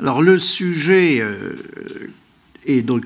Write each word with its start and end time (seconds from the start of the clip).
Alors 0.00 0.22
le 0.22 0.38
sujet 0.38 1.18
euh, 1.20 1.52
est 2.64 2.80
donc 2.80 3.04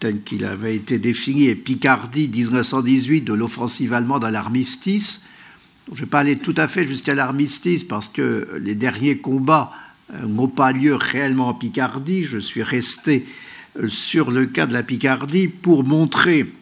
tel 0.00 0.22
qu'il 0.22 0.44
avait 0.44 0.76
été 0.76 0.98
défini, 0.98 1.46
est 1.46 1.54
Picardie 1.54 2.28
1918 2.28 3.22
de 3.22 3.32
l'offensive 3.32 3.94
allemande 3.94 4.26
à 4.26 4.30
l'armistice. 4.30 5.24
Je 5.88 5.92
ne 5.92 6.00
vais 6.00 6.06
pas 6.06 6.20
aller 6.20 6.36
tout 6.36 6.54
à 6.58 6.68
fait 6.68 6.84
jusqu'à 6.84 7.14
l'armistice 7.14 7.84
parce 7.84 8.08
que 8.08 8.48
les 8.60 8.74
derniers 8.74 9.16
combats 9.16 9.72
euh, 10.12 10.26
n'ont 10.26 10.48
pas 10.48 10.72
lieu 10.72 10.94
réellement 10.94 11.48
en 11.48 11.54
Picardie. 11.54 12.24
Je 12.24 12.36
suis 12.36 12.62
resté 12.62 13.26
euh, 13.78 13.88
sur 13.88 14.30
le 14.30 14.44
cas 14.44 14.66
de 14.66 14.74
la 14.74 14.82
Picardie 14.82 15.48
pour 15.48 15.84
montrer 15.84 16.52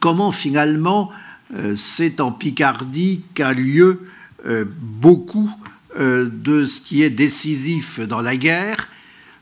comment 0.00 0.32
finalement 0.32 1.10
c'est 1.76 2.20
en 2.20 2.32
Picardie 2.32 3.22
qu'a 3.34 3.52
lieu 3.52 4.00
beaucoup 4.80 5.48
de 5.98 6.64
ce 6.64 6.80
qui 6.80 7.02
est 7.02 7.10
décisif 7.10 8.00
dans 8.00 8.20
la 8.20 8.36
guerre. 8.36 8.88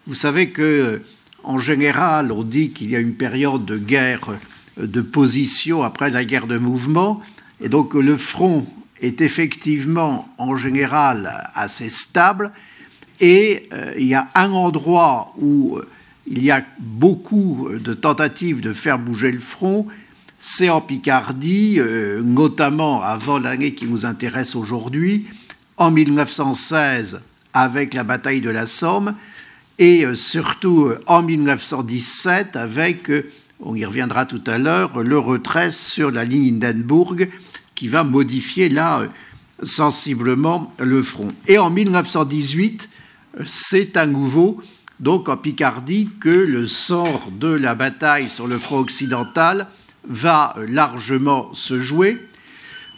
Vous 0.07 0.14
savez 0.14 0.50
que 0.50 1.03
en 1.45 1.58
général, 1.58 2.32
on 2.32 2.43
dit 2.43 2.71
qu'il 2.71 2.90
y 2.90 2.96
a 2.96 2.99
une 2.99 3.14
période 3.14 3.64
de 3.64 3.76
guerre 3.76 4.39
de 4.79 5.00
position 5.00 5.82
après 5.82 6.11
la 6.11 6.25
guerre 6.25 6.46
de 6.46 6.59
mouvement, 6.59 7.21
et 7.61 7.68
donc 7.68 7.95
le 7.95 8.17
front 8.17 8.67
est 9.00 9.21
effectivement 9.21 10.29
en 10.39 10.57
général 10.57 11.50
assez 11.54 11.90
stable, 11.90 12.50
et 13.21 13.68
euh, 13.73 13.93
il 13.98 14.07
y 14.07 14.14
a 14.14 14.29
un 14.34 14.50
endroit 14.53 15.34
où 15.39 15.76
euh, 15.76 15.86
il 16.26 16.43
y 16.43 16.50
a 16.50 16.64
beaucoup 16.79 17.68
de 17.73 17.95
tentatives 17.95 18.61
de 18.61 18.73
faire 18.73 18.98
bouger 18.98 19.31
le 19.31 19.39
front, 19.39 19.86
c'est 20.39 20.71
en 20.71 20.81
Picardie, 20.81 21.76
euh, 21.79 22.23
notamment 22.23 23.03
avant 23.03 23.39
l'année 23.39 23.75
qui 23.75 23.86
nous 23.86 24.04
intéresse 24.04 24.57
aujourd'hui, 24.57 25.26
en 25.77 25.91
1916 25.91 27.23
avec 27.53 27.95
la 27.95 28.05
bataille 28.05 28.41
de 28.41 28.51
la 28.51 28.67
Somme, 28.67 29.15
et 29.79 30.05
euh, 30.05 30.15
surtout 30.15 30.87
euh, 30.87 31.03
en 31.07 31.23
1917 31.23 32.56
avec, 32.56 33.11
euh, 33.11 33.31
on 33.61 33.75
y 33.75 33.85
reviendra 33.85 34.27
tout 34.27 34.43
à 34.47 34.59
l'heure, 34.59 35.03
le 35.03 35.19
retrait 35.19 35.73
sur 35.73 36.11
la 36.11 36.25
ligne 36.25 36.55
Hindenburg 36.55 37.29
qui 37.75 37.89
va 37.89 38.05
modifier 38.05 38.69
là 38.69 39.03
sensiblement 39.63 40.73
le 40.79 41.03
front. 41.03 41.29
Et 41.48 41.59
en 41.59 41.71
1918, 41.71 42.89
c'est 43.47 43.97
à 43.97 44.07
nouveau, 44.07 44.61
donc 45.01 45.29
en 45.29 45.37
Picardie, 45.37 46.09
que 46.20 46.29
le 46.29 46.69
sort 46.69 47.31
de 47.33 47.48
la 47.48 47.75
bataille 47.75 48.31
sur 48.31 48.47
le 48.47 48.59
front 48.59 48.79
occidental 48.79 49.67
va 50.09 50.55
largement 50.69 51.53
se 51.55 51.81
jouer. 51.81 52.20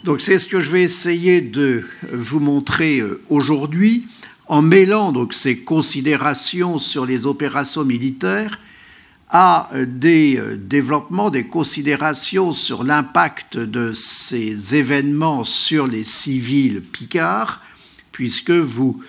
Donc 0.05 0.20
c'est 0.20 0.39
ce 0.39 0.47
que 0.47 0.61
je 0.61 0.70
vais 0.70 0.83
essayer 0.83 1.41
de 1.41 1.84
vous 2.12 2.39
montrer 2.41 3.02
aujourd'hui 3.28 4.06
en 4.47 4.62
mêlant 4.62 5.12
donc 5.12 5.34
ces 5.34 5.58
considérations 5.58 6.78
sur 6.78 7.06
les 7.06 7.27
opérations 7.27 7.84
militaires 7.84 8.61
à 9.28 9.69
euh, 9.75 9.86
des 9.86 10.36
euh, 10.38 10.56
développements, 10.56 11.30
des 11.30 11.47
considérations 11.47 12.53
sur 12.53 12.84
l'impact 12.84 13.56
de 13.56 13.92
ces 13.92 14.75
événements 14.75 15.44
sur 15.44 15.86
les 15.86 16.05
civils 16.05 16.81
picards, 16.81 17.60
puisque 18.12 18.53
vous 18.53 19.03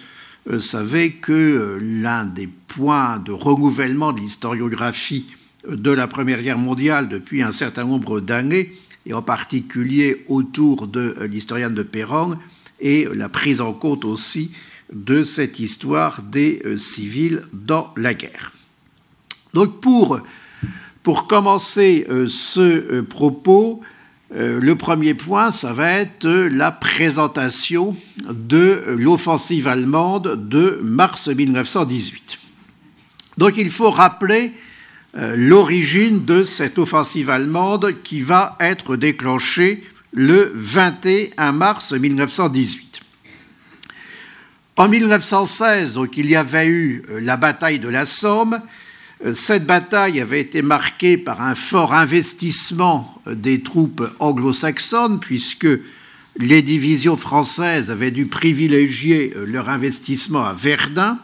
euh, 0.49 0.59
savez 0.59 1.11
que 1.13 1.77
l'un 1.81 2.25
des 2.25 2.49
points 2.67 3.19
de 3.19 3.31
renouvellement 3.31 4.11
de 4.11 4.22
l'historiographie 4.22 5.27
de 5.69 5.91
la 5.91 6.07
Première 6.07 6.41
Guerre 6.41 6.57
mondiale 6.57 7.09
depuis 7.09 7.44
un 7.44 7.51
certain 7.51 7.83
nombre 7.83 8.19
d'années, 8.19 8.73
et 9.08 9.13
en 9.13 9.22
particulier 9.22 10.25
autour 10.27 10.88
de 10.88 11.16
l'historienne 11.31 11.73
de 11.73 11.83
Perron, 11.83 12.38
est 12.80 13.11
la 13.16 13.30
prise 13.30 13.61
en 13.61 13.73
compte 13.73 14.05
aussi 14.05 14.52
de 14.94 15.23
cette 15.23 15.59
histoire 15.59 16.22
des 16.22 16.61
euh, 16.66 16.77
civils 16.77 17.44
dans 17.53 17.94
la 17.97 18.13
guerre. 18.13 18.53
Donc 19.53 19.81
pour, 19.81 20.19
pour 21.03 21.28
commencer 21.28 22.05
euh, 22.09 22.28
ce 22.28 22.59
euh, 22.59 23.03
propos, 23.03 23.81
le 24.30 24.73
premier 24.73 25.13
point, 25.13 25.51
ça 25.51 25.72
va 25.72 25.89
être 25.89 26.28
la 26.28 26.69
présentation 26.69 27.95
de 28.29 28.84
l'offensive 28.97 29.69
allemande 29.69 30.50
de 30.50 30.81
mars 30.84 31.29
1918. 31.29 32.38
Donc 33.38 33.53
il 33.56 33.69
faut 33.69 33.89
rappeler 33.89 34.51
l'origine 35.35 36.19
de 36.19 36.44
cette 36.44 36.78
offensive 36.78 37.31
allemande 37.31 37.95
qui 38.03 38.22
va 38.22 38.55
être 38.59 38.95
déclenchée 38.95 39.83
le 40.13 40.51
21 40.55 41.51
mars 41.51 41.91
1918. 41.91 43.01
En 44.77 44.88
1916, 44.89 45.95
donc, 45.95 46.17
il 46.17 46.29
y 46.29 46.35
avait 46.35 46.67
eu 46.67 47.01
euh, 47.09 47.19
la 47.19 47.35
bataille 47.35 47.79
de 47.79 47.89
la 47.89 48.06
Somme. 48.06 48.61
Euh, 49.25 49.33
cette 49.33 49.66
bataille 49.66 50.22
avait 50.22 50.39
été 50.39 50.61
marquée 50.61 51.17
par 51.17 51.41
un 51.41 51.56
fort 51.56 51.95
investissement 51.95 53.19
euh, 53.25 53.33
des 53.33 53.61
troupes 53.61 54.07
anglo-saxonnes, 54.19 55.19
puisque 55.19 55.67
les 56.38 56.61
divisions 56.61 57.17
françaises 57.17 57.89
avaient 57.89 58.11
dû 58.11 58.27
privilégier 58.27 59.33
leur 59.47 59.67
investissement 59.69 60.45
à 60.45 60.53
Verdun. 60.53 61.17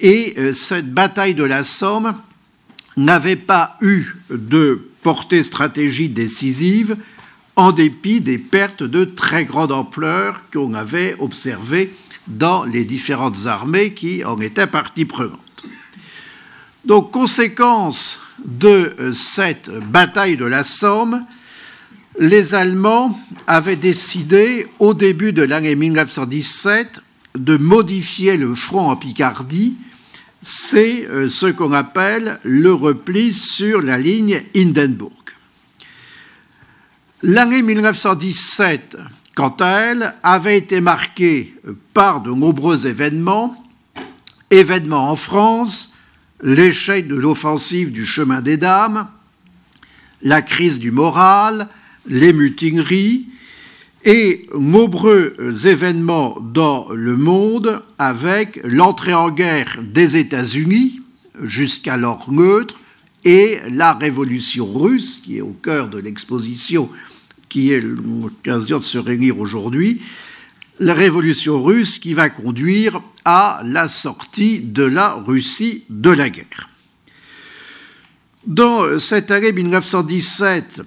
Et 0.00 0.34
cette 0.52 0.92
bataille 0.92 1.36
de 1.36 1.44
la 1.44 1.62
Somme 1.62 2.16
n'avait 2.96 3.36
pas 3.36 3.76
eu 3.80 4.06
de 4.30 4.88
portée 5.02 5.42
stratégique 5.42 6.14
décisive, 6.14 6.96
en 7.56 7.72
dépit 7.72 8.20
des 8.20 8.38
pertes 8.38 8.82
de 8.82 9.04
très 9.04 9.44
grande 9.44 9.72
ampleur 9.72 10.42
qu'on 10.52 10.74
avait 10.74 11.16
observées 11.18 11.94
dans 12.26 12.64
les 12.64 12.84
différentes 12.84 13.46
armées 13.46 13.94
qui 13.94 14.24
en 14.24 14.40
étaient 14.40 14.66
partie 14.66 15.04
prenante. 15.04 15.40
Donc, 16.84 17.10
conséquence 17.10 18.20
de 18.44 18.94
euh, 19.00 19.12
cette 19.12 19.70
bataille 19.70 20.36
de 20.36 20.44
la 20.44 20.62
Somme, 20.64 21.24
les 22.18 22.54
Allemands 22.54 23.18
avaient 23.46 23.76
décidé, 23.76 24.66
au 24.78 24.94
début 24.94 25.32
de 25.32 25.42
l'année 25.42 25.74
1917, 25.74 27.00
de 27.36 27.56
modifier 27.56 28.36
le 28.36 28.54
front 28.54 28.88
en 28.88 28.96
Picardie. 28.96 29.74
C'est 30.48 31.06
euh, 31.06 31.28
ce 31.28 31.46
qu'on 31.46 31.72
appelle 31.72 32.38
le 32.44 32.72
repli 32.72 33.32
sur 33.32 33.82
la 33.82 33.98
ligne 33.98 34.42
Hindenburg. 34.54 35.10
L'année 37.22 37.62
1917 37.62 38.96
quant 39.36 39.54
à 39.60 39.68
elle, 39.68 40.14
avait 40.22 40.56
été 40.56 40.80
marquée 40.80 41.54
par 41.92 42.22
de 42.22 42.30
nombreux 42.30 42.86
événements, 42.86 43.54
événements 44.50 45.10
en 45.10 45.16
France, 45.16 45.92
l'échec 46.42 47.06
de 47.06 47.14
l'offensive 47.14 47.92
du 47.92 48.06
chemin 48.06 48.40
des 48.40 48.56
dames, 48.56 49.06
la 50.22 50.40
crise 50.40 50.78
du 50.78 50.90
moral, 50.90 51.68
les 52.06 52.32
mutineries 52.32 53.26
et 54.06 54.46
nombreux 54.56 55.36
événements 55.66 56.38
dans 56.40 56.88
le 56.92 57.16
monde 57.16 57.82
avec 57.98 58.60
l'entrée 58.62 59.12
en 59.12 59.30
guerre 59.30 59.82
des 59.82 60.16
États-Unis, 60.16 61.02
jusqu'alors 61.42 62.32
neutre, 62.32 62.78
et 63.24 63.58
la 63.72 63.92
révolution 63.92 64.72
russe, 64.72 65.20
qui 65.22 65.38
est 65.38 65.40
au 65.40 65.56
cœur 65.60 65.88
de 65.88 65.98
l'exposition 65.98 66.88
qui 67.48 67.72
est 67.72 67.80
l'occasion 67.80 68.78
de 68.78 68.84
se 68.84 68.98
réunir 68.98 69.40
aujourd'hui, 69.40 70.00
la 70.78 70.94
révolution 70.94 71.62
russe 71.62 71.98
qui 71.98 72.14
va 72.14 72.30
conduire 72.30 73.00
à 73.24 73.60
la 73.64 73.88
sortie 73.88 74.60
de 74.60 74.84
la 74.84 75.14
Russie 75.14 75.84
de 75.90 76.10
la 76.10 76.28
guerre. 76.28 76.68
Dans 78.46 79.00
cette 79.00 79.32
année 79.32 79.52
1917, 79.52 80.82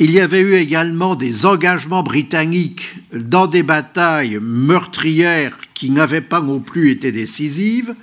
il 0.00 0.12
y 0.12 0.20
avait 0.20 0.40
eu 0.40 0.54
également 0.54 1.14
des 1.14 1.44
engagements 1.44 2.02
britanniques 2.02 2.96
dans 3.12 3.46
des 3.46 3.62
batailles 3.62 4.38
meurtrières 4.40 5.58
qui 5.74 5.90
n'avaient 5.90 6.22
pas 6.22 6.40
non 6.40 6.58
plus 6.58 6.90
été 6.90 7.12
décisives. 7.12 7.94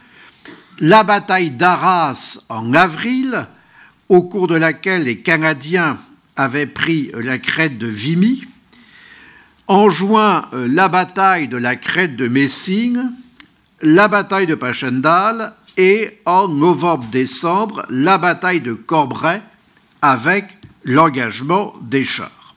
La 0.79 1.03
bataille 1.03 1.49
d'Arras 1.49 2.45
en 2.49 2.71
avril, 2.75 3.47
au 4.09 4.21
cours 4.21 4.47
de 4.47 4.55
laquelle 4.55 5.05
les 5.05 5.21
Canadiens 5.21 5.97
avait 6.35 6.67
pris 6.67 7.09
la 7.15 7.39
crête 7.39 7.79
de 7.79 7.87
Vimy. 7.87 8.45
En 9.65 9.89
juin, 9.89 10.45
la 10.53 10.89
bataille 10.89 11.47
de 11.47 11.57
la 11.57 11.75
crête 11.75 12.15
de 12.15 12.27
Messing, 12.27 12.99
la 13.81 14.07
bataille 14.07 14.45
de 14.45 14.53
Passchendaele 14.53 15.51
et 15.77 16.21
en 16.25 16.47
novembre-décembre, 16.47 17.87
la 17.89 18.19
bataille 18.19 18.61
de 18.61 18.73
Corbray 18.73 19.41
avec 20.03 20.57
l'engagement 20.87 21.75
des 21.81 22.03
chars. 22.03 22.55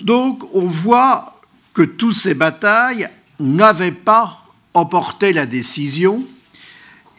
Donc 0.00 0.42
on 0.54 0.66
voit 0.66 1.40
que 1.74 1.82
toutes 1.82 2.14
ces 2.14 2.34
batailles 2.34 3.08
n'avaient 3.38 3.92
pas 3.92 4.44
emporté 4.74 5.32
la 5.32 5.46
décision 5.46 6.26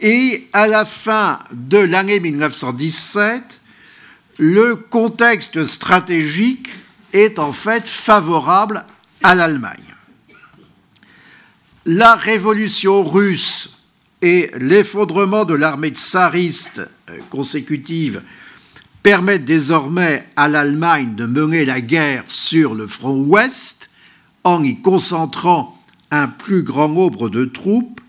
et 0.01 0.49
à 0.51 0.67
la 0.67 0.83
fin 0.83 1.39
de 1.51 1.77
l'année 1.77 2.19
1917, 2.19 3.61
le 4.39 4.75
contexte 4.75 5.63
stratégique 5.63 6.69
est 7.13 7.39
en 7.39 7.53
fait 7.53 7.87
favorable 7.87 8.83
à 9.21 9.35
l'Allemagne. 9.35 9.79
la 11.85 12.15
révolution 12.15 13.03
russe 13.03 13.83
et 14.21 14.51
l'effondrement 14.57 15.43
de 15.43 15.53
l'armée 15.53 15.89
tsariste 15.89 16.81
euh, 17.09 17.19
consécutive 17.29 18.21
permettent 19.03 19.45
désormais 19.45 20.25
à 20.37 20.47
l'Allemagne 20.47 21.13
de 21.15 21.25
mener 21.25 21.65
la 21.65 21.81
guerre 21.81 22.23
sur 22.27 22.73
le 22.73 22.87
front 22.87 23.17
ouest 23.17 23.89
en 24.45 24.63
y 24.63 24.81
concentrant 24.81 25.77
un 26.09 26.27
plus 26.27 26.63
grand 26.63 26.89
nombre 26.89 27.27
de 27.29 27.45
troupes, 27.45 27.99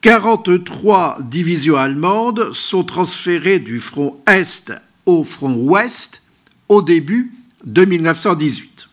43 0.00 1.18
divisions 1.22 1.76
allemandes 1.76 2.52
sont 2.52 2.84
transférées 2.84 3.58
du 3.58 3.80
front 3.80 4.20
est 4.26 4.72
au 5.06 5.24
front 5.24 5.54
ouest 5.54 6.22
au 6.68 6.82
début 6.82 7.32
de 7.64 7.84
1918. 7.84 8.88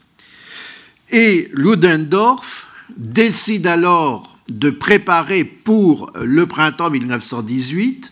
Et 1.11 1.51
Ludendorff 1.53 2.67
décide 2.97 3.67
alors 3.67 4.39
de 4.49 4.69
préparer 4.69 5.43
pour 5.43 6.11
le 6.19 6.45
printemps 6.45 6.89
1918 6.89 8.11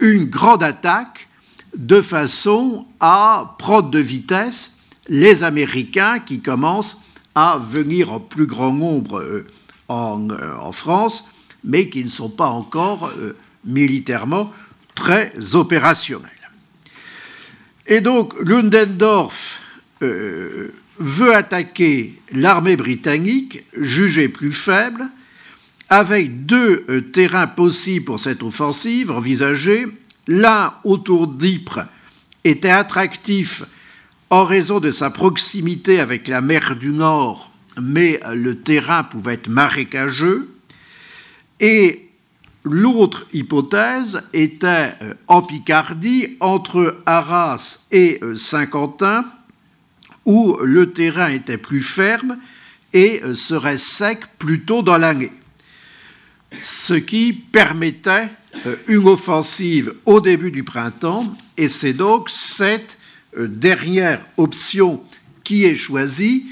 une 0.00 0.26
grande 0.26 0.62
attaque 0.62 1.27
de 1.76 2.00
façon 2.00 2.86
à 3.00 3.56
prendre 3.58 3.90
de 3.90 3.98
vitesse 3.98 4.78
les 5.08 5.42
Américains 5.42 6.18
qui 6.18 6.40
commencent 6.40 7.02
à 7.34 7.58
venir 7.58 8.12
en 8.12 8.20
plus 8.20 8.46
grand 8.46 8.72
nombre 8.72 9.20
euh, 9.20 9.46
euh, 9.90 10.56
en, 10.60 10.72
France, 10.72 11.30
mais 11.64 11.88
qui 11.88 12.02
ne 12.02 12.08
sont 12.08 12.30
pas 12.30 12.48
encore 12.48 13.12
euh, 13.16 13.36
militairement 13.64 14.52
très 14.94 15.32
opérationnels. 15.54 16.30
Et 17.86 18.00
donc 18.00 18.34
Ludendorff 18.40 19.60
veut 20.00 21.34
attaquer 21.34 22.20
l'armée 22.32 22.76
britannique, 22.76 23.64
jugée 23.76 24.28
plus 24.28 24.52
faible, 24.52 25.08
avec 25.88 26.44
deux 26.44 26.84
terrains 27.12 27.46
possibles 27.46 28.04
pour 28.04 28.20
cette 28.20 28.42
offensive 28.42 29.10
envisagée. 29.10 29.86
L'un 30.28 30.74
autour 30.84 31.26
d'Ypres 31.26 31.86
était 32.44 32.70
attractif 32.70 33.64
en 34.30 34.44
raison 34.44 34.78
de 34.78 34.90
sa 34.90 35.10
proximité 35.10 36.00
avec 36.00 36.28
la 36.28 36.42
mer 36.42 36.76
du 36.76 36.92
Nord, 36.92 37.50
mais 37.80 38.20
le 38.34 38.58
terrain 38.58 39.04
pouvait 39.04 39.34
être 39.34 39.48
marécageux. 39.48 40.50
Et 41.60 42.10
l'autre 42.62 43.26
hypothèse 43.32 44.22
était 44.34 44.94
euh, 45.02 45.14
en 45.28 45.42
Picardie, 45.42 46.36
entre 46.40 47.00
Arras 47.06 47.80
et 47.90 48.18
euh, 48.22 48.36
Saint-Quentin, 48.36 49.24
où 50.26 50.58
le 50.62 50.92
terrain 50.92 51.30
était 51.30 51.56
plus 51.56 51.80
ferme 51.80 52.36
et 52.92 53.22
euh, 53.24 53.34
serait 53.34 53.78
sec 53.78 54.20
plutôt 54.38 54.82
dans 54.82 54.98
l'année. 54.98 55.32
Ce 56.60 56.94
qui 56.94 57.32
permettait 57.32 58.30
une 58.86 59.06
offensive 59.06 59.94
au 60.06 60.20
début 60.20 60.50
du 60.50 60.64
printemps, 60.64 61.24
et 61.56 61.68
c'est 61.68 61.92
donc 61.92 62.30
cette 62.30 62.98
euh, 63.36 63.46
dernière 63.46 64.20
option 64.36 65.02
qui 65.44 65.64
est 65.64 65.76
choisie, 65.76 66.46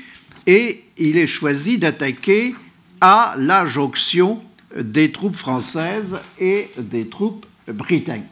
et 0.47 0.85
il 0.99 1.17
est 1.19 1.27
choisi 1.27 1.79
d'attaquer 1.79 2.55
à 3.01 3.35
la 3.37 3.67
jonction 3.67 4.43
des 4.77 5.13
troupes 5.13 5.37
françaises 5.37 6.19
et 6.39 6.69
des 6.79 7.09
troupes 7.09 7.47
britanniques. 7.69 8.25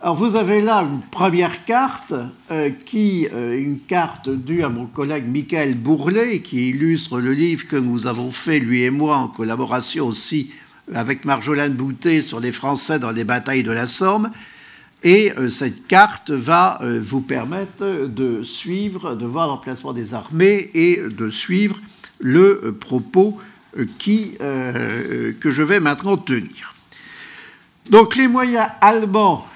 Alors 0.00 0.16
vous 0.16 0.36
avez 0.36 0.60
là 0.60 0.82
une 0.82 1.00
première 1.00 1.64
carte, 1.64 2.12
euh, 2.50 2.70
qui, 2.70 3.26
euh, 3.32 3.58
une 3.58 3.80
carte 3.80 4.28
due 4.28 4.62
à 4.62 4.68
mon 4.68 4.84
collègue 4.84 5.24
Michael 5.26 5.76
Bourlet, 5.76 6.40
qui 6.40 6.68
illustre 6.68 7.20
le 7.20 7.32
livre 7.32 7.66
que 7.66 7.76
nous 7.76 8.06
avons 8.06 8.30
fait, 8.30 8.58
lui 8.58 8.82
et 8.82 8.90
moi, 8.90 9.16
en 9.16 9.28
collaboration 9.28 10.06
aussi 10.06 10.50
avec 10.92 11.24
Marjolaine 11.24 11.72
Boutet 11.72 12.20
sur 12.20 12.40
les 12.40 12.52
Français 12.52 12.98
dans 12.98 13.10
les 13.10 13.24
batailles 13.24 13.62
de 13.62 13.72
la 13.72 13.86
Somme. 13.86 14.30
Et 15.04 15.34
euh, 15.36 15.50
cette 15.50 15.86
carte 15.86 16.30
va 16.30 16.78
euh, 16.82 16.98
vous 17.00 17.20
permettre 17.20 18.06
de 18.06 18.42
suivre, 18.42 19.14
de 19.14 19.26
voir 19.26 19.48
l'emplacement 19.48 19.92
des 19.92 20.14
armées 20.14 20.70
et 20.72 20.96
de 20.96 21.28
suivre 21.28 21.76
le 22.18 22.60
euh, 22.64 22.72
propos 22.72 23.38
qui, 23.98 24.36
que 24.38 25.50
je 25.50 25.62
vais 25.64 25.80
maintenant 25.80 26.16
tenir. 26.16 26.76
Donc 27.90 28.14
les 28.14 28.28
moyens 28.28 28.68
allemands, 28.80 29.48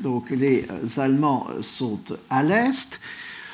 donc 0.00 0.30
les 0.30 0.64
Allemands 0.96 1.48
sont 1.60 1.98
à 2.30 2.44
l'est, 2.44 3.00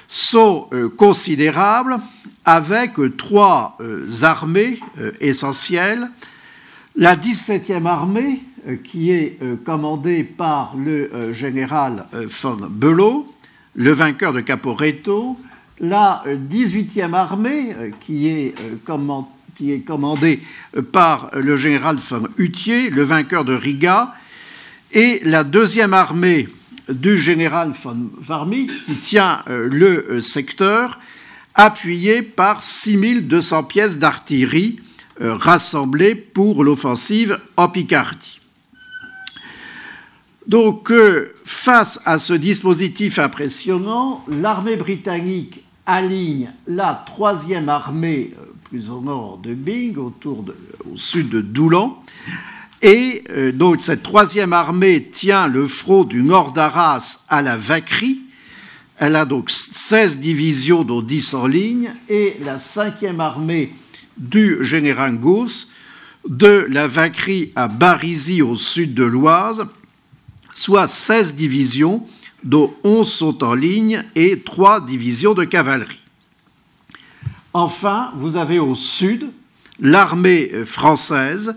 sont 0.08 0.68
considérables 0.98 2.00
avec 2.44 2.96
trois 3.16 3.78
armées 4.20 4.78
essentielles. 5.22 6.10
La 7.00 7.16
17e 7.16 7.86
armée, 7.86 8.42
euh, 8.68 8.76
qui 8.76 9.10
est 9.10 9.38
euh, 9.42 9.56
commandé 9.64 10.22
par 10.22 10.76
le 10.76 11.10
euh, 11.14 11.32
général 11.32 12.04
von 12.12 12.58
Below, 12.68 13.26
le 13.74 13.92
vainqueur 13.92 14.34
de 14.34 14.42
Caporetto, 14.42 15.38
la 15.80 16.22
18e 16.26 17.14
armée, 17.14 17.74
qui 18.02 18.26
est, 18.28 18.54
commandée 18.84 20.40
par 20.92 21.30
le 21.34 21.56
général 21.56 21.96
von 21.96 22.24
Hutier, 22.36 22.90
le 22.90 23.02
vainqueur 23.02 23.46
de 23.46 23.54
Riga, 23.54 24.12
et 24.92 25.20
la 25.24 25.42
deuxième 25.42 25.94
armée 25.94 26.48
du 26.90 27.16
général 27.16 27.72
von 27.82 28.10
Warmich, 28.28 28.84
qui 28.84 28.96
tient 28.96 29.42
le 29.46 30.20
secteur, 30.20 31.00
appuyée 31.54 32.20
par 32.20 32.60
6200 32.60 33.64
pièces 33.64 33.96
d'artillerie 33.96 34.80
rassemblées 35.20 36.14
pour 36.14 36.64
l'offensive 36.64 37.38
en 37.56 37.68
Picardie. 37.68 38.40
Donc, 40.46 40.90
euh, 40.90 41.32
face 41.44 42.00
à 42.04 42.18
ce 42.18 42.32
dispositif 42.32 43.20
impressionnant, 43.20 44.24
l'armée 44.26 44.76
britannique 44.76 45.62
aligne 45.86 46.50
la 46.66 47.04
troisième 47.06 47.68
armée 47.68 48.32
euh, 48.36 48.46
plus 48.64 48.90
au 48.90 49.00
nord 49.00 49.38
de 49.38 49.54
Bing, 49.54 49.96
au 49.96 50.12
sud 50.96 51.28
de 51.28 51.40
Doulan, 51.40 52.02
et 52.82 53.22
euh, 53.30 53.52
donc 53.52 53.80
cette 53.80 54.02
troisième 54.02 54.52
armée 54.52 55.08
tient 55.10 55.46
le 55.46 55.68
front 55.68 56.04
du 56.04 56.22
nord 56.22 56.52
d'Arras 56.52 57.20
à 57.28 57.42
la 57.42 57.56
Vacquerie. 57.56 58.20
Elle 58.98 59.16
a 59.16 59.24
donc 59.24 59.50
16 59.50 60.18
divisions, 60.18 60.82
dont 60.82 61.02
10 61.02 61.34
en 61.34 61.46
ligne, 61.46 61.92
et 62.08 62.36
la 62.44 62.58
cinquième 62.58 63.20
armée 63.20 63.72
du 64.16 64.64
général 64.64 65.18
Gauss 65.18 65.72
de 66.28 66.66
la 66.70 66.86
Vacquerie 66.86 67.52
à 67.56 67.68
Barisy 67.68 68.42
au 68.42 68.54
sud 68.54 68.94
de 68.94 69.04
l'Oise 69.04 69.66
soit 70.52 70.88
16 70.88 71.34
divisions, 71.34 72.06
dont 72.44 72.74
11 72.84 73.10
sont 73.10 73.44
en 73.44 73.54
ligne 73.54 74.04
et 74.14 74.40
3 74.40 74.80
divisions 74.80 75.34
de 75.34 75.44
cavalerie. 75.44 76.00
Enfin, 77.52 78.10
vous 78.16 78.36
avez 78.36 78.58
au 78.58 78.74
sud 78.74 79.30
l'armée 79.80 80.48
française 80.66 81.56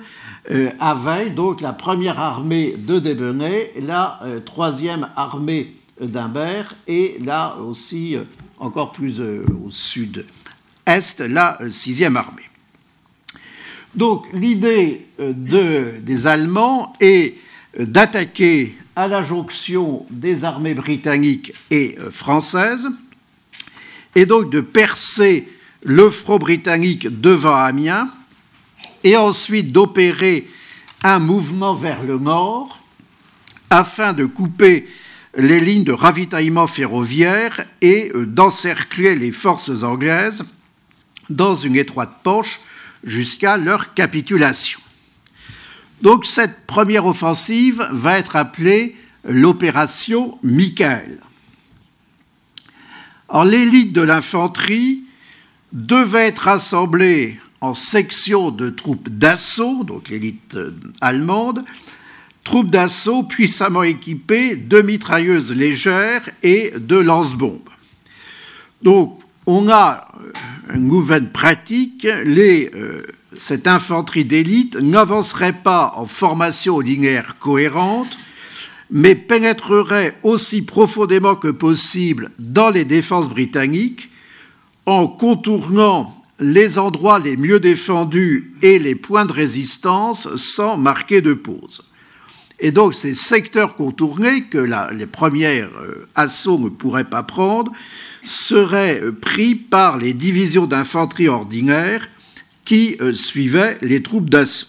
euh, 0.51 0.69
avec 0.79 1.35
donc 1.35 1.61
la 1.61 1.71
première 1.71 2.19
armée 2.19 2.75
de 2.77 2.99
Débenay, 2.99 3.73
la 3.81 4.19
euh, 4.23 4.39
troisième 4.39 5.09
armée 5.15 5.75
d'Imbert 6.01 6.75
et 6.87 7.17
là 7.23 7.55
aussi 7.65 8.15
euh, 8.15 8.23
encore 8.59 8.91
plus 8.91 9.21
au 9.21 9.69
sud-est, 10.87 11.19
la 11.21 11.57
sixième 11.69 12.17
armée. 12.17 12.49
Donc 13.95 14.25
l'idée 14.33 15.05
des 15.19 16.27
Allemands 16.27 16.93
est 16.99 17.35
d'attaquer 17.77 18.75
à 18.95 19.07
la 19.07 19.23
jonction 19.23 20.05
des 20.09 20.43
armées 20.43 20.75
britanniques 20.75 21.53
et 21.71 21.97
euh, 21.99 22.11
françaises, 22.11 22.89
et 24.15 24.25
donc 24.25 24.51
de 24.51 24.61
percer 24.61 25.47
le 25.83 26.09
front 26.11 26.37
britannique 26.37 27.19
devant 27.19 27.55
Amiens, 27.55 28.09
et 29.03 29.17
ensuite 29.17 29.71
d'opérer 29.71 30.47
un 31.03 31.19
mouvement 31.19 31.73
vers 31.73 32.03
le 32.03 32.19
nord 32.19 32.79
afin 33.69 34.13
de 34.13 34.25
couper 34.25 34.87
les 35.35 35.59
lignes 35.59 35.83
de 35.83 35.91
ravitaillement 35.91 36.67
ferroviaire 36.67 37.65
et 37.81 38.11
euh, 38.13 38.25
d'encercler 38.27 39.15
les 39.15 39.31
forces 39.31 39.81
anglaises 39.81 40.43
dans 41.29 41.55
une 41.55 41.75
étroite 41.75 42.17
poche 42.23 42.59
jusqu'à 43.03 43.57
leur 43.57 43.93
capitulation. 43.93 44.79
Donc 46.01 46.25
cette 46.25 46.65
première 46.65 47.05
offensive 47.05 47.87
va 47.91 48.17
être 48.19 48.35
appelée 48.35 48.95
l'opération 49.23 50.37
Michael. 50.43 51.19
L'élite 53.45 53.93
de 53.93 54.01
l'infanterie 54.01 55.03
devait 55.71 56.27
être 56.27 56.47
assemblée 56.47 57.39
en 57.61 57.73
sections 57.73 58.51
de 58.51 58.69
troupes 58.69 59.09
d'assaut, 59.09 59.83
donc 59.83 60.09
l'élite 60.09 60.55
euh, 60.55 60.71
allemande, 60.99 61.63
troupes 62.43 62.69
d'assaut 62.69 63.23
puissamment 63.23 63.83
équipées 63.83 64.55
de 64.57 64.81
mitrailleuses 64.81 65.53
légères 65.55 66.29
et 66.43 66.73
de 66.77 66.97
lance-bombes. 66.97 67.69
Donc 68.81 69.22
on 69.45 69.69
a 69.69 70.07
euh, 70.19 70.75
une 70.75 70.87
nouvelle 70.87 71.31
pratique, 71.31 72.05
euh, 72.05 73.01
cette 73.37 73.67
infanterie 73.67 74.25
d'élite 74.25 74.75
n'avancerait 74.75 75.61
pas 75.63 75.93
en 75.95 76.05
formation 76.05 76.79
linéaire 76.79 77.37
cohérente, 77.39 78.17
mais 78.91 79.15
pénétrerait 79.15 80.17
aussi 80.23 80.61
profondément 80.61 81.35
que 81.35 81.47
possible 81.47 82.29
dans 82.37 82.69
les 82.69 82.85
défenses 82.85 83.29
britanniques 83.29 84.09
en 84.85 85.07
contournant 85.07 86.15
les 86.39 86.77
endroits 86.77 87.19
les 87.19 87.37
mieux 87.37 87.59
défendus 87.59 88.53
et 88.61 88.79
les 88.79 88.95
points 88.95 89.25
de 89.25 89.33
résistance 89.33 90.35
sans 90.35 90.77
marquer 90.77 91.21
de 91.21 91.33
pause. 91.33 91.83
Et 92.59 92.71
donc 92.71 92.93
ces 92.93 93.15
secteurs 93.15 93.75
contournés 93.75 94.43
que 94.43 94.57
les 94.93 95.05
premiers 95.05 95.61
euh, 95.61 96.07
assauts 96.15 96.59
ne 96.59 96.69
pourraient 96.69 97.03
pas 97.03 97.23
prendre 97.23 97.71
seraient 98.23 99.01
euh, 99.01 99.11
pris 99.11 99.55
par 99.55 99.97
les 99.97 100.13
divisions 100.13 100.65
d'infanterie 100.65 101.27
ordinaires 101.27 102.07
qui 102.65 102.95
euh, 103.01 103.13
suivaient 103.13 103.77
les 103.81 104.01
troupes 104.01 104.29
d'assaut. 104.29 104.67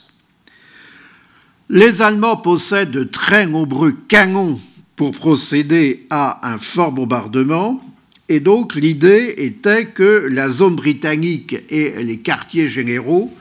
Les 1.70 2.02
Allemands 2.02 2.36
possèdent 2.36 2.90
de 2.90 3.04
très 3.04 3.46
nombreux 3.46 3.92
canons 4.08 4.60
pour 4.96 5.12
procéder 5.12 6.06
à 6.10 6.48
un 6.48 6.58
fort 6.58 6.92
bombardement, 6.92 7.80
et 8.28 8.40
donc 8.40 8.74
l'idée 8.74 9.34
était 9.38 9.86
que 9.86 10.28
la 10.30 10.48
zone 10.48 10.76
britannique 10.76 11.56
et 11.68 12.02
les 12.04 12.18
quartiers 12.18 12.68
généraux 12.68 13.32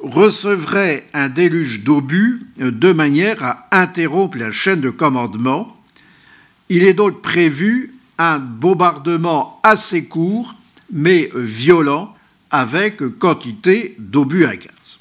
recevraient 0.00 1.04
un 1.14 1.28
déluge 1.28 1.82
d'obus 1.82 2.42
de 2.58 2.92
manière 2.92 3.42
à 3.42 3.68
interrompre 3.70 4.38
la 4.38 4.52
chaîne 4.52 4.80
de 4.80 4.90
commandement. 4.90 5.76
Il 6.68 6.84
est 6.84 6.94
donc 6.94 7.22
prévu 7.22 7.91
un 8.22 8.38
bombardement 8.38 9.60
assez 9.62 10.04
court, 10.04 10.54
mais 10.90 11.30
violent, 11.34 12.14
avec 12.50 13.18
quantité 13.18 13.96
d'obus 13.98 14.44
à 14.44 14.56
gaz. 14.56 14.98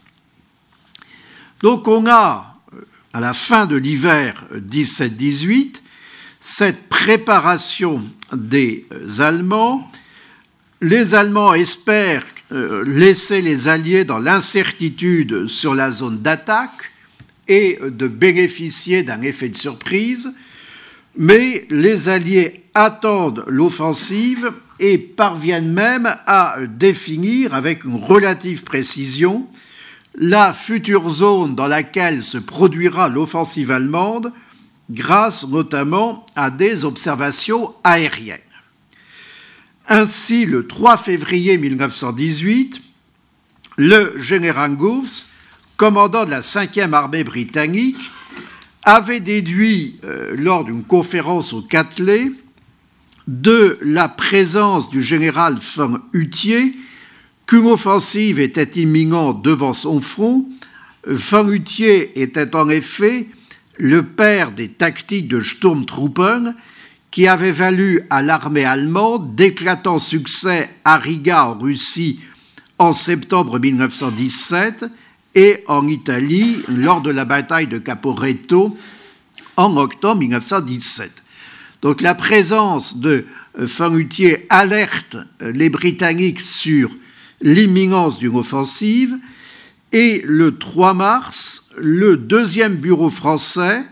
Donc 1.61 1.87
on 1.87 2.07
a, 2.07 2.57
à 3.13 3.19
la 3.19 3.33
fin 3.33 3.65
de 3.65 3.75
l'hiver 3.75 4.45
17-18, 4.55 5.75
cette 6.39 6.89
préparation 6.89 8.03
des 8.33 8.87
Allemands. 9.19 9.89
Les 10.81 11.13
Allemands 11.13 11.53
espèrent 11.53 12.25
euh, 12.51 12.83
laisser 12.85 13.41
les 13.41 13.67
Alliés 13.67 14.03
dans 14.03 14.17
l'incertitude 14.17 15.47
sur 15.47 15.75
la 15.75 15.91
zone 15.91 16.21
d'attaque 16.21 16.91
et 17.47 17.79
de 17.81 18.07
bénéficier 18.07 19.03
d'un 19.03 19.21
effet 19.21 19.49
de 19.49 19.57
surprise, 19.57 20.33
mais 21.17 21.65
les 21.69 22.09
Alliés 22.09 22.60
attendent 22.73 23.43
l'offensive 23.47 24.51
et 24.79 24.97
parviennent 24.97 25.71
même 25.71 26.15
à 26.25 26.55
définir 26.67 27.53
avec 27.53 27.83
une 27.83 27.95
relative 27.95 28.63
précision 28.63 29.47
la 30.15 30.53
future 30.53 31.09
zone 31.09 31.55
dans 31.55 31.67
laquelle 31.67 32.23
se 32.23 32.37
produira 32.37 33.07
l'offensive 33.09 33.71
allemande 33.71 34.33
grâce 34.89 35.47
notamment 35.47 36.25
à 36.35 36.49
des 36.49 36.83
observations 36.83 37.73
aériennes. 37.83 38.39
Ainsi, 39.87 40.45
le 40.45 40.67
3 40.67 40.97
février 40.97 41.57
1918, 41.57 42.81
le 43.77 44.13
général 44.17 44.75
Goufs, 44.75 45.27
commandant 45.77 46.25
de 46.25 46.31
la 46.31 46.41
5e 46.41 46.93
armée 46.93 47.23
britannique, 47.23 48.11
avait 48.83 49.19
déduit 49.19 49.99
euh, 50.03 50.35
lors 50.37 50.65
d'une 50.65 50.83
conférence 50.83 51.53
au 51.53 51.61
Catelet 51.61 52.31
de 53.31 53.77
la 53.81 54.09
présence 54.09 54.89
du 54.89 55.01
général 55.01 55.55
von 55.75 56.01
Hutier 56.11 56.75
qu'une 57.47 57.67
offensive 57.67 58.41
était 58.41 58.81
imminente 58.81 59.41
devant 59.41 59.73
son 59.73 60.01
front. 60.01 60.45
Von 61.07 61.47
Hutier 61.47 62.21
était 62.21 62.53
en 62.55 62.67
effet 62.67 63.27
le 63.77 64.03
père 64.03 64.51
des 64.51 64.67
tactiques 64.67 65.29
de 65.29 65.39
Sturmtruppen 65.39 66.55
qui 67.09 67.25
avait 67.27 67.53
valu 67.53 68.01
à 68.09 68.21
l'armée 68.21 68.65
allemande 68.65 69.33
d'éclatants 69.35 69.99
succès 69.99 70.69
à 70.83 70.97
Riga 70.97 71.45
en 71.45 71.57
Russie 71.57 72.19
en 72.79 72.91
septembre 72.91 73.59
1917 73.59 74.85
et 75.35 75.63
en 75.67 75.87
Italie 75.87 76.57
lors 76.67 77.01
de 77.01 77.11
la 77.11 77.23
bataille 77.23 77.67
de 77.67 77.77
Caporetto 77.77 78.77
en 79.55 79.77
octobre 79.77 80.19
1917. 80.19 81.23
Donc 81.81 82.01
la 82.01 82.15
présence 82.15 82.97
de 82.97 83.25
Fanutier 83.65 84.45
alerte 84.49 85.17
les 85.39 85.69
Britanniques 85.69 86.41
sur 86.41 86.89
l'imminence 87.41 88.19
d'une 88.19 88.37
offensive 88.37 89.17
et 89.91 90.21
le 90.25 90.57
3 90.57 90.93
mars, 90.93 91.69
le 91.77 92.17
deuxième 92.17 92.75
bureau 92.75 93.09
français 93.09 93.83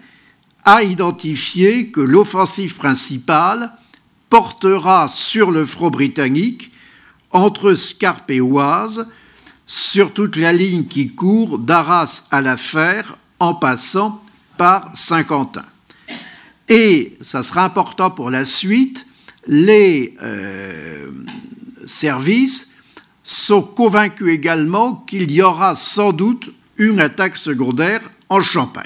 a 0.64 0.84
identifié 0.84 1.88
que 1.88 2.00
l'offensive 2.00 2.76
principale 2.76 3.72
portera 4.30 5.08
sur 5.08 5.52
le 5.52 5.66
front 5.66 5.90
britannique 5.90 6.72
entre 7.32 7.74
Scarpe 7.74 8.32
et 8.32 8.42
Oise, 8.42 9.08
sur 9.66 10.14
toute 10.14 10.36
la 10.36 10.54
ligne 10.54 10.86
qui 10.86 11.10
court 11.10 11.60
d'Arras 11.60 12.24
à 12.32 12.42
la 12.42 12.58
Fer 12.58 13.18
en 13.40 13.54
passant 13.56 14.24
par 14.58 14.90
Saint-Quentin. 14.94 15.66
Et 16.70 17.18
ça 17.22 17.42
sera 17.42 17.66
important 17.66 18.12
pour 18.12 18.30
la 18.30 18.46
suite, 18.46 19.08
les 19.48 20.16
euh, 20.22 21.10
services 21.86 22.72
sont 23.24 23.64
convaincus 23.64 24.30
également 24.30 24.94
qu'il 25.08 25.32
y 25.32 25.42
aura 25.42 25.74
sans 25.76 26.14
doute 26.14 26.52
une 26.78 27.00
attaque 27.00 27.38
secondaire 27.38 28.02
en 28.30 28.42
Champagne. 28.42 28.86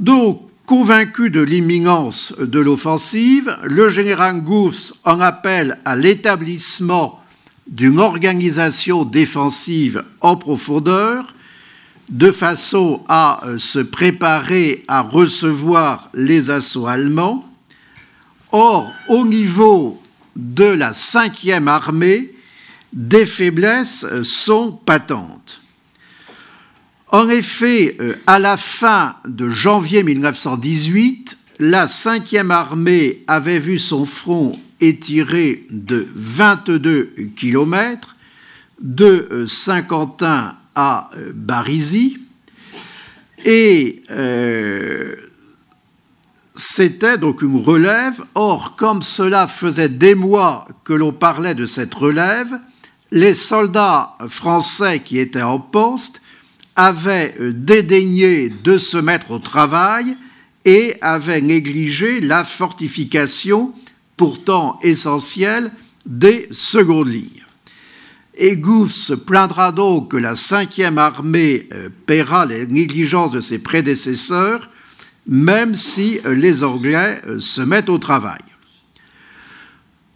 Donc, 0.00 0.50
convaincu 0.66 1.30
de 1.30 1.40
l'imminence 1.40 2.32
de 2.38 2.60
l'offensive, 2.60 3.56
le 3.64 3.88
général 3.88 4.40
Gouffs 4.40 4.92
en 5.04 5.20
appelle 5.20 5.78
à 5.84 5.96
l'établissement 5.96 7.22
d'une 7.66 8.00
organisation 8.00 9.04
défensive 9.04 10.04
en 10.20 10.36
profondeur, 10.36 11.34
de 12.10 12.32
façon 12.32 13.02
à 13.08 13.46
euh, 13.46 13.58
se 13.58 13.78
préparer 13.78 14.84
à 14.88 15.00
recevoir 15.00 16.10
les 16.12 16.50
assauts 16.50 16.86
allemands. 16.86 17.48
Or, 18.52 18.92
au 19.08 19.24
niveau 19.24 20.02
de 20.34 20.64
la 20.64 20.92
cinquième 20.92 21.68
armée, 21.68 22.34
des 22.92 23.26
faiblesses 23.26 24.04
sont 24.24 24.72
patentes. 24.72 25.60
En 27.12 27.28
effet, 27.28 27.96
euh, 28.00 28.14
à 28.26 28.38
la 28.38 28.56
fin 28.56 29.16
de 29.26 29.48
janvier 29.48 30.02
1918, 30.02 31.38
la 31.58 31.88
cinquième 31.88 32.50
armée 32.50 33.22
avait 33.26 33.58
vu 33.58 33.78
son 33.78 34.04
front 34.04 34.58
étiré 34.80 35.66
de 35.70 36.08
22 36.14 37.14
km 37.36 38.16
de 38.80 39.28
euh, 39.30 39.46
Saint-Quentin 39.46 40.56
à 40.80 41.10
euh, 41.16 41.32
Barisy 41.34 42.18
et 43.44 44.02
c'était 46.54 47.16
donc 47.16 47.40
une 47.42 47.62
relève. 47.62 48.22
Or, 48.34 48.76
comme 48.76 49.02
cela 49.02 49.48
faisait 49.48 49.88
des 49.88 50.14
mois 50.14 50.68
que 50.84 50.92
l'on 50.92 51.12
parlait 51.12 51.54
de 51.54 51.64
cette 51.64 51.94
relève, 51.94 52.60
les 53.10 53.34
soldats 53.34 54.16
français 54.28 55.00
qui 55.00 55.18
étaient 55.18 55.42
en 55.42 55.58
poste 55.58 56.20
avaient 56.76 57.34
dédaigné 57.40 58.50
de 58.50 58.78
se 58.78 58.98
mettre 58.98 59.30
au 59.30 59.38
travail 59.38 60.16
et 60.64 60.96
avaient 61.00 61.40
négligé 61.40 62.20
la 62.20 62.44
fortification 62.44 63.72
pourtant 64.16 64.78
essentielle 64.82 65.72
des 66.04 66.48
secondes 66.52 67.08
lignes. 67.08 67.39
Et 68.42 68.56
Gouff 68.56 68.90
se 68.90 69.12
plaindra 69.12 69.70
donc 69.70 70.12
que 70.12 70.16
la 70.16 70.34
cinquième 70.34 70.96
armée 70.96 71.68
euh, 71.74 71.90
paiera 72.06 72.46
les 72.46 72.66
négligences 72.66 73.32
de 73.32 73.42
ses 73.42 73.58
prédécesseurs 73.58 74.70
même 75.26 75.74
si 75.74 76.20
euh, 76.24 76.34
les 76.34 76.64
Anglais 76.64 77.20
euh, 77.26 77.38
se 77.38 77.60
mettent 77.60 77.90
au 77.90 77.98
travail. 77.98 78.40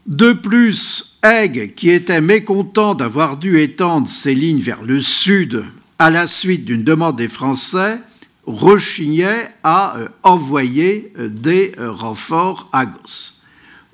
De 0.07 0.33
plus, 0.33 1.19
Haig, 1.23 1.75
qui 1.75 1.91
était 1.91 2.23
mécontent 2.23 2.95
d'avoir 2.95 3.37
dû 3.37 3.61
étendre 3.61 4.09
ses 4.09 4.35
lignes 4.35 4.63
vers 4.63 4.83
le 4.83 5.03
sud 5.03 5.63
à 5.99 6.11
la 6.11 6.27
suite 6.27 6.65
d'une 6.65 6.83
demande 6.83 7.17
des 7.17 7.29
Français, 7.29 7.99
rechignait 8.47 9.49
à 9.63 9.97
envoyer 10.23 11.13
des 11.19 11.73
renforts 11.79 12.69
à 12.73 12.85
Goss. 12.85 13.44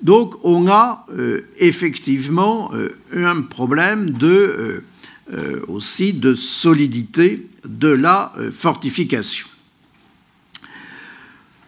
Donc 0.01 0.33
on 0.43 0.67
a 0.67 1.05
effectivement 1.57 2.71
un 3.15 3.41
problème 3.41 4.11
de, 4.11 4.83
aussi 5.67 6.13
de 6.13 6.33
solidité 6.33 7.47
de 7.65 7.89
la 7.89 8.33
fortification. 8.51 9.45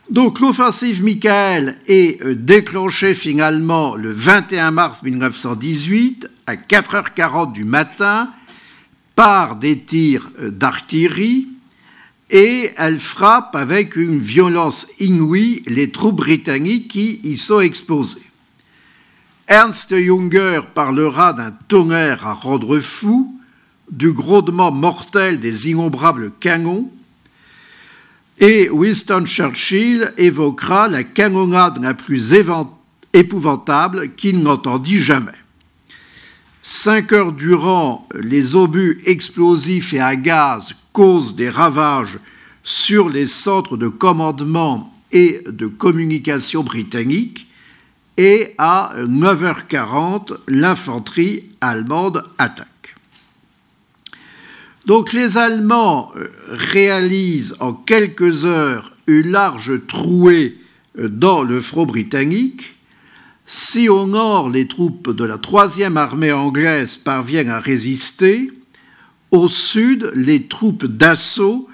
Donc 0.10 0.40
l'offensive 0.42 1.04
Michael 1.04 1.78
est 1.88 2.22
euh, 2.22 2.36
déclenchée 2.36 3.16
finalement 3.16 3.96
le 3.96 4.12
21 4.12 4.72
mars 4.72 5.02
1918 5.02 6.30
à 6.46 6.56
4h40 6.56 7.54
du 7.54 7.64
matin 7.64 8.30
par 9.16 9.56
des 9.56 9.80
tirs 9.80 10.30
d'artillerie 10.40 11.48
et 12.34 12.72
elle 12.78 13.00
frappe 13.00 13.56
avec 13.56 13.96
une 13.96 14.18
violence 14.18 14.88
inouïe 15.00 15.62
les 15.68 15.92
troupes 15.92 16.16
britanniques 16.16 16.88
qui 16.88 17.22
y 17.24 17.38
sont 17.38 17.60
exposées. 17.60 18.24
Ernst 19.48 19.96
Junger 19.96 20.62
parlera 20.74 21.34
d'un 21.34 21.52
tonnerre 21.68 22.26
à 22.26 22.34
rendre 22.34 22.80
fou, 22.80 23.40
du 23.92 24.12
grondement 24.14 24.72
mortel 24.72 25.40
des 25.40 25.70
innombrables 25.70 26.32
canons, 26.40 26.92
et 28.40 28.68
Winston 28.72 29.26
Churchill 29.28 30.12
évoquera 30.18 30.88
la 30.88 31.04
canonnade 31.04 31.84
la 31.84 31.94
plus 31.94 32.34
épouvantable 33.14 34.16
qu'il 34.16 34.40
n'entendit 34.40 35.00
jamais. 35.00 35.32
Cinq 36.64 37.14
heures 37.14 37.34
durant, 37.34 38.08
les 38.20 38.56
obus 38.56 39.00
explosifs 39.06 39.94
et 39.94 40.00
à 40.00 40.16
gaz 40.16 40.74
causent 40.94 41.36
des 41.36 41.50
ravages 41.50 42.20
sur 42.64 43.10
les 43.10 43.26
centres 43.26 43.76
de 43.76 43.90
commandement 43.90 44.94
et 45.12 45.42
de 45.46 45.68
communication 45.68 46.64
britanniques, 46.64 47.48
et 48.18 48.54
à 48.58 48.94
9h40, 48.98 50.38
l'infanterie 50.48 51.50
allemande 51.62 52.24
attaque. 52.38 52.68
Donc 54.86 55.14
les 55.14 55.38
Allemands 55.38 56.12
euh, 56.16 56.28
réalisent 56.50 57.56
en 57.60 57.74
quelques 57.74 58.46
heures 58.46 58.96
une 59.08 59.32
large 59.32 59.86
trouée 59.88 60.58
euh, 61.00 61.08
dans 61.08 61.44
le 61.44 61.62
front 61.62 61.86
britannique. 61.86 62.76
Si 63.46 63.88
au 63.88 64.06
nord 64.06 64.50
les 64.50 64.68
troupes 64.68 65.10
de 65.10 65.24
la 65.24 65.38
troisième 65.38 65.98
armée 65.98 66.34
anglaise 66.34 66.98
parviennent 66.98 67.50
à 67.50 67.60
résister, 67.60 68.52
au 69.34 69.50
sud 69.50 70.12
les 70.14 70.48
troupes 70.48 70.86
d'assaut 70.86 71.68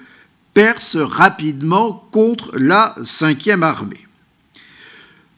percent 0.54 1.06
rapidement 1.06 2.08
contre 2.10 2.50
la 2.56 2.96
cinquième 3.04 3.62
armée. 3.62 4.06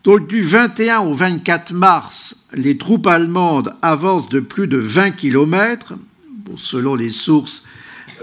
Donc 0.05 0.29
du 0.29 0.41
21 0.41 1.01
au 1.01 1.15
24 1.15 1.73
mars, 1.73 2.47
les 2.55 2.79
troupes 2.79 3.09
allemandes 3.09 3.75
avancent 3.83 4.29
de 4.29 4.41
plus 4.41 4.69
de 4.69 4.79
20 4.79 5.11
kilomètres 5.11 5.95
selon 6.57 6.95
les 6.95 7.11
sources, 7.11 7.65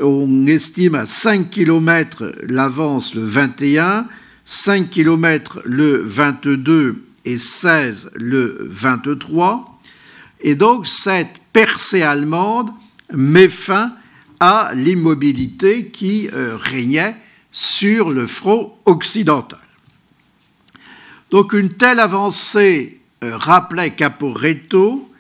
on 0.01 0.47
estime 0.47 0.95
à 0.95 1.05
5 1.05 1.49
km 1.49 2.31
l'avance 2.47 3.15
le 3.15 3.23
21, 3.23 4.07
5 4.45 4.89
km 4.89 5.61
le 5.65 6.01
22 6.03 7.03
et 7.25 7.37
16 7.37 8.11
le 8.15 8.57
23. 8.61 9.79
Et 10.41 10.55
donc 10.55 10.87
cette 10.87 11.39
percée 11.51 12.01
allemande 12.01 12.69
met 13.13 13.49
fin 13.49 13.93
à 14.39 14.71
l'immobilité 14.73 15.87
qui 15.87 16.29
euh, 16.33 16.57
régnait 16.57 17.15
sur 17.51 18.09
le 18.09 18.27
front 18.27 18.73
occidental. 18.85 19.59
Donc 21.31 21.53
une 21.53 21.69
telle 21.69 21.99
avancée 21.99 22.99
euh, 23.23 23.35
rappelait 23.37 23.91
Caporetto 23.91 25.11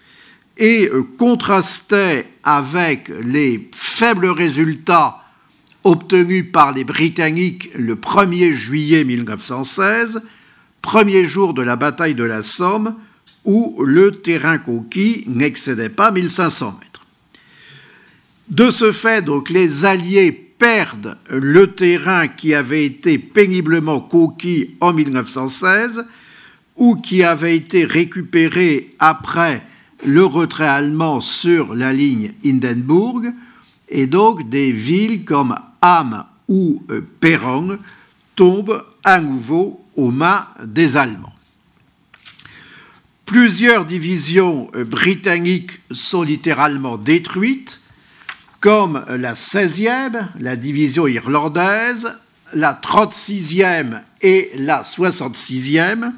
et 0.57 0.89
euh, 0.91 1.03
contrastait 1.17 2.27
avec 2.43 3.09
les 3.23 3.69
faibles 3.75 4.27
résultats 4.27 5.23
obtenus 5.83 6.45
par 6.51 6.73
les 6.73 6.83
Britanniques 6.83 7.69
le 7.75 7.95
1er 7.95 8.53
juillet 8.53 9.03
1916, 9.03 10.21
premier 10.81 11.25
jour 11.25 11.53
de 11.53 11.61
la 11.61 11.75
bataille 11.75 12.15
de 12.15 12.23
la 12.23 12.41
Somme, 12.41 12.95
où 13.45 13.81
le 13.83 14.11
terrain 14.11 14.57
conquis 14.57 15.23
n'excédait 15.27 15.89
pas 15.89 16.11
1500 16.11 16.77
mètres. 16.79 16.88
De 18.49 18.71
ce 18.71 18.91
fait, 18.91 19.21
donc, 19.21 19.49
les 19.49 19.85
Alliés 19.85 20.31
perdent 20.31 21.17
le 21.29 21.67
terrain 21.67 22.27
qui 22.27 22.53
avait 22.53 22.85
été 22.85 23.17
péniblement 23.19 24.01
conquis 24.01 24.75
en 24.81 24.91
1916 24.91 26.05
ou 26.75 26.95
qui 26.95 27.23
avait 27.23 27.55
été 27.55 27.85
récupéré 27.85 28.91
après 28.99 29.61
le 30.05 30.25
retrait 30.25 30.67
allemand 30.67 31.19
sur 31.19 31.75
la 31.75 31.93
ligne 31.93 32.33
Hindenburg, 32.45 33.25
et 33.89 34.07
donc 34.07 34.49
des 34.49 34.71
villes 34.71 35.25
comme 35.25 35.55
Hamm 35.81 36.25
ou 36.47 36.81
euh, 36.89 37.01
Perron 37.19 37.77
tombent 38.35 38.83
à 39.03 39.19
nouveau 39.19 39.83
aux 39.95 40.11
mains 40.11 40.47
des 40.63 40.95
Allemands. 40.95 41.35
Plusieurs 43.25 43.85
divisions 43.85 44.71
euh, 44.75 44.85
britanniques 44.85 45.81
sont 45.91 46.23
littéralement 46.23 46.97
détruites, 46.97 47.78
comme 48.59 49.03
la 49.07 49.33
16e, 49.33 50.27
la 50.39 50.55
division 50.55 51.07
irlandaise, 51.07 52.15
la 52.53 52.73
36e 52.73 54.01
et 54.21 54.51
la 54.57 54.81
66e, 54.81 56.11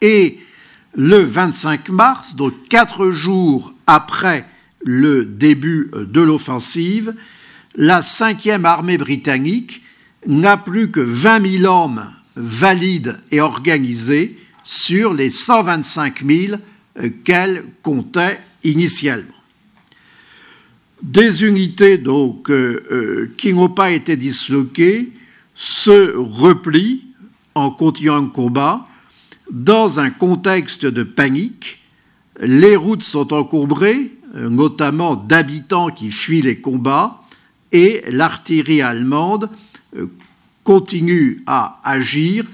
et 0.00 0.38
le 0.94 1.18
25 1.18 1.90
mars, 1.90 2.34
donc 2.34 2.54
quatre 2.68 3.10
jours 3.10 3.74
après 3.86 4.44
le 4.84 5.24
début 5.24 5.90
de 5.92 6.20
l'offensive, 6.20 7.14
la 7.76 8.02
cinquième 8.02 8.64
armée 8.64 8.98
britannique 8.98 9.82
n'a 10.26 10.56
plus 10.56 10.90
que 10.90 11.00
20 11.00 11.58
000 11.60 11.72
hommes 11.72 12.12
valides 12.34 13.18
et 13.30 13.40
organisés 13.40 14.38
sur 14.64 15.14
les 15.14 15.30
125 15.30 16.24
000 16.26 16.56
qu'elle 17.24 17.64
comptait 17.82 18.40
initialement. 18.64 19.37
Des 21.02 21.44
unités 21.44 21.96
donc 21.96 22.50
euh, 22.50 22.82
euh, 22.90 23.34
qui 23.36 23.52
n'ont 23.52 23.68
pas 23.68 23.92
été 23.92 24.16
disloquées 24.16 25.12
se 25.54 26.16
replient 26.16 27.04
en 27.54 27.70
continuant 27.70 28.20
le 28.20 28.28
combat 28.28 28.86
dans 29.50 30.00
un 30.00 30.10
contexte 30.10 30.86
de 30.86 31.02
panique, 31.02 31.78
les 32.40 32.76
routes 32.76 33.02
sont 33.02 33.32
encombrées, 33.32 34.12
notamment 34.34 35.16
d'habitants 35.16 35.88
qui 35.88 36.10
fuient 36.10 36.42
les 36.42 36.60
combats, 36.60 37.22
et 37.72 38.02
l'artillerie 38.08 38.82
allemande 38.82 39.50
euh, 39.96 40.06
continue 40.64 41.42
à 41.46 41.80
agir 41.82 42.44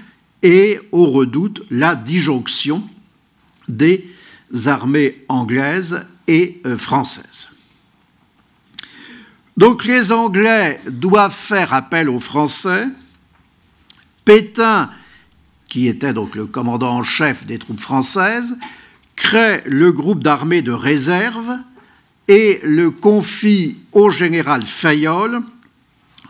et 0.41 0.79
on 0.91 1.09
redoute 1.09 1.63
la 1.69 1.95
disjonction 1.95 2.83
des 3.67 4.05
armées 4.65 5.23
anglaises 5.27 6.05
et 6.27 6.61
françaises. 6.77 7.54
Donc 9.57 9.85
les 9.85 10.11
Anglais 10.11 10.79
doivent 10.89 11.35
faire 11.35 11.73
appel 11.73 12.09
aux 12.09 12.19
Français. 12.19 12.87
Pétain 14.23 14.89
qui 15.75 15.87
était 15.89 16.13
donc 16.13 16.35
le 16.35 16.45
commandant 16.45 16.95
en 16.95 17.03
chef 17.03 17.45
des 17.45 17.57
troupes 17.57 17.81
françaises, 17.81 18.57
crée 19.17 19.61
le 19.65 19.91
groupe 19.91 20.23
d'armées 20.23 20.61
de 20.61 20.71
réserve 20.71 21.57
et 22.29 22.61
le 22.63 22.91
confie 22.91 23.75
au 23.91 24.09
général 24.09 24.65
Fayolle, 24.65 25.41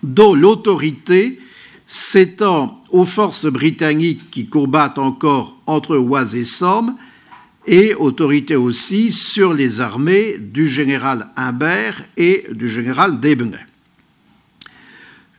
dont 0.02 0.34
l'autorité 0.34 1.40
s'étend 1.86 2.84
aux 2.90 3.06
forces 3.06 3.46
britanniques 3.46 4.32
qui 4.32 4.48
combattent 4.48 4.98
encore 4.98 5.56
entre 5.68 5.96
Oise 5.96 6.34
et 6.34 6.44
Somme, 6.44 6.96
et 7.68 7.96
autorité 7.96 8.56
aussi 8.56 9.12
sur 9.12 9.54
les 9.54 9.82
armées 9.82 10.38
du 10.38 10.68
général 10.68 11.30
Humbert 11.36 12.04
et 12.18 12.46
du 12.52 12.70
général 12.70 13.20
Debenay. 13.20 13.66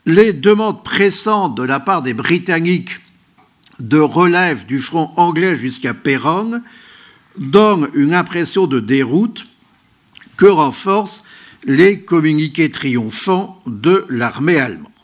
Les 0.07 0.33
demandes 0.33 0.85
pressantes 0.85 1.57
de 1.57 1.63
la 1.63 1.81
part 1.81 2.03
des 2.03 2.15
Britanniques 2.15 3.01
de 3.81 3.99
relève 3.99 4.67
du 4.67 4.81
front 4.81 5.11
anglais 5.17 5.57
jusqu'à 5.57 5.95
Péronne 5.95 6.63
donne 7.39 7.89
une 7.95 8.15
impression 8.15 8.67
de 8.67 8.81
déroute 8.81 9.47
que 10.37 10.47
renforcent 10.47 11.25
les 11.65 12.01
communiqués 12.01 12.71
triomphants 12.71 13.61
de 13.67 14.07
l'armée 14.09 14.59
allemande. 14.59 14.96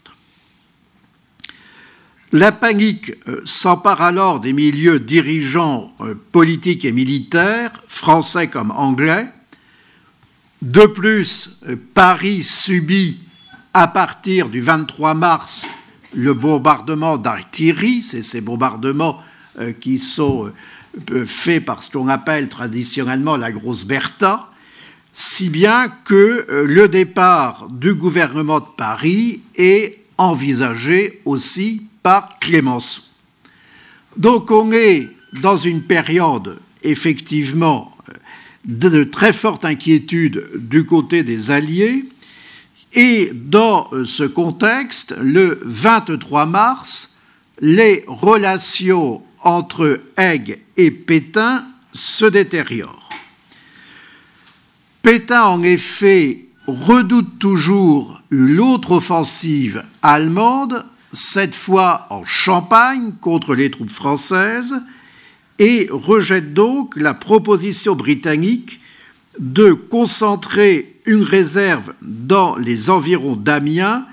La 2.35 2.51
panique 2.51 3.13
euh, 3.29 3.43
s'empare 3.45 4.01
alors 4.01 4.41
des 4.41 4.55
milieux 4.55 4.99
dirigeants 4.99 5.93
euh, 6.01 6.15
politiques 6.33 6.87
et 6.87 6.93
militaires, 6.93 7.73
français 7.89 8.47
comme 8.47 8.71
anglais. 8.71 9.27
De 10.63 10.87
plus, 10.87 11.61
euh, 11.69 11.77
Paris 11.93 12.43
subit 12.43 13.19
à 13.75 13.87
partir 13.87 14.49
du 14.49 14.63
23 14.63 15.13
mars 15.13 15.69
le 16.15 16.33
bombardement 16.33 17.19
d'artillerie, 17.19 18.01
c'est 18.01 18.23
ces 18.23 18.41
bombardements 18.41 19.19
qui 19.81 19.99
sont 19.99 20.53
faits 21.25 21.65
par 21.65 21.83
ce 21.83 21.91
qu'on 21.91 22.09
appelle 22.09 22.51
traditionnellement 22.51 23.37
la 23.39 23.51
grosse 23.51 23.85
Bertha, 23.87 24.51
si 25.15 25.49
bien 25.49 25.89
que 26.05 26.47
le 26.67 26.87
départ 26.89 27.69
du 27.71 27.95
gouvernement 27.95 28.61
de 28.61 28.67
Paris 28.77 29.41
est 29.57 30.05
envisagé 30.19 31.23
aussi 31.25 31.87
par 32.03 32.39
Clémenceau. 32.41 33.03
Donc 34.17 34.51
on 34.51 34.73
est 34.73 35.09
dans 35.41 35.57
une 35.57 35.83
période 35.83 36.59
effectivement 36.83 37.93
de 38.65 39.05
très 39.05 39.33
forte 39.33 39.65
inquiétude 39.65 40.51
du 40.55 40.85
côté 40.85 41.23
des 41.23 41.51
Alliés. 41.51 42.05
Et 42.95 43.31
dans 43.33 43.89
euh, 43.93 44.05
ce 44.05 44.25
contexte, 44.25 45.15
le 45.21 45.61
23 45.65 46.47
mars, 46.47 47.17
les 47.61 48.05
relations 48.07 49.23
entre 49.43 50.01
Haig 50.17 50.59
et 50.77 50.91
Pétain 50.91 51.65
se 51.93 52.27
détériorent. 52.27 53.09
Pétain, 55.01 55.45
en 55.45 55.63
effet, 55.63 56.47
redoute 56.67 57.39
toujours 57.39 58.21
une 58.31 58.61
autre 58.61 58.93
offensive 58.93 59.83
allemande, 60.03 60.85
cette 61.13 61.55
fois 61.55 62.07
en 62.11 62.25
Champagne 62.25 63.13
contre 63.21 63.55
les 63.55 63.71
troupes 63.71 63.91
françaises, 63.91 64.75
et 65.59 65.89
rejette 65.91 66.55
donc 66.55 66.97
la 66.97 67.15
proposition 67.15 67.95
britannique 67.95 68.81
de 69.39 69.73
concentrer 69.73 70.97
une 71.07 71.23
réserve 71.23 71.93
dans 72.03 72.57
les 72.57 72.91
environs 72.91 73.37
d'Amiens 73.37 74.07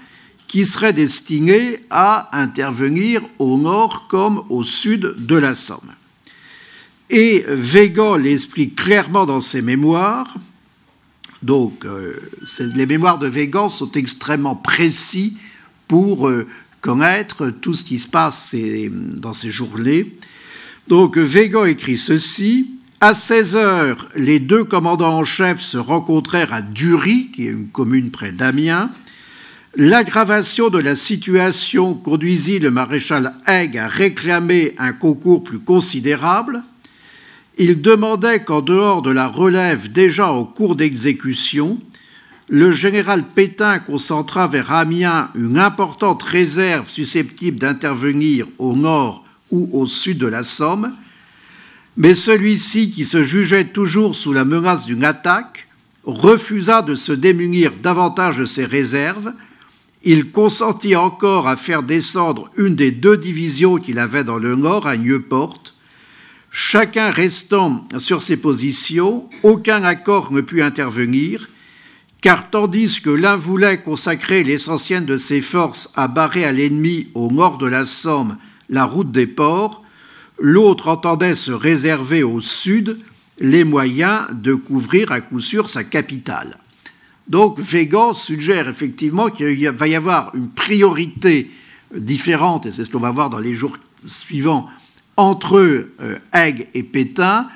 qui 0.48 0.66
serait 0.66 0.94
destinée 0.94 1.84
à 1.90 2.30
intervenir 2.38 3.22
au 3.38 3.58
nord 3.58 4.08
comme 4.08 4.44
au 4.50 4.64
sud 4.64 5.14
de 5.18 5.36
la 5.36 5.56
Somme. 5.56 5.94
Et 7.10 7.46
Végan 7.48 8.16
l'explique 8.16 8.76
clairement 8.76 9.26
dans 9.26 9.42
ses 9.42 9.62
mémoires. 9.62 10.36
Donc, 11.42 11.86
euh, 11.86 12.20
les 12.76 12.86
mémoires 12.86 13.20
de 13.20 13.28
Végan 13.28 13.70
sont 13.70 13.92
extrêmement 13.94 14.56
précis 14.56 15.38
pour 15.88 16.28
euh, 16.28 16.48
connaître 16.82 17.50
tout 17.50 17.74
ce 17.74 17.84
qui 17.84 18.00
se 18.00 18.08
passe 18.08 18.56
dans 18.92 19.34
ces 19.34 19.52
journées. 19.52 20.16
Donc 20.88 21.18
Végan 21.18 21.66
écrit 21.66 21.98
ceci. 21.98 22.72
À 23.02 23.14
16 23.14 23.56
heures, 23.56 24.10
les 24.16 24.42
deux 24.42 24.66
commandants 24.66 25.20
en 25.20 25.24
chef 25.24 25.62
se 25.62 25.78
rencontrèrent 25.78 26.52
à 26.52 26.62
Dury, 26.62 27.32
qui 27.32 27.48
est 27.48 27.52
une 27.52 27.70
commune 27.70 28.12
près 28.12 28.34
d'Amiens. 28.34 28.92
L'aggravation 29.76 30.70
de 30.70 30.80
la 30.80 30.96
situation 30.96 31.94
conduisit 31.94 32.60
le 32.60 32.72
maréchal 32.72 33.36
Haig 33.48 33.78
à 33.78 33.88
réclamer 33.88 34.74
un 34.78 34.92
concours 34.92 35.44
plus 35.44 35.60
considérable. 35.60 36.64
Il 37.58 37.82
demandait 37.82 38.44
qu'en 38.44 38.62
dehors 38.62 39.02
de 39.02 39.12
la 39.12 39.28
relève 39.28 39.92
déjà 39.92 40.32
en 40.32 40.44
cours 40.44 40.76
d'exécution, 40.76 41.80
le 42.50 42.72
général 42.72 43.24
Pétain 43.36 43.78
concentra 43.78 44.48
vers 44.48 44.72
Amiens 44.72 45.30
une 45.36 45.60
importante 45.60 46.24
réserve 46.24 46.90
susceptible 46.90 47.60
d'intervenir 47.60 48.48
au 48.58 48.76
nord 48.76 49.24
ou 49.52 49.70
au 49.72 49.86
sud 49.86 50.18
de 50.18 50.28
la 50.28 50.44
Somme, 50.44 50.94
mais 51.96 52.16
celui-ci, 52.16 52.92
qui 52.92 53.06
se 53.06 53.24
jugeait 53.24 53.66
toujours 53.66 54.16
sous 54.16 54.34
la 54.34 54.46
menace 54.46 54.86
d'une 54.86 55.04
attaque, 55.04 55.68
refusa 56.06 56.82
de 56.82 56.96
se 56.96 57.12
démunir 57.12 57.74
davantage 57.84 58.38
de 58.38 58.46
ses 58.46 58.66
réserves. 58.66 59.32
Il 60.04 60.32
consentit 60.32 60.96
encore 60.96 61.48
à 61.48 61.58
faire 61.58 61.84
descendre 61.84 62.50
une 62.58 62.76
des 62.76 62.92
deux 62.92 63.18
divisions 63.18 63.78
qu'il 63.78 64.00
avait 64.00 64.24
dans 64.24 64.38
le 64.38 64.56
nord 64.56 64.88
à 64.88 64.98
Nieuport. 64.98 65.62
Chacun 66.50 67.12
restant 67.12 67.88
sur 68.00 68.24
ses 68.24 68.38
positions, 68.38 69.30
aucun 69.44 69.84
accord 69.84 70.32
ne 70.32 70.42
put 70.42 70.64
intervenir, 70.64 71.50
car 72.22 72.50
tandis 72.50 73.02
que 73.02 73.10
l'un 73.10 73.36
voulait 73.36 73.82
consacrer 73.82 74.44
l'essentiel 74.44 75.06
de 75.06 75.18
ses 75.18 75.42
forces 75.42 75.92
à 75.96 76.08
barrer 76.08 76.46
à 76.46 76.52
l'ennemi 76.52 77.08
au 77.14 77.32
nord 77.32 77.58
de 77.58 77.68
la 77.68 77.86
Somme 77.86 78.38
la 78.70 78.86
route 78.86 79.12
des 79.12 79.28
ports, 79.28 79.84
l'autre 80.40 80.90
entendait 80.90 81.36
se 81.36 81.52
réserver 81.52 82.24
au 82.24 82.40
sud 82.40 83.00
les 83.40 83.64
moyens 83.64 84.28
de 84.32 84.54
couvrir 84.54 85.12
à 85.12 85.22
coup 85.22 85.40
sûr 85.40 85.70
sa 85.70 85.84
capitale. 85.84 86.58
Donc 87.28 87.60
Végan 87.60 88.14
suggère 88.14 88.68
effectivement 88.68 89.30
qu'il 89.30 89.70
va 89.70 89.88
y 89.88 89.96
avoir 89.96 90.34
une 90.36 90.50
priorité 90.50 91.50
différente, 91.96 92.66
et 92.66 92.72
c'est 92.72 92.86
ce 92.86 92.90
qu'on 92.90 93.00
va 93.00 93.12
voir 93.12 93.30
dans 93.30 93.40
les 93.40 93.54
jours 93.54 93.78
suivants, 94.06 94.68
entre 95.18 95.58
euh, 96.02 96.66
et 96.74 96.84
Pétain. 96.84 97.48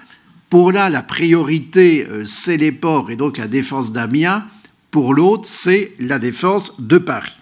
Pour 0.49 0.71
l'un, 0.71 0.89
la 0.89 1.02
priorité, 1.02 2.06
euh, 2.08 2.26
c'est 2.26 2.58
les 2.58 2.71
ports 2.71 3.10
et 3.10 3.15
donc 3.15 3.38
la 3.38 3.47
défense 3.47 3.91
d'Amiens. 3.91 4.45
Pour 4.93 5.15
l'autre, 5.15 5.47
c'est 5.47 5.93
la 5.97 6.19
défense 6.19 6.79
de 6.79 6.99
Paris. 6.99 7.34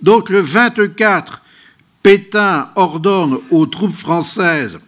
Donc 0.00 0.30
le 0.30 0.40
24 0.40 1.42
Pétain 2.02 2.70
ordonne 2.76 3.40
aux 3.50 3.66
troupes 3.66 3.92
françaises 3.94 4.80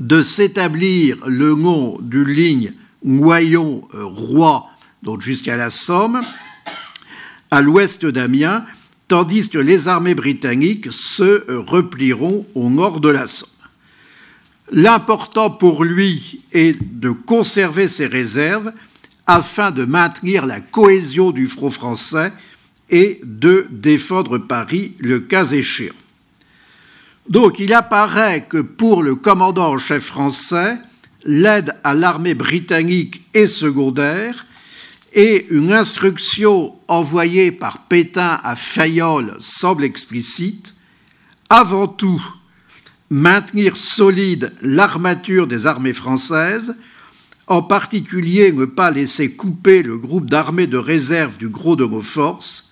de 0.00 0.24
s'établir 0.24 1.18
le 1.24 1.50
long 1.50 1.98
d'une 2.00 2.26
ligne 2.26 2.72
Noyon-Roi, 3.04 4.68
donc 5.04 5.22
jusqu'à 5.22 5.56
la 5.56 5.70
Somme, 5.70 6.20
à 7.52 7.60
l'ouest 7.60 8.04
d'Amiens, 8.04 8.66
tandis 9.06 9.50
que 9.50 9.58
les 9.58 9.86
armées 9.86 10.16
britanniques 10.16 10.90
se 10.90 11.44
replieront 11.60 12.44
au 12.56 12.70
nord 12.70 12.98
de 12.98 13.08
la 13.08 13.28
Somme. 13.28 13.48
L'important 14.72 15.50
pour 15.50 15.84
lui 15.84 16.42
est 16.50 16.76
de 16.82 17.10
conserver 17.10 17.86
ses 17.86 18.08
réserves 18.08 18.72
afin 19.30 19.70
de 19.70 19.84
maintenir 19.84 20.44
la 20.44 20.60
cohésion 20.60 21.30
du 21.30 21.46
front 21.46 21.70
français 21.70 22.32
et 22.88 23.20
de 23.22 23.68
défendre 23.70 24.38
Paris 24.38 24.92
le 24.98 25.20
cas 25.20 25.46
échéant. 25.46 25.94
Donc 27.28 27.60
il 27.60 27.72
apparaît 27.72 28.46
que 28.48 28.58
pour 28.58 29.04
le 29.04 29.14
commandant 29.14 29.74
en 29.74 29.78
chef 29.78 30.04
français, 30.04 30.78
l'aide 31.24 31.76
à 31.84 31.94
l'armée 31.94 32.34
britannique 32.34 33.22
est 33.32 33.46
secondaire 33.46 34.46
et 35.12 35.46
une 35.50 35.72
instruction 35.72 36.74
envoyée 36.88 37.52
par 37.52 37.86
Pétain 37.86 38.40
à 38.42 38.56
Fayolle 38.56 39.36
semble 39.38 39.84
explicite. 39.84 40.74
Avant 41.48 41.86
tout, 41.86 42.20
maintenir 43.10 43.76
solide 43.76 44.52
l'armature 44.60 45.46
des 45.46 45.68
armées 45.68 45.94
françaises, 45.94 46.74
en 47.50 47.62
particulier 47.62 48.52
ne 48.52 48.64
pas 48.64 48.92
laisser 48.92 49.32
couper 49.32 49.82
le 49.82 49.98
groupe 49.98 50.30
d'armées 50.30 50.68
de 50.68 50.78
réserve 50.78 51.36
du 51.36 51.48
gros 51.48 51.74
de 51.74 51.84
nos 51.84 52.00
forces. 52.00 52.70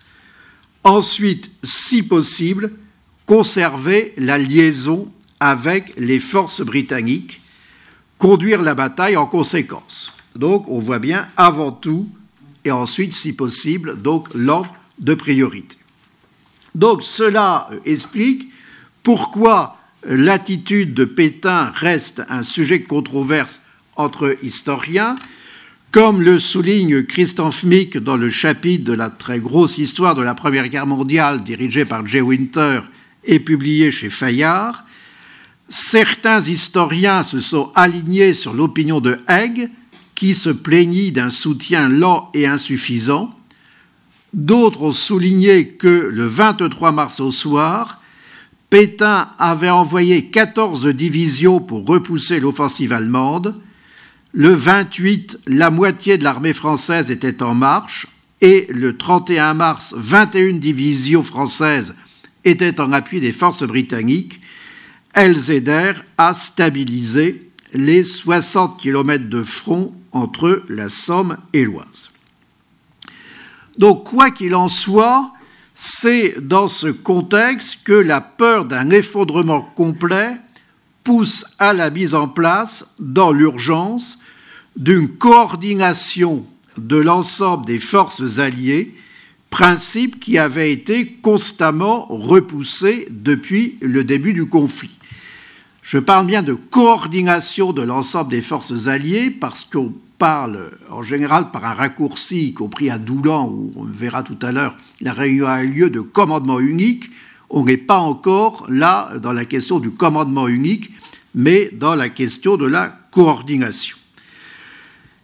Ensuite, 0.85 1.51
si 1.65 2.05
possible, 2.05 2.71
conserver 3.27 4.15
la 4.17 4.39
liaison 4.39 5.13
avec 5.41 5.95
les 5.99 6.21
forces 6.21 6.61
britanniques, 6.61 7.41
conduire 8.19 8.63
la 8.63 8.77
bataille 8.77 9.17
en 9.17 9.27
conséquence. 9.27 10.13
Donc 10.37 10.69
on 10.69 10.79
voit 10.79 11.01
bien 11.01 11.27
avant 11.37 11.73
tout 11.73 12.09
et 12.65 12.71
ensuite, 12.71 13.15
si 13.15 13.35
possible, 13.35 14.01
donc 14.01 14.29
l'ordre 14.33 14.73
de 15.01 15.15
priorité. 15.15 15.77
Donc 16.77 17.03
cela 17.03 17.69
explique 17.85 18.49
pourquoi 19.03 19.77
l'attitude 20.05 20.95
de 20.95 21.05
Pétain 21.05 21.73
reste 21.75 22.23
un 22.29 22.45
sujet 22.45 22.79
de 22.79 22.87
controverse 22.87 23.63
entre 23.99 24.37
historiens, 24.43 25.17
comme 25.91 26.23
le 26.23 26.39
souligne 26.39 27.03
Christophe 27.03 27.65
Mick 27.65 27.99
dans 27.99 28.17
le 28.17 28.31
chapitre 28.31 28.85
de 28.85 28.95
la 28.95 29.11
très 29.11 29.41
grosse 29.41 29.77
histoire 29.77 30.15
de 30.15 30.23
la 30.23 30.35
Première 30.35 30.69
Guerre 30.69 30.87
mondiale 30.87 31.43
dirigé 31.43 31.85
par 31.85 32.07
Jay 32.07 32.21
Winter 32.21 32.81
et 33.25 33.41
publié 33.41 33.91
chez 33.93 34.09
Fayard. 34.09 34.85
Certains 35.69 36.41
historiens 36.41 37.23
se 37.23 37.41
sont 37.41 37.71
alignés 37.75 38.33
sur 38.33 38.55
l'opinion 38.55 39.01
de 39.01 39.19
Haig, 39.29 39.71
qui 40.15 40.35
se 40.35 40.51
plaignit 40.51 41.13
d'un 41.13 41.31
soutien 41.31 41.89
lent 41.89 42.31
et 42.35 42.47
insuffisant. 42.47 43.35
D'autres 44.33 44.83
ont 44.83 44.93
souligné 44.93 45.69
que 45.69 46.11
le 46.13 46.27
23 46.27 46.93
mars 46.93 47.21
au 47.21 47.31
soir, 47.31 48.01
Pétain 48.71 49.31
avait 49.39 49.71
envoyé 49.71 50.27
14 50.27 50.89
divisions 50.89 51.61
pour 51.61 51.87
repousser 51.87 52.39
l'offensive 52.41 52.93
allemande. 52.93 53.55
Le 54.33 54.53
28, 54.53 55.41
la 55.47 55.71
moitié 55.71 56.19
de 56.19 56.25
l'armée 56.25 56.53
française 56.53 57.11
était 57.11 57.43
en 57.43 57.55
marche 57.55 58.07
et 58.41 58.67
le 58.71 58.97
31 58.97 59.55
mars, 59.55 59.95
21 59.97 60.59
divisions 60.59 61.25
françaises 61.25 61.95
étaient 62.45 62.81
en 62.81 62.93
appui 62.93 63.21
des 63.21 63.33
forces 63.33 63.65
britanniques, 63.65 64.41
elles 65.15 65.51
aidèrent 65.51 66.05
à 66.19 66.35
stabiliser 66.35 67.51
les 67.73 68.05
60 68.05 68.81
km 68.81 69.29
de 69.29 69.43
front 69.43 69.95
entre 70.13 70.63
la 70.69 70.89
Somme 70.89 71.39
et 71.53 71.65
l'Oise. 71.65 72.11
Donc, 73.79 74.05
quoi 74.05 74.31
qu'il 74.31 74.55
en 74.55 74.69
soit, 74.69 75.33
c'est 75.75 76.37
dans 76.41 76.69
ce 76.69 76.89
contexte 76.89 77.85
que 77.85 77.93
la 77.93 78.21
peur 78.21 78.65
d'un 78.65 78.91
effondrement 78.91 79.63
complet 79.63 80.37
pousse 81.09 81.47
à 81.59 81.73
la 81.73 81.89
mise 81.89 82.15
en 82.15 82.29
place, 82.29 82.95
dans 82.99 83.33
l'urgence, 83.33 84.19
d'une 84.77 85.09
coordination 85.09 86.45
de 86.77 86.99
l'ensemble 86.99 87.65
des 87.65 87.81
forces 87.81 88.39
alliées 88.39 88.95
principe 89.49 90.21
qui 90.21 90.37
avait 90.37 90.71
été 90.71 91.07
constamment 91.07 92.05
repoussé 92.11 93.09
depuis 93.11 93.79
le 93.81 94.05
début 94.05 94.35
du 94.35 94.45
conflit. 94.45 94.91
Je 95.81 95.97
parle 95.97 96.27
bien 96.27 96.43
de 96.43 96.53
coordination 96.53 97.73
de 97.73 97.81
l'ensemble 97.81 98.31
des 98.31 98.43
forces 98.43 98.87
alliées 98.87 99.31
parce 99.31 99.65
qu'on 99.65 99.95
parle 100.19 100.73
en 100.91 101.03
général 101.03 101.51
par 101.51 101.65
un 101.65 101.73
raccourci, 101.73 102.49
y 102.49 102.53
compris 102.53 102.91
à 102.91 102.99
Doulan, 102.99 103.49
où 103.49 103.73
on 103.77 103.85
verra 103.85 104.23
tout 104.23 104.37
à 104.43 104.53
l'heure, 104.53 104.77
la 105.01 105.15
réunion 105.15 105.47
a 105.47 105.63
eu 105.63 105.69
lieu 105.69 105.89
de 105.89 106.01
commandement 106.01 106.61
unique. 106.61 107.09
On 107.51 107.65
n'est 107.65 107.77
pas 107.77 107.99
encore 107.99 108.67
là 108.69 109.13
dans 109.23 109.33
la 109.33 109.45
question 109.45 109.79
du 109.79 109.91
commandement 109.91 110.49
unique, 110.49 110.91
mais 111.35 111.71
dans 111.73 111.95
la 111.95 112.09
question 112.09 112.57
de 112.57 112.67
la 112.67 112.95
coordination. 113.11 113.97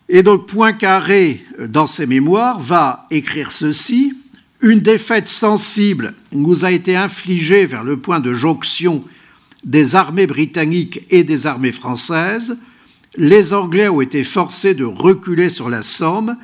Et 0.08 0.22
donc 0.22 0.46
Poincaré, 0.46 1.44
dans 1.68 1.86
ses 1.86 2.06
mémoires, 2.06 2.60
va 2.60 3.06
écrire 3.10 3.52
ceci. 3.52 4.14
Une 4.60 4.80
défaite 4.80 5.28
sensible 5.28 6.14
nous 6.32 6.64
a 6.64 6.70
été 6.70 6.96
infligée 6.96 7.66
vers 7.66 7.84
le 7.84 7.98
point 7.98 8.20
de 8.20 8.32
jonction 8.32 9.04
des 9.64 9.96
armées 9.96 10.26
britanniques 10.26 11.00
et 11.10 11.24
des 11.24 11.46
armées 11.46 11.72
françaises. 11.72 12.58
Les 13.16 13.52
Anglais 13.52 13.88
ont 13.88 14.00
été 14.00 14.24
forcés 14.24 14.74
de 14.74 14.84
reculer 14.84 15.48
sur 15.50 15.68
la 15.68 15.82
Somme. 15.82 16.36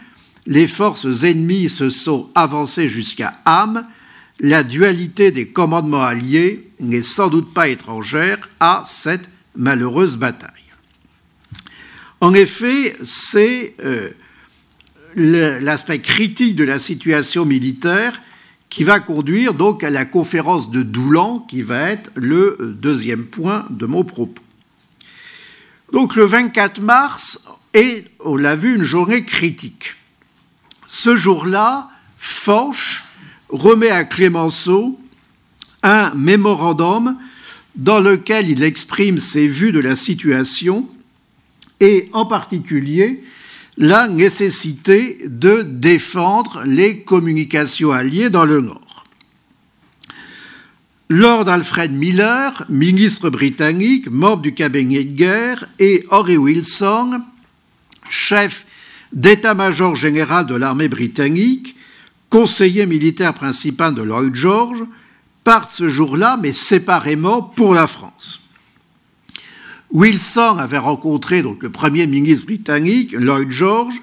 Les 0.47 0.69
forces 0.69 1.25
ennemies 1.25 1.69
se 1.69 1.91
sont 1.91 2.31
avancées 2.35 2.89
jusqu'à 2.89 3.35
Ham. 3.45 3.85
La 4.41 4.63
dualité 4.63 5.33
des 5.33 5.49
commandements 5.49 6.03
alliés 6.03 6.67
n'est 6.81 7.03
sans 7.03 7.29
doute 7.29 7.53
pas 7.53 7.69
étrangère 7.69 8.49
à 8.59 8.83
cette 8.87 9.29
malheureuse 9.55 10.17
bataille. 10.17 10.51
En 12.23 12.33
effet, 12.33 12.97
c'est 13.03 13.75
euh, 13.85 14.09
l'aspect 15.15 16.01
critique 16.01 16.57
de 16.57 16.65
la 16.65 16.79
situation 16.79 17.45
militaire 17.45 18.23
qui 18.71 18.85
va 18.85 19.01
conduire 19.01 19.53
donc 19.53 19.85
à 19.85 19.91
la 19.91 20.07
conférence 20.07 20.71
de 20.71 20.83
Doulan, 20.83 21.41
qui 21.41 21.61
va 21.61 21.91
être 21.91 22.11
le 22.15 22.57
deuxième 22.79 23.27
point 23.27 23.67
de 23.69 23.85
mon 23.85 24.05
propos. 24.05 24.43
Donc 25.93 26.15
le 26.17 26.25
24 26.25 26.81
mars 26.81 27.47
est, 27.75 28.07
on 28.21 28.37
l'a 28.37 28.57
vu, 28.57 28.77
une 28.77 28.85
journée 28.85 29.25
critique. 29.25 29.97
Ce 30.87 31.15
jour-là, 31.17 31.91
Foch 32.17 33.03
remet 33.51 33.91
à 33.91 34.05
Clémenceau 34.05 34.99
un 35.83 36.13
mémorandum 36.15 37.17
dans 37.75 38.01
lequel 38.01 38.51
il 38.51 38.63
exprime 38.63 39.19
ses 39.19 39.49
vues 39.49 39.73
de 39.73 39.81
la 39.81 39.97
situation 39.97 40.89
et 41.81 42.09
en 42.13 42.27
particulier 42.27 43.23
la 43.77 44.09
nécessité 44.09 45.19
de 45.25 45.63
défendre 45.63 46.63
les 46.67 47.03
communications 47.03 47.93
alliées 47.93 48.29
dans 48.29 48.45
le 48.45 48.61
Nord. 48.61 49.07
Lord 51.09 51.49
Alfred 51.49 51.93
Miller, 51.93 52.65
ministre 52.69 53.31
britannique, 53.31 54.09
membre 54.09 54.43
du 54.43 54.55
cabinet 54.55 55.03
de 55.03 55.17
guerre, 55.17 55.69
et 55.79 56.05
Henry 56.11 56.37
Wilson, 56.37 57.21
chef 58.09 58.65
d'état-major 59.13 59.97
général 59.97 60.47
de 60.47 60.55
l'armée 60.55 60.89
britannique, 60.89 61.75
conseiller 62.31 62.87
militaire 62.87 63.35
principal 63.35 63.95
de 63.95 64.03
Lloyd 64.03 64.35
George, 64.35 64.85
partent 65.45 65.73
ce 65.73 65.89
jour-là, 65.89 66.39
mais 66.41 66.53
séparément, 66.53 67.43
pour 67.43 67.75
la 67.75 67.87
France. 67.87 68.41
Wilson 69.91 70.57
avait 70.59 70.79
rencontré 70.79 71.43
le 71.43 71.71
Premier 71.71 72.07
ministre 72.07 72.47
britannique, 72.47 73.13
Lloyd 73.13 73.51
George, 73.51 73.95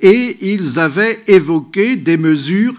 et 0.00 0.52
ils 0.52 0.78
avaient 0.78 1.20
évoqué 1.26 1.96
des 1.96 2.18
mesures 2.18 2.74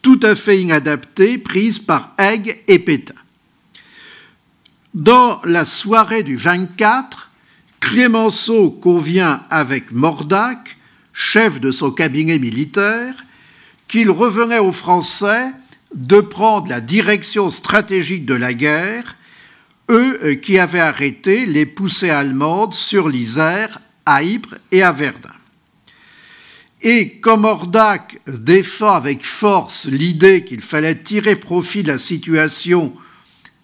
tout 0.00 0.20
à 0.22 0.34
fait 0.34 0.62
inadaptées 0.62 1.36
prises 1.36 1.78
par 1.78 2.14
Haig 2.16 2.62
et 2.66 2.78
Pétain. 2.78 3.14
Dans 4.94 5.40
la 5.44 5.64
soirée 5.66 6.22
du 6.22 6.36
24, 6.36 7.30
Clémenceau 7.80 8.70
convient 8.70 9.42
avec 9.50 9.92
Mordac, 9.92 10.78
chef 11.12 11.60
de 11.60 11.70
son 11.70 11.90
cabinet 11.90 12.38
militaire, 12.38 13.14
qu'il 13.88 14.10
revenait 14.10 14.58
aux 14.58 14.72
Français 14.72 15.50
de 15.94 16.20
prendre 16.20 16.68
la 16.68 16.80
direction 16.80 17.50
stratégique 17.50 18.26
de 18.26 18.34
la 18.34 18.54
guerre 18.54 19.16
eux 19.90 20.18
euh, 20.22 20.34
qui 20.34 20.58
avaient 20.58 20.80
arrêté 20.80 21.46
les 21.46 21.66
poussées 21.66 22.10
allemandes 22.10 22.74
sur 22.74 23.08
l'Isère, 23.08 23.80
à 24.04 24.22
Ypres 24.22 24.56
et 24.70 24.82
à 24.82 24.92
Verdun. 24.92 25.30
Et 26.82 27.18
comme 27.18 27.44
Ordac 27.44 28.20
défend 28.26 28.94
avec 28.94 29.24
force 29.24 29.86
l'idée 29.86 30.44
qu'il 30.44 30.60
fallait 30.60 31.02
tirer 31.02 31.36
profit 31.36 31.82
de 31.82 31.88
la 31.88 31.98
situation 31.98 32.94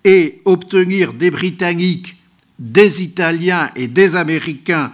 et 0.02 0.42
obtenir 0.44 1.12
des 1.12 1.30
Britanniques, 1.30 2.16
des 2.58 3.02
Italiens 3.02 3.70
et 3.76 3.88
des 3.88 4.16
Américains 4.16 4.92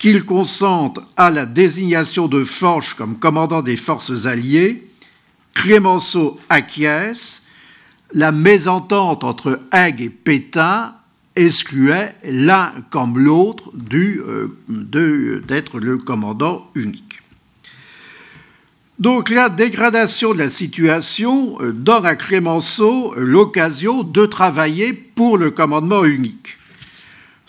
qu'ils 0.00 0.24
consentent 0.24 0.98
à 1.18 1.30
la 1.30 1.44
désignation 1.44 2.26
de 2.26 2.42
Foch 2.42 2.94
comme 2.96 3.18
commandant 3.18 3.60
des 3.60 3.76
forces 3.76 4.24
alliées, 4.24 4.88
Clémenceau 5.52 6.40
acquiesce 6.48 7.44
la 8.14 8.32
mésentente 8.32 9.24
entre 9.24 9.60
Haig 9.72 10.00
et 10.00 10.08
Pétain 10.08 10.94
excluait 11.36 12.14
l'un 12.24 12.72
comme 12.90 13.18
l'autre 13.18 13.70
euh, 13.92 14.48
d'être 14.68 15.78
le 15.78 15.98
commandant 15.98 16.70
unique. 16.74 17.20
Donc 18.98 19.28
la 19.28 19.50
dégradation 19.50 20.32
de 20.32 20.38
la 20.38 20.48
situation 20.48 21.58
euh, 21.60 21.72
donne 21.72 22.06
à 22.06 22.16
Clémenceau 22.16 23.12
l'occasion 23.18 24.02
de 24.02 24.24
travailler 24.24 24.94
pour 24.94 25.36
le 25.36 25.50
commandement 25.50 26.04
unique. 26.04 26.56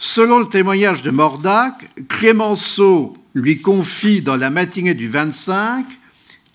Selon 0.03 0.39
le 0.39 0.47
témoignage 0.47 1.03
de 1.03 1.11
Mordac, 1.11 1.75
Clémenceau 2.07 3.15
lui 3.35 3.61
confie 3.61 4.23
dans 4.23 4.35
la 4.35 4.49
matinée 4.49 4.95
du 4.95 5.07
25 5.07 5.85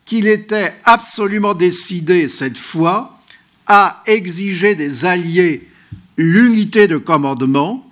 qu'il 0.04 0.26
était 0.26 0.74
absolument 0.82 1.54
décidé 1.54 2.26
cette 2.26 2.58
fois 2.58 3.20
a 3.68 4.02
exigé 4.06 4.74
des 4.74 5.04
alliés 5.04 5.68
l'unité 6.16 6.88
de 6.88 6.96
commandement 6.96 7.88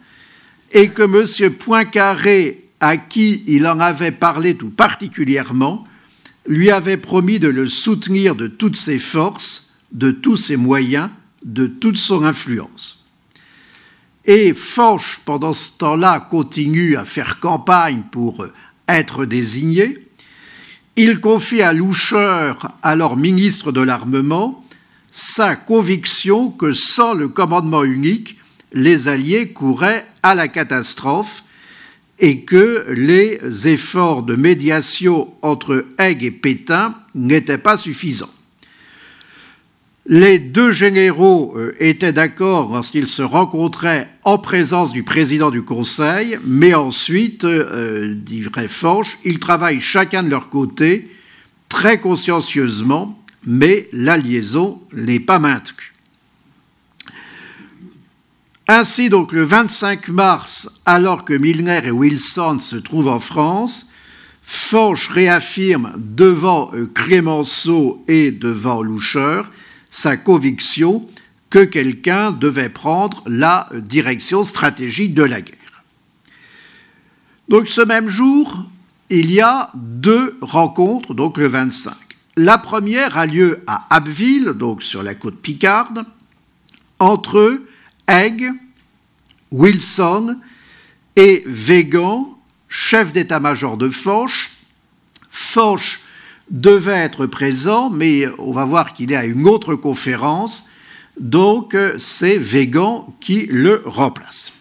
et 0.73 0.89
que 0.89 1.03
M. 1.03 1.55
Poincaré, 1.55 2.65
à 2.81 2.97
qui 2.97 3.45
il 3.47 3.69
en 3.69 3.79
avait 3.79 4.11
parlé 4.11 4.57
tout 4.57 4.71
particulièrement, 4.71 5.85
lui 6.49 6.73
avait 6.73 6.97
promis 6.97 7.39
de 7.39 7.47
le 7.49 7.69
soutenir 7.69 8.35
de 8.35 8.49
toutes 8.49 8.77
ses 8.77 8.99
forces, 8.99 9.73
de 9.93 10.11
tous 10.11 10.37
ses 10.37 10.57
moyens, 10.57 11.11
de 11.45 11.69
toute 11.69 11.97
son 11.97 12.25
influence. 12.25 13.04
Et 14.27 14.55
Foch, 14.55 15.21
pendant 15.25 15.53
ce 15.53 15.73
temps-là, 15.79 16.27
continue 16.31 16.97
à 16.97 17.05
faire 17.05 17.41
campagne 17.41 18.03
pour 18.11 18.47
être 18.89 19.27
désigné. 19.27 19.99
Il 20.97 21.21
confie 21.21 21.61
à 21.61 21.73
Loucheur, 21.73 22.69
alors 22.83 23.17
ministre 23.17 23.73
de 23.73 23.81
l'Armement, 23.81 24.65
sa 25.11 25.57
conviction 25.57 26.51
que 26.51 26.73
sans 26.73 27.13
le 27.13 27.29
commandement 27.29 27.85
unique, 27.85 28.39
les 28.73 29.09
Alliés 29.09 29.53
couraient 29.53 30.07
à 30.23 30.35
la 30.35 30.49
catastrophe 30.49 31.45
et 32.19 32.41
que 32.41 32.87
les 32.91 33.69
efforts 33.69 34.23
de 34.23 34.37
médiation 34.37 35.35
entre 35.43 35.87
Haig 35.99 36.25
et 36.25 36.31
Pétain 36.31 36.95
n'étaient 37.15 37.59
pas 37.59 37.77
suffisants. 37.77 38.33
Les 40.07 40.39
deux 40.39 40.71
généraux 40.71 41.55
euh, 41.57 41.75
étaient 41.81 42.13
d'accord 42.13 42.71
lorsqu'ils 42.71 43.09
se 43.09 43.23
rencontraient 43.23 44.07
en 44.23 44.37
présence 44.37 44.93
du 44.93 45.03
président 45.03 45.51
du 45.51 45.63
Conseil, 45.63 46.39
mais 46.45 46.75
ensuite, 46.75 47.45
euh, 47.45 48.15
dit 48.15 48.45
Foch, 48.69 49.19
ils 49.25 49.39
travaillent 49.39 49.81
chacun 49.81 50.23
de 50.23 50.29
leur 50.29 50.51
côté, 50.51 51.11
très 51.71 51.99
consciencieusement, 52.01 53.19
mais 53.47 53.89
la 53.93 54.19
liaison 54.19 54.83
n'est 54.93 55.21
pas 55.21 55.39
maintenue. 55.39 55.95
Ainsi, 58.69 59.09
donc, 59.09 59.33
le 59.33 59.45
25 59.45 60.09
mars, 60.09 60.71
alors 60.85 61.25
que 61.25 61.35
Milner 61.35 61.81
et 61.85 61.91
Wilson 61.91 62.59
se 62.61 62.77
trouvent 62.77 63.09
en 63.09 63.21
France, 63.21 63.91
Foch 64.43 65.09
réaffirme 65.09 65.95
devant 65.97 66.71
euh, 66.75 66.91
Clémenceau 66.93 68.05
et 68.07 68.33
devant 68.33 68.83
Loucher 68.83 69.41
sa 69.95 70.17
conviction 70.17 71.09
que 71.51 71.65
quelqu'un 71.65 72.33
devait 72.33 72.69
prendre 72.69 73.23
la 73.27 73.69
direction 73.73 74.43
stratégique 74.43 75.15
de 75.15 75.23
la 75.23 75.41
guerre. 75.41 75.85
Donc 77.49 77.69
ce 77.69 77.81
même 77.81 78.09
jour, 78.09 78.65
il 79.09 79.31
y 79.31 79.41
a 79.41 79.71
deux 79.77 80.37
rencontres, 80.41 81.15
donc 81.15 81.39
le 81.39 81.47
25. 81.47 81.95
La 82.37 82.59
première 82.59 83.17
a 83.17 83.25
lieu 83.25 83.63
à 83.69 83.87
Abbeville, 83.89 84.55
donc 84.57 84.83
sur 84.83 85.05
la 85.05 85.15
côte 85.15 85.41
Picarde, 85.41 86.05
entre 86.99 87.63
Haig, 88.09 88.51
Wilson 89.53 90.41
et 91.15 91.45
Végan, 91.47 92.37
chef 92.69 93.13
d'état-major 93.13 93.77
de 93.77 93.91
Foch. 93.91 94.51
Foch 95.31 96.01
devait 96.51 96.93
être 96.93 97.27
présent, 97.27 97.91
mais 97.91 98.27
on 98.39 98.53
va 98.53 98.65
voir 98.65 98.93
qu'il 98.93 99.13
est 99.13 99.17
à 99.17 99.25
une 99.25 99.49
autre 99.49 99.75
conférence, 99.75 100.69
donc 101.19 101.77
c'est 101.99 102.39
Végan 102.39 103.15
qui 103.21 103.47
le 103.47 103.83
remplace. 103.85 104.53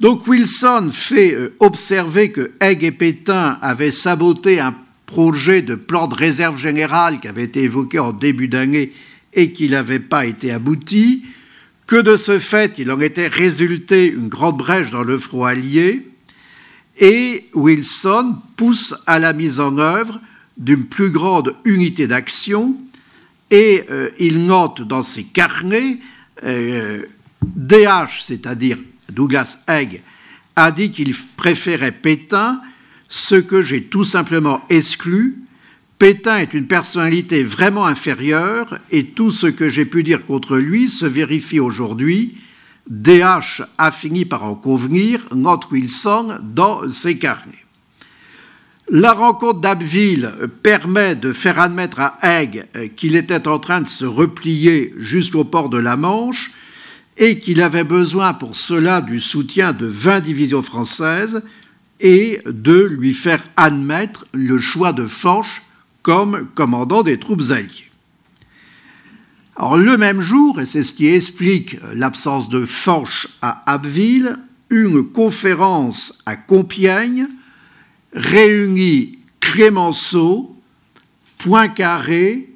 Donc 0.00 0.26
Wilson 0.26 0.90
fait 0.92 1.34
euh, 1.34 1.54
observer 1.60 2.30
que 2.30 2.52
Haig 2.60 2.84
et 2.84 2.92
Pétain 2.92 3.58
avaient 3.62 3.90
saboté 3.90 4.60
un 4.60 4.74
projet 5.06 5.62
de 5.62 5.74
plan 5.74 6.06
de 6.06 6.14
réserve 6.14 6.58
générale 6.58 7.20
qui 7.20 7.28
avait 7.28 7.44
été 7.44 7.62
évoqué 7.62 7.98
en 7.98 8.12
début 8.12 8.48
d'année 8.48 8.92
et 9.32 9.52
qui 9.52 9.68
n'avait 9.68 10.00
pas 10.00 10.26
été 10.26 10.50
abouti, 10.50 11.24
que 11.86 12.00
de 12.00 12.16
ce 12.16 12.38
fait 12.38 12.78
il 12.78 12.90
en 12.90 13.00
était 13.00 13.28
résulté 13.28 14.08
une 14.08 14.28
grande 14.28 14.58
brèche 14.58 14.90
dans 14.90 15.04
le 15.04 15.18
front 15.18 15.44
allié, 15.44 16.06
et 16.98 17.48
Wilson 17.54 18.36
pousse 18.56 18.94
à 19.06 19.18
la 19.18 19.32
mise 19.32 19.60
en 19.60 19.78
œuvre 19.78 20.20
d'une 20.56 20.86
plus 20.86 21.10
grande 21.10 21.54
unité 21.64 22.06
d'action, 22.06 22.76
et 23.50 23.84
euh, 23.90 24.10
il 24.18 24.46
note 24.46 24.82
dans 24.82 25.02
ses 25.02 25.24
carnets, 25.24 26.00
euh, 26.44 27.02
DH, 27.42 28.22
c'est-à-dire 28.22 28.78
Douglas 29.12 29.58
Haig, 29.68 30.02
a 30.56 30.70
dit 30.70 30.90
qu'il 30.90 31.14
préférait 31.36 31.92
Pétain, 31.92 32.60
ce 33.08 33.36
que 33.36 33.62
j'ai 33.62 33.84
tout 33.84 34.04
simplement 34.04 34.62
exclu. 34.68 35.42
Pétain 35.98 36.38
est 36.38 36.54
une 36.54 36.66
personnalité 36.66 37.44
vraiment 37.44 37.86
inférieure 37.86 38.78
et 38.90 39.06
tout 39.06 39.30
ce 39.30 39.46
que 39.46 39.68
j'ai 39.68 39.84
pu 39.84 40.02
dire 40.02 40.24
contre 40.24 40.56
lui 40.56 40.88
se 40.88 41.06
vérifie 41.06 41.60
aujourd'hui. 41.60 42.36
DH 42.88 43.62
a 43.78 43.90
fini 43.90 44.24
par 44.24 44.44
en 44.44 44.54
convenir, 44.54 45.26
note 45.34 45.70
Wilson 45.70 46.38
dans 46.42 46.88
ses 46.88 47.18
carnets. 47.18 47.64
La 48.88 49.12
rencontre 49.12 49.60
d'Abbeville 49.60 50.32
permet 50.62 51.16
de 51.16 51.32
faire 51.32 51.58
admettre 51.58 51.98
à 51.98 52.16
Haig 52.22 52.66
qu'il 52.94 53.16
était 53.16 53.48
en 53.48 53.58
train 53.58 53.80
de 53.80 53.88
se 53.88 54.04
replier 54.04 54.94
jusqu'au 54.96 55.42
port 55.42 55.68
de 55.68 55.78
la 55.78 55.96
Manche 55.96 56.52
et 57.16 57.40
qu'il 57.40 57.62
avait 57.62 57.82
besoin 57.82 58.32
pour 58.34 58.54
cela 58.54 59.00
du 59.00 59.18
soutien 59.18 59.72
de 59.72 59.86
20 59.86 60.20
divisions 60.20 60.62
françaises 60.62 61.42
et 61.98 62.40
de 62.46 62.80
lui 62.84 63.12
faire 63.12 63.42
admettre 63.56 64.24
le 64.32 64.60
choix 64.60 64.92
de 64.92 65.08
Foch 65.08 65.62
comme 66.02 66.46
commandant 66.54 67.02
des 67.02 67.18
troupes 67.18 67.50
alliées. 67.50 67.90
Alors, 69.56 69.78
le 69.78 69.96
même 69.96 70.20
jour, 70.20 70.60
et 70.60 70.66
c'est 70.66 70.82
ce 70.82 70.92
qui 70.92 71.06
explique 71.08 71.78
l'absence 71.94 72.50
de 72.50 72.66
Foch 72.66 73.28
à 73.40 73.62
Abbeville, 73.70 74.36
une 74.68 75.10
conférence 75.10 76.18
à 76.26 76.36
Compiègne 76.36 77.26
réunit 78.12 79.18
Clémenceau, 79.40 80.54
Poincaré, 81.38 82.50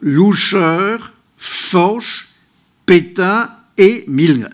Loucheur, 0.00 1.12
Foch, 1.36 2.28
Pétain 2.84 3.50
et 3.78 4.04
Milner. 4.08 4.48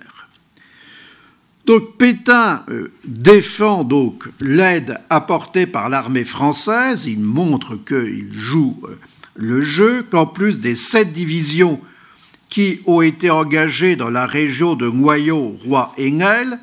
Donc 1.66 1.96
Pétain 1.98 2.64
euh, 2.68 2.92
défend 3.04 3.84
donc 3.84 4.28
l'aide 4.40 4.98
apportée 5.08 5.66
par 5.66 5.88
l'armée 5.88 6.24
française, 6.24 7.06
il 7.06 7.20
montre 7.20 7.76
qu'il 7.76 8.32
joue 8.32 8.76
euh, 8.84 8.98
le 9.34 9.62
jeu, 9.62 10.02
qu'en 10.02 10.26
plus 10.26 10.60
des 10.60 10.74
sept 10.74 11.12
divisions 11.12 11.80
qui 12.48 12.80
ont 12.86 13.00
été 13.00 13.30
engagées 13.30 13.96
dans 13.96 14.10
la 14.10 14.26
région 14.26 14.74
de 14.74 14.88
Noyau, 14.88 15.56
Roi 15.64 15.94
Engel, 15.98 16.58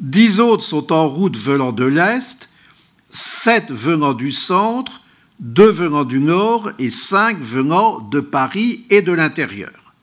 dix 0.00 0.40
autres 0.40 0.64
sont 0.64 0.92
en 0.92 1.08
route 1.08 1.36
venant 1.36 1.72
de 1.72 1.84
l'Est, 1.84 2.48
sept 3.10 3.70
venant 3.70 4.12
du 4.12 4.32
centre, 4.32 5.00
deux 5.38 5.70
venant 5.70 6.04
du 6.04 6.20
nord 6.20 6.70
et 6.78 6.90
cinq 6.90 7.40
venant 7.40 8.00
de 8.00 8.20
Paris 8.20 8.84
et 8.90 9.02
de 9.02 9.12
l'intérieur. 9.12 9.94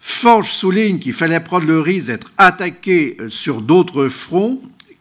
Foch 0.00 0.46
souligne 0.46 0.98
qu'il 0.98 1.12
fallait 1.12 1.40
prendre 1.40 1.66
le 1.66 1.80
risque 1.80 2.08
d'être 2.08 2.32
attaqué 2.36 3.16
euh, 3.20 3.30
sur 3.30 3.62
d'autres 3.62 4.08
fronts, 4.08 4.60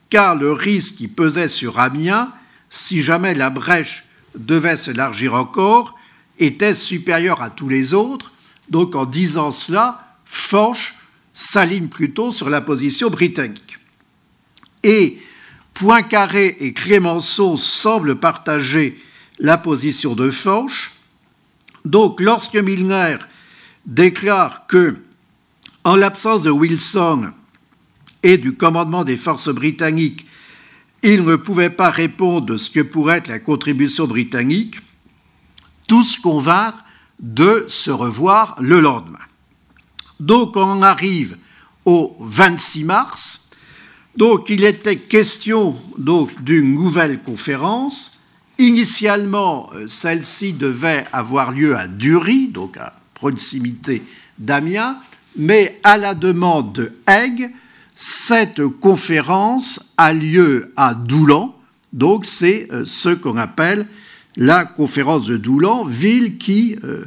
car 0.09 0.35
le 0.35 0.51
risque 0.51 0.95
qui 0.95 1.07
pesait 1.07 1.47
sur 1.47 1.79
Amiens, 1.79 2.31
si 2.69 3.01
jamais 3.01 3.33
la 3.33 3.49
brèche 3.49 4.05
devait 4.35 4.77
s'élargir 4.77 5.33
encore, 5.33 5.97
était 6.37 6.75
supérieur 6.75 7.41
à 7.41 7.49
tous 7.49 7.69
les 7.69 7.93
autres. 7.93 8.31
Donc 8.69 8.95
en 8.95 9.05
disant 9.05 9.51
cela, 9.51 10.15
Foch 10.25 10.95
s'aligne 11.33 11.87
plutôt 11.87 12.31
sur 12.31 12.49
la 12.49 12.61
position 12.61 13.09
britannique. 13.09 13.77
Et 14.83 15.19
Poincaré 15.73 16.57
et 16.59 16.73
Clémenceau 16.73 17.57
semblent 17.57 18.15
partager 18.15 19.01
la 19.39 19.57
position 19.57 20.15
de 20.15 20.29
Foch. 20.29 20.91
Donc 21.85 22.19
lorsque 22.19 22.55
Milner 22.55 23.17
déclare 23.85 24.67
que, 24.67 24.97
en 25.83 25.95
l'absence 25.95 26.43
de 26.43 26.51
Wilson 26.51 27.31
et 28.21 28.37
du 28.37 28.53
commandement 28.55 29.03
des 29.03 29.17
forces 29.17 29.49
britanniques, 29.49 30.25
il 31.03 31.23
ne 31.23 31.35
pouvait 31.35 31.69
pas 31.69 31.89
répondre 31.89 32.45
de 32.45 32.57
ce 32.57 32.69
que 32.69 32.81
pourrait 32.81 33.17
être 33.17 33.27
la 33.27 33.39
contribution 33.39 34.07
britannique, 34.07 34.77
tous 35.87 36.17
convinrent 36.17 36.83
de 37.19 37.65
se 37.67 37.91
revoir 37.91 38.55
le 38.59 38.79
lendemain. 38.79 39.19
Donc 40.19 40.55
on 40.55 40.81
arrive 40.81 41.37
au 41.85 42.15
26 42.19 42.83
mars. 42.83 43.49
Donc 44.15 44.49
il 44.49 44.63
était 44.63 44.97
question 44.97 45.75
d'une 46.41 46.73
nouvelle 46.73 47.21
conférence. 47.21 48.19
Initialement, 48.57 49.69
euh, 49.73 49.87
celle-ci 49.87 50.51
devait 50.51 51.05
avoir 51.13 51.51
lieu 51.51 51.77
à 51.77 51.87
Dury, 51.87 52.49
donc 52.49 52.75
à 52.75 52.93
proximité 53.13 54.03
d'Amiens, 54.37 54.97
mais 55.37 55.79
à 55.83 55.97
la 55.97 56.13
demande 56.13 56.73
de 56.73 56.93
Haig, 57.07 57.51
cette 57.99 58.65
conférence 58.65 59.93
a 59.97 60.13
lieu 60.13 60.71
à 60.77 60.93
Doulan, 60.93 61.53
donc 61.91 62.25
c'est 62.25 62.69
euh, 62.71 62.85
ce 62.85 63.09
qu'on 63.09 63.35
appelle 63.35 63.87
la 64.37 64.63
conférence 64.63 65.25
de 65.25 65.35
Doulan, 65.35 65.83
ville 65.83 66.37
qui 66.37 66.77
euh, 66.85 67.03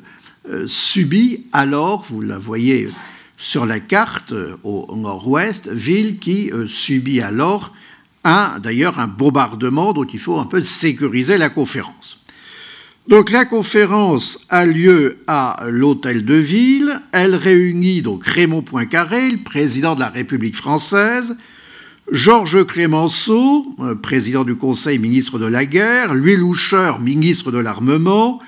euh, 0.50 0.66
subit 0.66 1.46
alors, 1.54 2.04
vous 2.10 2.20
la 2.20 2.36
voyez 2.36 2.90
sur 3.38 3.64
la 3.64 3.80
carte 3.80 4.34
au 4.64 4.94
nord-ouest, 4.94 5.68
ville 5.68 6.18
qui 6.18 6.50
subit 6.68 7.22
alors 7.22 7.72
un, 8.22 8.58
d'ailleurs 8.62 9.00
un 9.00 9.08
bombardement, 9.08 9.94
donc 9.94 10.12
il 10.12 10.20
faut 10.20 10.38
un 10.38 10.46
peu 10.46 10.62
sécuriser 10.62 11.38
la 11.38 11.48
conférence. 11.48 12.21
Donc 13.08 13.30
la 13.30 13.44
conférence 13.44 14.46
a 14.48 14.64
lieu 14.64 15.18
à 15.26 15.64
l'hôtel 15.68 16.24
de 16.24 16.36
ville. 16.36 17.00
Elle 17.10 17.34
réunit 17.34 18.00
donc 18.00 18.24
Raymond 18.24 18.62
Poincaré, 18.62 19.32
le 19.32 19.42
président 19.42 19.96
de 19.96 20.00
la 20.00 20.08
République 20.08 20.54
française, 20.54 21.36
Georges 22.12 22.64
Clémenceau, 22.64 23.74
euh, 23.80 23.96
président 23.96 24.44
du 24.44 24.54
Conseil, 24.54 25.00
ministre 25.00 25.40
de 25.40 25.46
la 25.46 25.66
guerre, 25.66 26.14
Louis 26.14 26.36
Loucheur, 26.36 27.00
ministre 27.00 27.50
de 27.50 27.58
l'armement, 27.58 28.40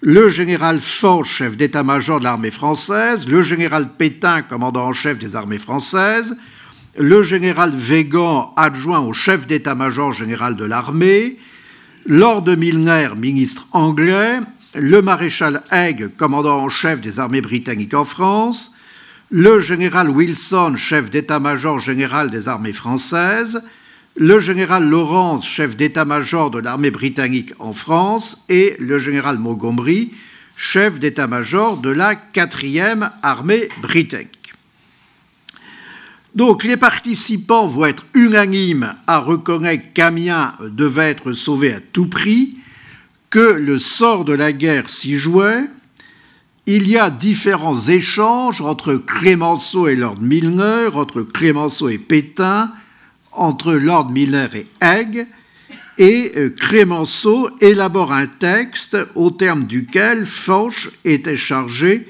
le 0.00 0.30
général 0.30 0.80
Foch, 0.80 1.26
chef 1.26 1.56
d'état-major 1.56 2.20
de 2.20 2.24
l'armée 2.24 2.52
française, 2.52 3.26
le 3.26 3.42
général 3.42 3.96
Pétain, 3.98 4.42
commandant 4.42 4.86
en 4.86 4.92
chef 4.92 5.18
des 5.18 5.34
armées 5.34 5.58
françaises, 5.58 6.36
le 6.96 7.24
général 7.24 7.72
Végan, 7.74 8.52
adjoint 8.56 9.00
au 9.00 9.12
chef 9.12 9.48
d'état-major 9.48 10.12
général 10.12 10.54
de 10.54 10.64
l'armée, 10.64 11.36
Lord 12.10 12.46
Milner, 12.56 13.10
ministre 13.18 13.68
anglais, 13.72 14.40
le 14.74 15.02
maréchal 15.02 15.62
Haig, 15.70 16.08
commandant 16.16 16.60
en 16.60 16.70
chef 16.70 17.02
des 17.02 17.20
armées 17.20 17.42
britanniques 17.42 17.92
en 17.92 18.06
France, 18.06 18.74
le 19.30 19.60
général 19.60 20.08
Wilson, 20.08 20.76
chef 20.78 21.10
d'état-major 21.10 21.80
général 21.80 22.30
des 22.30 22.48
armées 22.48 22.72
françaises, 22.72 23.62
le 24.16 24.40
général 24.40 24.88
Lawrence, 24.88 25.46
chef 25.46 25.76
d'état-major 25.76 26.50
de 26.50 26.60
l'armée 26.60 26.90
britannique 26.90 27.52
en 27.58 27.74
France, 27.74 28.46
et 28.48 28.76
le 28.80 28.98
général 28.98 29.38
Montgomery, 29.38 30.14
chef 30.56 30.98
d'état-major 30.98 31.76
de 31.76 31.90
la 31.90 32.14
4e 32.14 33.10
armée 33.22 33.68
britannique. 33.82 34.37
Donc 36.38 36.62
les 36.62 36.76
participants 36.76 37.66
vont 37.66 37.86
être 37.86 38.06
unanimes 38.14 38.94
à 39.08 39.18
reconnaître 39.18 39.92
qu'Amiens 39.92 40.54
devait 40.62 41.10
être 41.10 41.32
sauvé 41.32 41.72
à 41.72 41.80
tout 41.80 42.06
prix, 42.06 42.58
que 43.28 43.40
le 43.40 43.80
sort 43.80 44.24
de 44.24 44.34
la 44.34 44.52
guerre 44.52 44.88
s'y 44.88 45.16
jouait. 45.16 45.64
Il 46.66 46.88
y 46.88 46.96
a 46.96 47.10
différents 47.10 47.88
échanges 47.88 48.60
entre 48.60 48.94
Clémenceau 48.94 49.88
et 49.88 49.96
Lord 49.96 50.20
Milner, 50.20 50.90
entre 50.94 51.22
Clémenceau 51.22 51.88
et 51.88 51.98
Pétain, 51.98 52.70
entre 53.32 53.72
Lord 53.72 54.12
Milner 54.12 54.46
et 54.54 54.66
Haig, 54.80 55.26
et 55.98 56.30
euh, 56.36 56.50
Clémenceau 56.50 57.50
élabore 57.60 58.12
un 58.12 58.28
texte 58.28 58.96
au 59.16 59.32
terme 59.32 59.64
duquel 59.64 60.24
Foch 60.24 60.90
était 61.04 61.36
chargé 61.36 62.06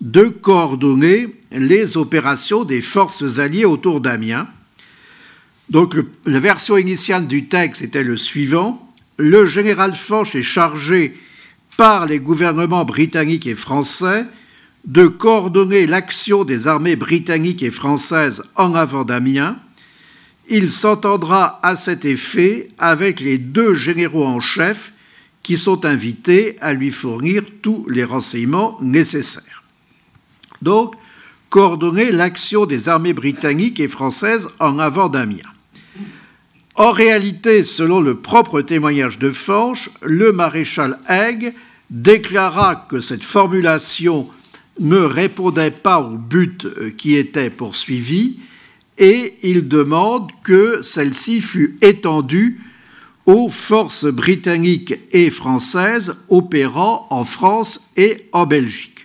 de 0.00 0.24
coordonner 0.24 1.37
les 1.50 1.96
opérations 1.96 2.64
des 2.64 2.82
forces 2.82 3.38
alliées 3.38 3.64
autour 3.64 4.00
d'Amiens. 4.00 4.48
Donc 5.70 5.96
la 6.26 6.40
version 6.40 6.76
initiale 6.76 7.26
du 7.26 7.46
texte 7.46 7.82
était 7.82 8.04
le 8.04 8.16
suivant. 8.16 8.92
Le 9.18 9.46
général 9.46 9.94
Foch 9.94 10.34
est 10.34 10.42
chargé 10.42 11.16
par 11.76 12.06
les 12.06 12.18
gouvernements 12.18 12.84
britanniques 12.84 13.46
et 13.46 13.54
français 13.54 14.24
de 14.84 15.06
coordonner 15.06 15.86
l'action 15.86 16.44
des 16.44 16.66
armées 16.66 16.96
britanniques 16.96 17.62
et 17.62 17.70
françaises 17.70 18.42
en 18.56 18.74
avant 18.74 19.04
d'Amiens. 19.04 19.58
il 20.48 20.70
s'entendra 20.70 21.60
à 21.62 21.76
cet 21.76 22.06
effet 22.06 22.70
avec 22.78 23.20
les 23.20 23.36
deux 23.36 23.74
généraux 23.74 24.24
en 24.24 24.40
chef 24.40 24.92
qui 25.42 25.58
sont 25.58 25.84
invités 25.84 26.56
à 26.60 26.72
lui 26.72 26.90
fournir 26.90 27.42
tous 27.60 27.86
les 27.88 28.04
renseignements 28.04 28.78
nécessaires. 28.80 29.62
Donc, 30.62 30.94
coordonner 31.50 32.12
l'action 32.12 32.66
des 32.66 32.88
armées 32.88 33.14
britanniques 33.14 33.80
et 33.80 33.88
françaises 33.88 34.48
en 34.60 34.78
avant 34.78 35.08
d'Amiens. 35.08 35.38
En 36.74 36.92
réalité, 36.92 37.64
selon 37.64 38.00
le 38.00 38.14
propre 38.16 38.60
témoignage 38.60 39.18
de 39.18 39.30
Forge, 39.30 39.90
le 40.02 40.32
maréchal 40.32 40.98
Haig 41.08 41.52
déclara 41.90 42.86
que 42.88 43.00
cette 43.00 43.24
formulation 43.24 44.28
ne 44.78 44.98
répondait 44.98 45.72
pas 45.72 46.00
au 46.00 46.16
but 46.16 46.68
qui 46.96 47.16
était 47.16 47.50
poursuivi 47.50 48.38
et 48.96 49.34
il 49.42 49.68
demande 49.68 50.30
que 50.42 50.82
celle-ci 50.82 51.40
fût 51.40 51.78
étendue 51.80 52.60
aux 53.26 53.48
forces 53.48 54.06
britanniques 54.06 54.94
et 55.12 55.30
françaises 55.30 56.16
opérant 56.28 57.06
en 57.10 57.24
France 57.24 57.88
et 57.96 58.28
en 58.32 58.46
Belgique. 58.46 58.97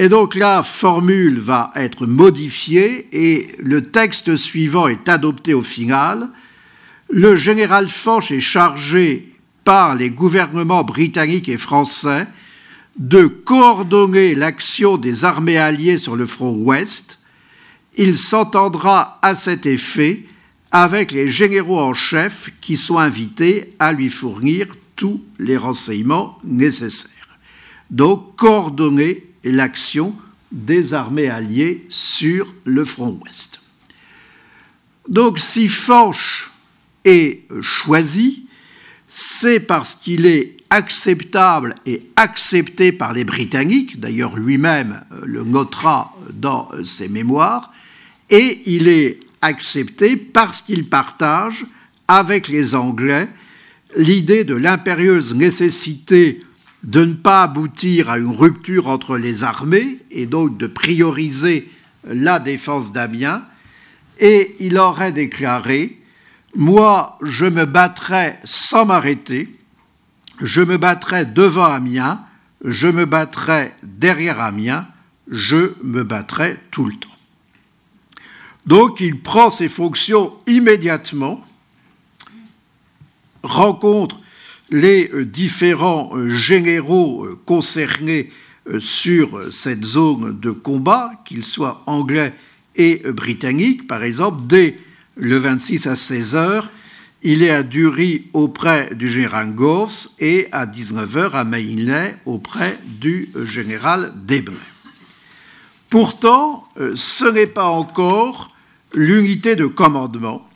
Et 0.00 0.08
donc 0.08 0.36
la 0.36 0.62
formule 0.62 1.40
va 1.40 1.72
être 1.74 2.06
modifiée 2.06 3.08
et 3.10 3.48
le 3.58 3.82
texte 3.82 4.36
suivant 4.36 4.86
est 4.86 5.08
adopté 5.08 5.54
au 5.54 5.64
final. 5.64 6.28
Le 7.10 7.34
général 7.34 7.88
Foch 7.88 8.30
est 8.30 8.38
chargé 8.38 9.34
par 9.64 9.96
les 9.96 10.10
gouvernements 10.10 10.84
britanniques 10.84 11.48
et 11.48 11.58
français 11.58 12.28
de 12.96 13.26
coordonner 13.26 14.36
l'action 14.36 14.98
des 14.98 15.24
armées 15.24 15.58
alliées 15.58 15.98
sur 15.98 16.14
le 16.14 16.26
front 16.26 16.52
ouest. 16.52 17.18
Il 17.96 18.16
s'entendra 18.16 19.18
à 19.22 19.34
cet 19.34 19.66
effet 19.66 20.26
avec 20.70 21.10
les 21.10 21.28
généraux 21.28 21.80
en 21.80 21.92
chef 21.92 22.52
qui 22.60 22.76
sont 22.76 22.98
invités 22.98 23.74
à 23.80 23.92
lui 23.92 24.10
fournir 24.10 24.68
tous 24.94 25.20
les 25.40 25.56
renseignements 25.56 26.38
nécessaires. 26.44 27.38
Donc, 27.90 28.36
coordonner 28.36 29.27
l'action 29.44 30.14
des 30.50 30.94
armées 30.94 31.28
alliées 31.28 31.86
sur 31.88 32.54
le 32.64 32.84
front 32.84 33.18
ouest. 33.24 33.60
Donc, 35.08 35.38
si 35.38 35.68
Foch 35.68 36.50
est 37.04 37.44
choisi, 37.62 38.46
c'est 39.08 39.60
parce 39.60 39.94
qu'il 39.94 40.26
est 40.26 40.56
acceptable 40.70 41.76
et 41.86 42.02
accepté 42.16 42.92
par 42.92 43.14
les 43.14 43.24
Britanniques, 43.24 43.98
d'ailleurs 44.00 44.36
lui-même 44.36 45.02
euh, 45.12 45.20
le 45.24 45.42
notera 45.42 46.14
dans 46.34 46.68
euh, 46.74 46.84
ses 46.84 47.08
mémoires, 47.08 47.72
et 48.28 48.60
il 48.66 48.88
est 48.88 49.20
accepté 49.40 50.16
parce 50.16 50.60
qu'il 50.60 50.88
partage 50.90 51.64
avec 52.06 52.48
les 52.48 52.74
Anglais 52.74 53.28
l'idée 53.96 54.44
de 54.44 54.54
l'impérieuse 54.54 55.34
nécessité 55.34 56.40
de 56.82 57.04
ne 57.04 57.14
pas 57.14 57.42
aboutir 57.42 58.10
à 58.10 58.18
une 58.18 58.34
rupture 58.34 58.88
entre 58.88 59.16
les 59.16 59.42
armées 59.42 59.98
et 60.10 60.26
donc 60.26 60.56
de 60.56 60.66
prioriser 60.66 61.70
la 62.04 62.38
défense 62.38 62.92
d'Amiens. 62.92 63.44
Et 64.20 64.56
il 64.60 64.78
aurait 64.78 65.12
déclaré, 65.12 66.00
moi 66.54 67.18
je 67.22 67.46
me 67.46 67.64
battrai 67.64 68.36
sans 68.44 68.86
m'arrêter, 68.86 69.54
je 70.40 70.60
me 70.60 70.76
battrai 70.76 71.24
devant 71.24 71.64
Amiens, 71.64 72.24
je 72.64 72.88
me 72.88 73.04
battrai 73.04 73.72
derrière 73.82 74.40
Amiens, 74.40 74.86
je 75.30 75.74
me 75.82 76.02
battrai 76.04 76.58
tout 76.70 76.84
le 76.84 76.94
temps. 76.94 77.08
Donc 78.66 79.00
il 79.00 79.20
prend 79.20 79.50
ses 79.50 79.68
fonctions 79.68 80.32
immédiatement, 80.46 81.44
rencontre 83.42 84.20
les 84.70 85.10
euh, 85.12 85.24
différents 85.24 86.10
euh, 86.14 86.30
généraux 86.30 87.24
euh, 87.24 87.38
concernés 87.44 88.30
sur 88.80 89.50
cette 89.50 89.82
zone 89.82 90.38
de 90.40 90.50
combat, 90.50 91.12
qu'ils 91.24 91.46
soient 91.46 91.82
anglais 91.86 92.34
et 92.76 92.98
britanniques. 93.12 93.86
Par 93.86 94.02
exemple, 94.02 94.42
dès 94.46 94.78
le 95.16 95.38
26 95.38 95.86
à 95.86 95.96
16 95.96 96.34
heures, 96.34 96.70
il 97.22 97.42
est 97.42 97.48
à 97.48 97.62
Dury 97.62 98.26
auprès 98.34 98.94
du 98.94 99.08
général 99.08 99.54
Goffs 99.54 100.08
et 100.18 100.48
à 100.52 100.66
19h 100.66 101.30
à 101.30 101.44
Mainlay 101.44 102.14
auprès 102.26 102.78
du 102.84 103.30
général 103.46 104.12
Desbrets. 104.26 104.54
Pourtant, 105.88 106.68
ce 106.94 107.24
n'est 107.24 107.46
pas 107.46 107.68
encore 107.68 108.54
l'unité 108.92 109.56
de 109.56 109.64
commandement. 109.64 110.47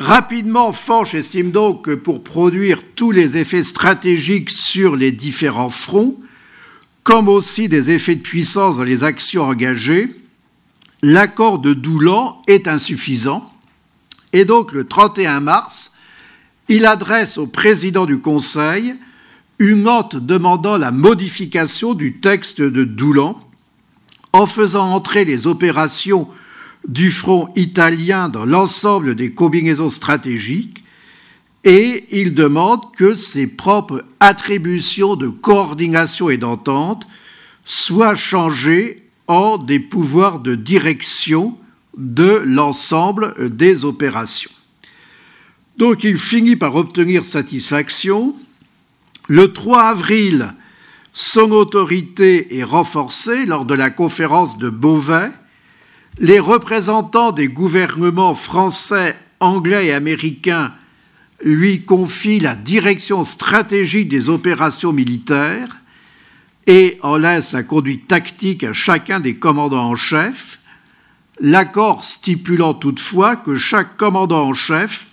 Rapidement, 0.00 0.72
Foch 0.72 1.14
estime 1.14 1.50
donc 1.50 1.84
que 1.84 1.90
pour 1.90 2.24
produire 2.24 2.78
tous 2.94 3.10
les 3.10 3.36
effets 3.36 3.62
stratégiques 3.62 4.48
sur 4.48 4.96
les 4.96 5.12
différents 5.12 5.68
fronts, 5.68 6.18
comme 7.02 7.28
aussi 7.28 7.68
des 7.68 7.90
effets 7.90 8.16
de 8.16 8.22
puissance 8.22 8.78
dans 8.78 8.84
les 8.84 9.04
actions 9.04 9.44
engagées, 9.44 10.16
l'accord 11.02 11.58
de 11.58 11.74
Doulan 11.74 12.40
est 12.46 12.66
insuffisant. 12.66 13.52
Et 14.32 14.46
donc, 14.46 14.72
le 14.72 14.88
31 14.88 15.40
mars, 15.40 15.92
il 16.70 16.86
adresse 16.86 17.36
au 17.36 17.46
président 17.46 18.06
du 18.06 18.20
Conseil 18.20 18.94
une 19.58 19.82
note 19.82 20.16
demandant 20.16 20.78
la 20.78 20.92
modification 20.92 21.92
du 21.92 22.20
texte 22.20 22.62
de 22.62 22.84
Doulan 22.84 23.38
en 24.32 24.46
faisant 24.46 24.94
entrer 24.94 25.26
les 25.26 25.46
opérations 25.46 26.26
du 26.88 27.10
front 27.10 27.48
italien 27.56 28.28
dans 28.28 28.46
l'ensemble 28.46 29.14
des 29.14 29.32
combinaisons 29.32 29.90
stratégiques 29.90 30.82
et 31.64 32.04
il 32.10 32.34
demande 32.34 32.80
que 32.96 33.14
ses 33.14 33.46
propres 33.46 34.04
attributions 34.18 35.16
de 35.16 35.28
coordination 35.28 36.30
et 36.30 36.38
d'entente 36.38 37.06
soient 37.64 38.14
changées 38.14 39.02
en 39.26 39.58
des 39.58 39.78
pouvoirs 39.78 40.40
de 40.40 40.54
direction 40.54 41.56
de 41.96 42.42
l'ensemble 42.44 43.34
des 43.50 43.84
opérations. 43.84 44.50
Donc 45.76 46.02
il 46.04 46.18
finit 46.18 46.56
par 46.56 46.76
obtenir 46.76 47.24
satisfaction. 47.24 48.34
Le 49.28 49.52
3 49.52 49.82
avril, 49.82 50.54
son 51.12 51.52
autorité 51.52 52.58
est 52.58 52.64
renforcée 52.64 53.46
lors 53.46 53.64
de 53.64 53.74
la 53.74 53.90
conférence 53.90 54.58
de 54.58 54.70
Beauvais. 54.70 55.30
Les 56.18 56.38
représentants 56.38 57.32
des 57.32 57.48
gouvernements 57.48 58.34
français, 58.34 59.16
anglais 59.38 59.86
et 59.86 59.92
américains 59.92 60.74
lui 61.42 61.82
confient 61.82 62.40
la 62.40 62.54
direction 62.54 63.24
stratégique 63.24 64.08
des 64.08 64.28
opérations 64.28 64.92
militaires 64.92 65.80
et 66.66 66.98
en 67.02 67.16
laissent 67.16 67.52
la 67.52 67.62
conduite 67.62 68.06
tactique 68.06 68.64
à 68.64 68.72
chacun 68.72 69.20
des 69.20 69.36
commandants 69.36 69.88
en 69.88 69.96
chef, 69.96 70.58
l'accord 71.40 72.04
stipulant 72.04 72.74
toutefois 72.74 73.36
que 73.36 73.56
chaque 73.56 73.96
commandant 73.96 74.48
en 74.48 74.54
chef 74.54 75.06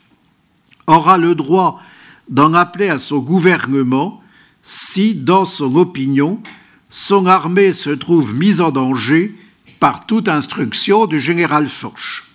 aura 0.87 1.17
le 1.17 1.35
droit 1.35 1.81
d'en 2.29 2.53
appeler 2.53 2.89
à 2.89 2.99
son 2.99 3.19
gouvernement 3.19 4.21
si, 4.63 5.15
dans 5.15 5.45
son 5.45 5.77
opinion, 5.77 6.41
son 6.89 7.25
armée 7.25 7.71
se 7.71 7.89
trouve 7.89 8.33
mise 8.35 8.59
en 8.59 8.71
danger 8.71 9.33
par 9.79 10.05
toute 10.05 10.27
instruction 10.27 11.05
du 11.05 11.19
général 11.19 11.67
Foch. 11.69 12.25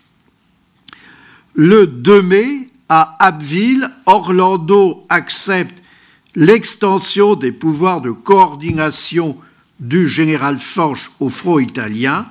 Le 1.55 1.87
2 1.87 2.23
mai, 2.23 2.69
à 2.89 3.17
Abbeville, 3.19 3.91
Orlando 4.07 5.07
accepte 5.09 5.83
l'extension 6.35 7.35
des 7.35 7.53
pouvoirs 7.53 8.01
de 8.01 8.11
coordination 8.11 9.37
du 9.81 10.09
général 10.09 10.59
Foch 10.59 11.11
au 11.21 11.29
front 11.29 11.59
italien 11.59 12.27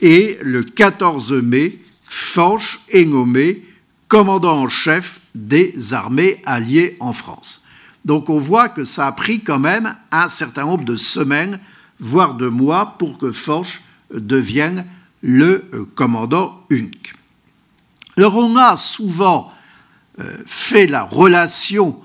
et 0.00 0.38
le 0.42 0.62
14 0.62 1.32
mai, 1.32 1.80
Foch 2.04 2.80
est 2.88 3.04
nommé 3.04 3.64
commandant 4.08 4.62
en 4.62 4.68
chef 4.68 5.20
des 5.34 5.92
armées 5.92 6.40
alliées 6.46 6.96
en 7.00 7.12
France. 7.12 7.64
Donc 8.04 8.30
on 8.30 8.38
voit 8.38 8.68
que 8.68 8.84
ça 8.84 9.08
a 9.08 9.12
pris 9.12 9.40
quand 9.40 9.58
même 9.58 9.96
un 10.12 10.28
certain 10.28 10.64
nombre 10.64 10.84
de 10.84 10.96
semaines, 10.96 11.58
voire 11.98 12.34
de 12.34 12.48
mois, 12.48 12.94
pour 12.98 13.18
que 13.18 13.32
Foch 13.32 13.82
devienne 14.12 14.86
le 15.22 15.64
euh, 15.72 15.84
commandant 15.94 16.64
unique. 16.70 17.14
Alors 18.16 18.36
on 18.36 18.56
a 18.56 18.76
souvent 18.76 19.52
euh, 20.20 20.36
fait 20.46 20.86
la 20.86 21.02
relation 21.02 22.00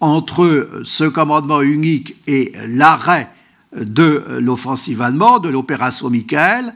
entre 0.00 0.44
euh, 0.44 0.82
ce 0.84 1.04
commandement 1.04 1.62
unique 1.62 2.16
et 2.26 2.52
l'arrêt 2.68 3.28
de 3.76 4.24
l'offensive 4.40 5.02
allemande, 5.02 5.44
de 5.44 5.48
l'opération 5.48 6.08
Michael. 6.08 6.74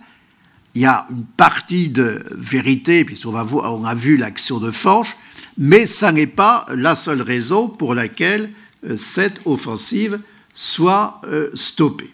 Il 0.74 0.82
y 0.82 0.86
a 0.86 1.06
une 1.10 1.24
partie 1.24 1.88
de 1.88 2.22
vérité, 2.30 3.04
puisqu'on 3.04 3.34
on 3.34 3.84
a 3.84 3.94
vu 3.94 4.16
l'action 4.16 4.58
de 4.58 4.70
Foch, 4.70 5.16
mais 5.58 5.86
ça 5.86 6.12
n'est 6.12 6.26
pas 6.26 6.66
la 6.74 6.94
seule 6.94 7.22
raison 7.22 7.68
pour 7.68 7.94
laquelle 7.94 8.50
euh, 8.86 8.96
cette 8.96 9.40
offensive 9.44 10.20
soit 10.54 11.20
euh, 11.24 11.50
stoppée. 11.54 12.10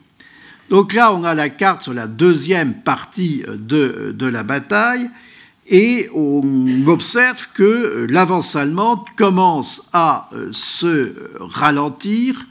Donc 0.71 0.93
là, 0.93 1.12
on 1.14 1.25
a 1.25 1.35
la 1.35 1.49
carte 1.49 1.83
sur 1.83 1.95
la 1.95 2.07
deuxième 2.07 2.75
partie 2.75 3.45
euh, 3.49 3.57
de, 3.57 4.14
de 4.17 4.27
la 4.27 4.43
bataille. 4.43 5.09
et 5.69 6.09
on 6.14 6.87
observe 6.87 7.49
que 7.55 8.07
l'avance 8.09 8.55
allemande 8.57 9.01
commence 9.17 9.89
à 9.93 10.31
se 10.53 11.12
ralentir 11.41 12.47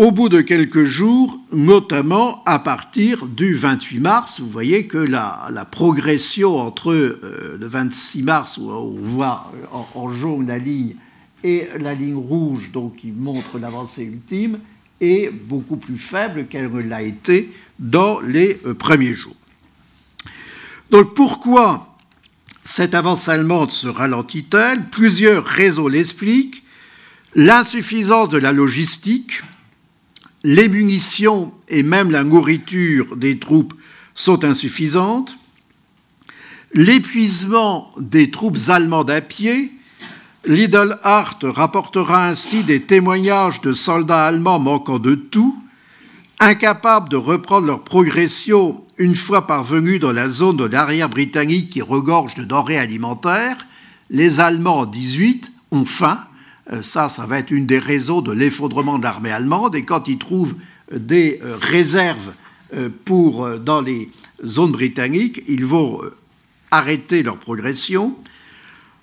au 0.00 0.12
bout 0.12 0.30
de 0.30 0.40
quelques 0.40 0.84
jours, 0.84 1.38
notamment 1.52 2.42
à 2.46 2.58
partir 2.58 3.26
du 3.26 3.52
28 3.52 4.00
mars, 4.00 4.40
vous 4.40 4.48
voyez 4.48 4.86
que 4.86 4.96
la, 4.96 5.68
progression 5.70 6.56
entre 6.56 6.90
euh, 6.90 7.58
le 7.60 7.66
26 7.66 8.22
mars, 8.22 8.56
où 8.56 8.70
on 8.70 8.94
voit 8.98 9.52
en, 9.94 10.08
jaune 10.08 10.46
la 10.46 10.56
ligne, 10.56 10.94
et 11.44 11.68
la 11.78 11.92
ligne 11.92 12.16
rouge, 12.16 12.72
donc 12.72 12.96
qui 12.96 13.08
montre 13.08 13.58
l'avancée 13.58 14.04
ultime, 14.04 14.60
est 15.00 15.30
beaucoup 15.30 15.76
plus 15.76 15.98
faible 15.98 16.46
qu'elle 16.46 16.70
ne 16.70 16.80
l'a 16.80 17.02
été 17.02 17.52
dans 17.78 18.20
les 18.20 18.60
euh, 18.66 18.74
premiers 18.74 19.14
jours. 19.14 19.36
Donc 20.90 21.14
pourquoi 21.14 21.96
cette 22.62 22.94
avance 22.94 23.28
allemande 23.28 23.72
se 23.72 23.88
ralentit-elle? 23.88 24.88
Plusieurs 24.90 25.44
raisons 25.44 25.88
l'expliquent. 25.88 26.62
L'insuffisance 27.34 28.28
de 28.28 28.38
la 28.38 28.52
logistique, 28.52 29.40
les 30.42 30.68
munitions 30.68 31.54
et 31.68 31.82
même 31.82 32.10
la 32.10 32.24
nourriture 32.24 33.16
des 33.16 33.38
troupes 33.38 33.74
sont 34.14 34.44
insuffisantes, 34.44 35.36
l'épuisement 36.74 37.92
des 37.98 38.30
troupes 38.30 38.58
allemandes 38.68 39.10
à 39.10 39.20
pied, 39.20 39.72
Lidl 40.46 40.98
Hart 41.02 41.44
rapportera 41.44 42.26
ainsi 42.26 42.64
des 42.64 42.82
témoignages 42.82 43.60
de 43.60 43.74
soldats 43.74 44.26
allemands 44.26 44.58
manquant 44.58 44.98
de 44.98 45.14
tout, 45.14 45.62
incapables 46.38 47.10
de 47.10 47.16
reprendre 47.16 47.66
leur 47.66 47.84
progression 47.84 48.82
une 48.96 49.14
fois 49.14 49.46
parvenus 49.46 50.00
dans 50.00 50.12
la 50.12 50.30
zone 50.30 50.56
de 50.56 50.64
l'arrière 50.64 51.10
britannique 51.10 51.70
qui 51.70 51.82
regorge 51.82 52.34
de 52.36 52.44
denrées 52.44 52.78
alimentaires. 52.78 53.66
Les 54.08 54.40
Allemands 54.40 54.80
en 54.80 54.86
18 54.86 55.52
ont 55.72 55.84
faim, 55.84 56.18
euh, 56.72 56.80
ça, 56.80 57.10
ça 57.10 57.26
va 57.26 57.38
être 57.38 57.50
une 57.50 57.66
des 57.66 57.78
raisons 57.78 58.22
de 58.22 58.32
l'effondrement 58.32 58.98
de 58.98 59.04
l'armée 59.04 59.30
allemande. 59.30 59.74
Et 59.74 59.84
quand 59.84 60.08
ils 60.08 60.18
trouvent 60.18 60.54
des 60.90 61.38
euh, 61.42 61.56
réserves 61.60 62.32
euh, 62.74 62.88
pour, 63.04 63.46
dans 63.58 63.82
les 63.82 64.10
zones 64.44 64.72
britanniques, 64.72 65.42
ils 65.48 65.66
vont 65.66 66.00
arrêter 66.70 67.22
leur 67.22 67.36
progression. 67.36 68.16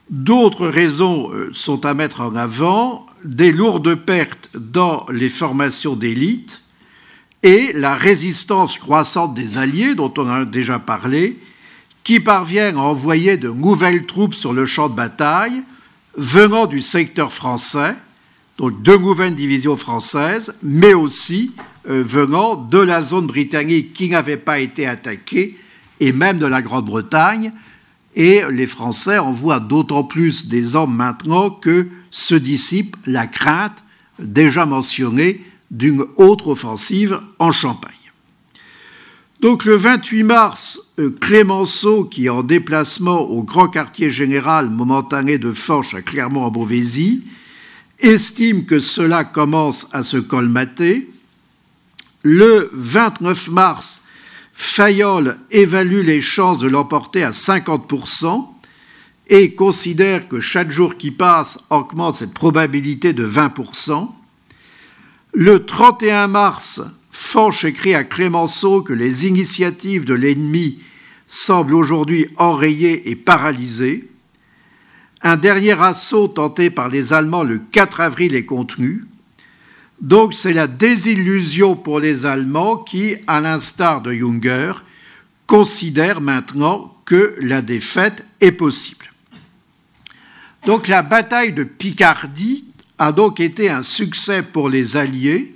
D'autres 0.10 0.68
raisons 0.68 1.32
sont 1.52 1.86
à 1.86 1.94
mettre 1.94 2.22
en 2.22 2.36
avant, 2.36 3.06
des 3.26 3.52
lourdes 3.52 3.96
pertes 3.96 4.50
dans 4.56 5.06
les 5.12 5.30
formations 5.30 5.96
d'élite 5.96 6.62
et 7.44 7.72
la 7.74 7.96
résistance 7.96 8.78
croissante 8.78 9.34
des 9.34 9.58
Alliés, 9.58 9.96
dont 9.96 10.14
on 10.18 10.30
a 10.30 10.46
déjà 10.46 10.80
parlé, 10.80 11.38
qui 12.04 12.20
parviennent 12.20 12.78
à 12.78 12.82
envoyer 12.82 13.38
de 13.38 13.50
nouvelles 13.50 14.06
troupes 14.06 14.34
sur 14.34 14.54
le 14.54 14.66
champ 14.66 14.90
de 14.90 14.96
bataille, 14.96 15.64
venant 16.16 16.66
du 16.66 16.82
secteur 16.82 17.32
français, 17.32 17.96
donc 18.58 18.82
deux 18.82 18.98
nouvelles 18.98 19.36
divisions 19.36 19.78
françaises, 19.78 20.56
mais 20.64 20.94
aussi 20.94 21.52
euh, 21.90 22.02
venant 22.04 22.56
de 22.56 22.80
la 22.80 23.04
zone 23.04 23.28
britannique 23.28 23.94
qui 23.94 24.10
n'avait 24.10 24.38
pas 24.38 24.60
été 24.60 24.88
attaquée, 24.88 25.58
et 26.00 26.12
même 26.12 26.40
de 26.40 26.46
la 26.46 26.62
Grande-Bretagne. 26.62 27.54
Et 28.18 28.42
les 28.50 28.66
Français 28.66 29.20
envoient 29.20 29.60
d'autant 29.60 30.04
plus 30.04 30.48
des 30.48 30.76
hommes 30.76 30.96
maintenant 30.96 31.52
que 31.52 31.88
se 32.10 32.34
dissipe 32.34 32.98
la 33.06 33.28
crainte 33.28 33.84
déjà 34.18 34.66
mentionnée 34.66 35.46
d'une 35.70 36.04
autre 36.16 36.48
offensive 36.48 37.22
en 37.38 37.52
Champagne. 37.52 37.94
Donc 39.40 39.66
le 39.66 39.76
28 39.76 40.24
mars, 40.24 40.82
euh, 40.98 41.12
Clémenceau, 41.12 42.06
qui 42.06 42.26
est 42.26 42.30
en 42.30 42.42
déplacement 42.42 43.22
au 43.22 43.44
grand 43.44 43.68
quartier 43.68 44.10
général 44.10 44.72
momentané 44.72 45.38
de 45.38 45.54
Forche 45.54 45.94
à 45.94 46.02
Clermont-en-Beauvaisis, 46.02 47.24
estime 48.00 48.66
que 48.66 48.80
cela 48.80 49.26
commence 49.26 49.88
à 49.92 50.02
se 50.02 50.18
colmater. 50.18 51.08
Le 52.24 52.72
29 52.74 53.50
mars, 53.50 54.02
Fayolle 54.60 55.38
évalue 55.52 56.02
les 56.02 56.20
chances 56.20 56.58
de 56.58 56.68
l'emporter 56.68 57.24
à 57.24 57.30
50% 57.30 58.44
et 59.28 59.54
considère 59.54 60.28
que 60.28 60.40
chaque 60.40 60.72
jour 60.72 60.98
qui 60.98 61.12
passe 61.12 61.60
augmente 61.70 62.16
cette 62.16 62.34
probabilité 62.34 63.14
de 63.14 63.24
20%. 63.28 64.10
Le 65.34 65.64
31 65.64 66.26
mars, 66.26 66.82
Fanch 67.12 67.66
écrit 67.66 67.94
à 67.94 68.04
Clémenceau 68.04 68.82
que 68.82 68.94
les 68.94 69.28
initiatives 69.28 70.06
de 70.06 70.16
l'ennemi 70.16 70.80
semblent 71.28 71.76
aujourd'hui 71.76 72.26
enrayées 72.38 73.12
et 73.12 73.16
paralysées. 73.16 74.10
Un 75.22 75.38
dernier 75.38 75.80
assaut 75.80 76.30
tenté 76.30 76.72
par 76.72 76.90
les 76.90 77.14
Allemands 77.14 77.44
le 77.44 77.60
4 77.60 78.02
avril 78.02 78.34
est 78.34 78.46
contenu. 78.46 79.06
Donc 80.02 80.34
c'est 80.34 80.54
la 80.54 80.68
désillusion 80.68 81.76
pour 81.76 82.00
les 82.00 82.26
Allemands 82.26 82.78
qui, 82.78 83.16
à 83.26 83.42
l'instar 83.42 84.02
de 84.02 84.14
Junger, 84.14 84.74
considèrent 85.48 86.22
maintenant 86.22 86.96
que 87.06 87.36
la 87.42 87.62
défaite 87.62 88.26
est 88.42 88.52
possible. 88.52 89.12
Donc 90.66 90.88
la 90.88 91.02
bataille 91.02 91.54
de 91.54 91.64
Picardie 91.64 92.66
a 92.98 93.12
donc 93.12 93.40
été 93.40 93.70
un 93.70 93.84
succès 93.84 94.44
pour 94.44 94.70
les 94.70 94.98
Alliés 94.98 95.56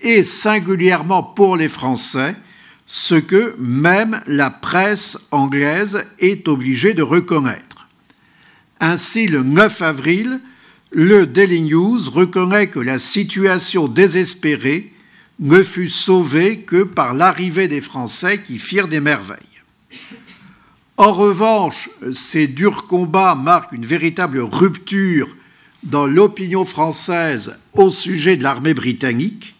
et 0.00 0.24
singulièrement 0.24 1.22
pour 1.22 1.56
les 1.56 1.68
Français, 1.68 2.34
ce 2.86 3.14
que 3.14 3.54
même 3.58 4.20
la 4.26 4.50
presse 4.50 5.18
anglaise 5.30 6.04
est 6.18 6.48
obligée 6.48 6.94
de 6.94 7.02
reconnaître. 7.02 7.86
Ainsi, 8.80 9.28
le 9.28 9.42
9 9.42 9.82
avril, 9.82 10.40
le 10.92 11.26
Daily 11.26 11.62
News 11.62 12.10
reconnaît 12.10 12.68
que 12.68 12.80
la 12.80 12.98
situation 12.98 13.88
désespérée 13.88 14.92
ne 15.38 15.62
fut 15.62 15.88
sauvée 15.88 16.60
que 16.60 16.82
par 16.82 17.14
l'arrivée 17.14 17.68
des 17.68 17.80
Français 17.80 18.42
qui 18.42 18.58
firent 18.58 18.88
des 18.88 19.00
merveilles. 19.00 19.38
En 20.96 21.12
revanche, 21.12 21.88
ces 22.12 22.46
durs 22.46 22.86
combats 22.86 23.34
marquent 23.34 23.72
une 23.72 23.86
véritable 23.86 24.40
rupture 24.40 25.28
dans 25.82 26.06
l'opinion 26.06 26.66
française 26.66 27.58
au 27.72 27.90
sujet 27.90 28.36
de 28.36 28.42
l'armée 28.42 28.74
britannique, 28.74 29.54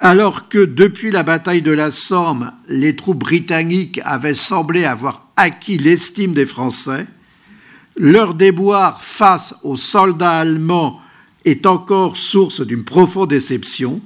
alors 0.00 0.48
que 0.48 0.64
depuis 0.64 1.10
la 1.10 1.22
bataille 1.22 1.62
de 1.62 1.72
la 1.72 1.90
Somme, 1.90 2.52
les 2.68 2.94
troupes 2.94 3.18
britanniques 3.18 4.00
avaient 4.04 4.34
semblé 4.34 4.84
avoir 4.84 5.28
acquis 5.36 5.78
l'estime 5.78 6.34
des 6.34 6.46
Français, 6.46 7.06
leur 7.98 8.34
déboire 8.34 9.02
face 9.02 9.56
aux 9.64 9.76
soldats 9.76 10.38
allemands 10.38 11.00
est 11.44 11.66
encore 11.66 12.16
source 12.16 12.60
d'une 12.60 12.84
profonde 12.84 13.30
déception. 13.30 14.00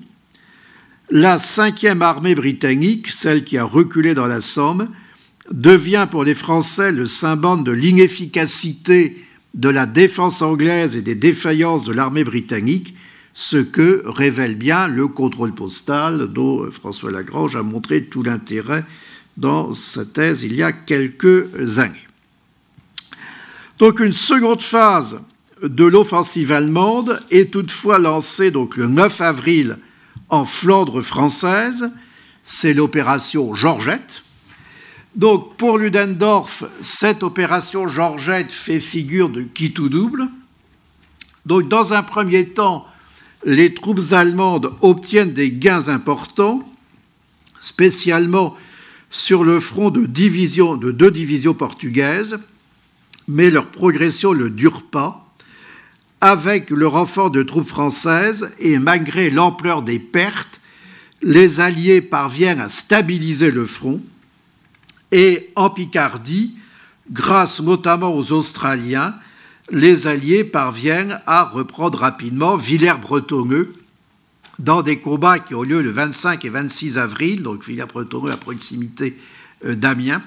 La 1.11 1.39
cinquième 1.39 2.01
armée 2.01 2.35
britannique, 2.35 3.11
celle 3.11 3.45
qui 3.45 3.59
a 3.59 3.65
reculé 3.65 4.15
dans 4.15 4.27
la 4.27 4.41
Somme, 4.41 4.89
devient 5.51 6.07
pour 6.11 6.25
les 6.25 6.35
Français 6.35 6.91
le 6.91 7.05
symbole 7.05 7.65
de 7.65 7.73
l'inefficacité 7.73 9.23
de 9.55 9.69
la 9.69 9.85
défense 9.85 10.41
anglaise 10.41 10.97
et 10.97 11.03
des 11.03 11.15
défaillances 11.15 11.85
de 11.85 11.93
l'armée 11.93 12.25
britannique, 12.25 12.95
ce 13.35 13.59
que 13.59 14.03
révèle 14.07 14.57
bien 14.57 14.89
le 14.89 15.09
contrôle 15.09 15.55
postal 15.55 16.29
dont 16.33 16.71
François 16.71 17.11
Lagrange 17.11 17.57
a 17.57 17.63
montré 17.63 18.05
tout 18.05 18.23
l'intérêt 18.23 18.85
dans 19.37 19.75
sa 19.75 20.05
thèse 20.07 20.43
il 20.43 20.57
y 20.57 20.63
a 20.63 20.73
quelques 20.73 21.79
années. 21.79 22.07
Donc 23.83 23.99
une 23.99 24.13
seconde 24.13 24.63
phase 24.63 25.23
de 25.61 25.85
l'offensive 25.85 26.53
allemande 26.53 27.21
est 27.33 27.53
toutefois 27.53 27.99
lancée 27.99 28.53
donc 28.53 28.77
le 28.77 28.87
9 28.87 29.21
avril 29.21 29.77
en 30.29 30.45
Flandre 30.45 31.03
française, 31.03 31.91
c'est 32.45 32.75
l'opération 32.75 33.57
Georgette. 33.57 34.23
Donc 35.17 35.57
pour 35.57 35.79
Ludendorff, 35.79 36.63
cette 36.81 37.25
opération 37.25 37.89
Georgette 37.89 38.53
fait 38.53 38.79
figure 38.79 39.31
de 39.31 39.43
qui 39.43 39.73
tout 39.73 39.89
double. 39.89 40.29
Donc 41.45 41.69
dans 41.69 41.93
un 41.93 42.05
premier 42.05 42.51
temps, 42.51 42.87
les 43.45 43.75
troupes 43.75 44.13
allemandes 44.13 44.73
obtiennent 44.81 45.33
des 45.33 45.51
gains 45.51 45.89
importants, 45.89 46.73
spécialement 47.59 48.57
sur 49.11 49.43
le 49.43 49.59
front 49.59 49.91
de, 49.91 50.03
de 50.07 50.91
deux 50.93 51.11
divisions 51.11 51.55
portugaises, 51.55 52.39
mais 53.29 53.51
leur 53.51 53.67
progression 53.67 54.35
ne 54.35 54.49
dure 54.49 54.83
pas. 54.83 55.19
Avec 56.21 56.71
le 56.71 56.87
renfort 56.87 57.31
de 57.31 57.43
troupes 57.43 57.67
françaises 57.67 58.53
et 58.59 58.79
malgré 58.79 59.31
l'ampleur 59.31 59.83
des 59.83 59.99
pertes, 59.99 60.61
les 61.23 61.61
Alliés 61.61 62.01
parviennent 62.01 62.61
à 62.61 62.69
stabiliser 62.69 63.51
le 63.51 63.67
front 63.67 64.01
et 65.13 65.51
en 65.57 65.71
Picardie, 65.71 66.55
grâce 67.11 67.61
notamment 67.61 68.15
aux 68.15 68.33
Australiens, 68.33 69.15
les 69.71 70.07
Alliés 70.07 70.43
parviennent 70.43 71.21
à 71.27 71.45
reprendre 71.45 71.99
rapidement 71.99 72.57
Villers-Bretonneux 72.57 73.75
dans 74.59 74.83
des 74.83 74.99
combats 74.99 75.39
qui 75.39 75.55
ont 75.55 75.63
lieu 75.63 75.83
le 75.83 75.91
25 75.91 76.45
et 76.45 76.51
26 76.51 76.99
avril, 76.99 77.43
donc 77.43 77.65
Villers-Bretonneux 77.67 78.33
à 78.33 78.37
proximité 78.37 79.19
euh, 79.65 79.75
d'Amiens. 79.75 80.23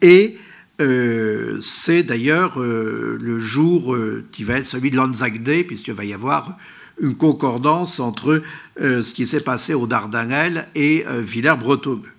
Et 0.00 0.36
c'est 0.78 2.02
d'ailleurs 2.02 2.58
le 2.58 3.38
jour 3.38 3.96
qui 4.32 4.44
va 4.44 4.58
être 4.58 4.66
celui 4.66 4.90
de 4.90 4.96
l'Anzac 4.96 5.42
Day, 5.42 5.64
puisqu'il 5.64 5.94
va 5.94 6.04
y 6.04 6.12
avoir 6.12 6.56
une 7.00 7.16
concordance 7.16 8.00
entre 8.00 8.42
ce 8.78 9.12
qui 9.12 9.26
s'est 9.26 9.40
passé 9.40 9.74
au 9.74 9.86
Dardanelles 9.86 10.68
et 10.74 11.04
Villers-Bretonneux. 11.08 12.12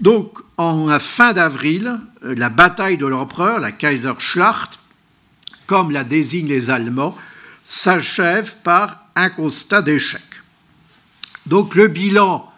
Donc, 0.00 0.38
en 0.56 0.98
fin 1.00 1.32
d'avril, 1.32 1.98
la 2.22 2.50
bataille 2.50 2.98
de 2.98 3.06
l'empereur, 3.06 3.58
la 3.58 3.72
Kaiserschlacht, 3.72 4.78
comme 5.66 5.90
la 5.90 6.04
désignent 6.04 6.48
les 6.48 6.70
Allemands, 6.70 7.16
s'achève 7.64 8.54
par 8.62 9.08
un 9.14 9.30
constat 9.30 9.82
d'échec. 9.82 10.22
Donc 11.46 11.74
le 11.74 11.88
bilan 11.88 12.50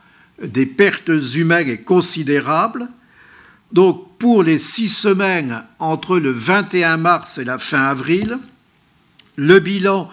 des 0.43 0.67
pertes 0.67 1.11
humaines 1.35 1.69
est 1.69 1.83
considérable. 1.83 2.89
Donc 3.73 4.07
pour 4.21 4.43
les 4.43 4.59
six 4.59 4.91
semaines 4.91 5.65
entre 5.79 6.19
le 6.19 6.31
21 6.31 6.99
mars 6.99 7.39
et 7.39 7.45
la 7.45 7.59
fin 7.59 7.85
avril, 7.87 8.39
le 9.37 9.59
bilan 9.61 10.11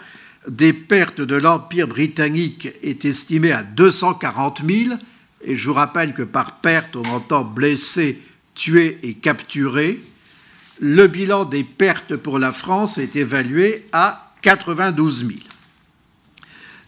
des 0.47 0.71
pertes 0.71 1.19
de 1.19 1.35
l'Empire 1.35 1.89
britannique 1.89 2.69
est 2.83 3.03
estimé 3.03 3.51
à 3.51 3.63
240 3.63 4.61
000, 4.65 4.95
et 5.43 5.57
je 5.57 5.67
vous 5.67 5.73
rappelle 5.73 6.13
que 6.13 6.23
par 6.23 6.59
perte, 6.59 6.95
on 6.95 7.03
entend 7.03 7.43
blessés, 7.43 8.21
tués 8.55 8.97
et 9.03 9.13
capturés. 9.13 10.01
Le 10.79 11.07
bilan 11.07 11.43
des 11.43 11.65
pertes 11.65 12.15
pour 12.15 12.39
la 12.39 12.53
France 12.53 12.97
est 12.97 13.17
évalué 13.17 13.87
à 13.91 14.31
92 14.41 15.27
000. 15.27 15.31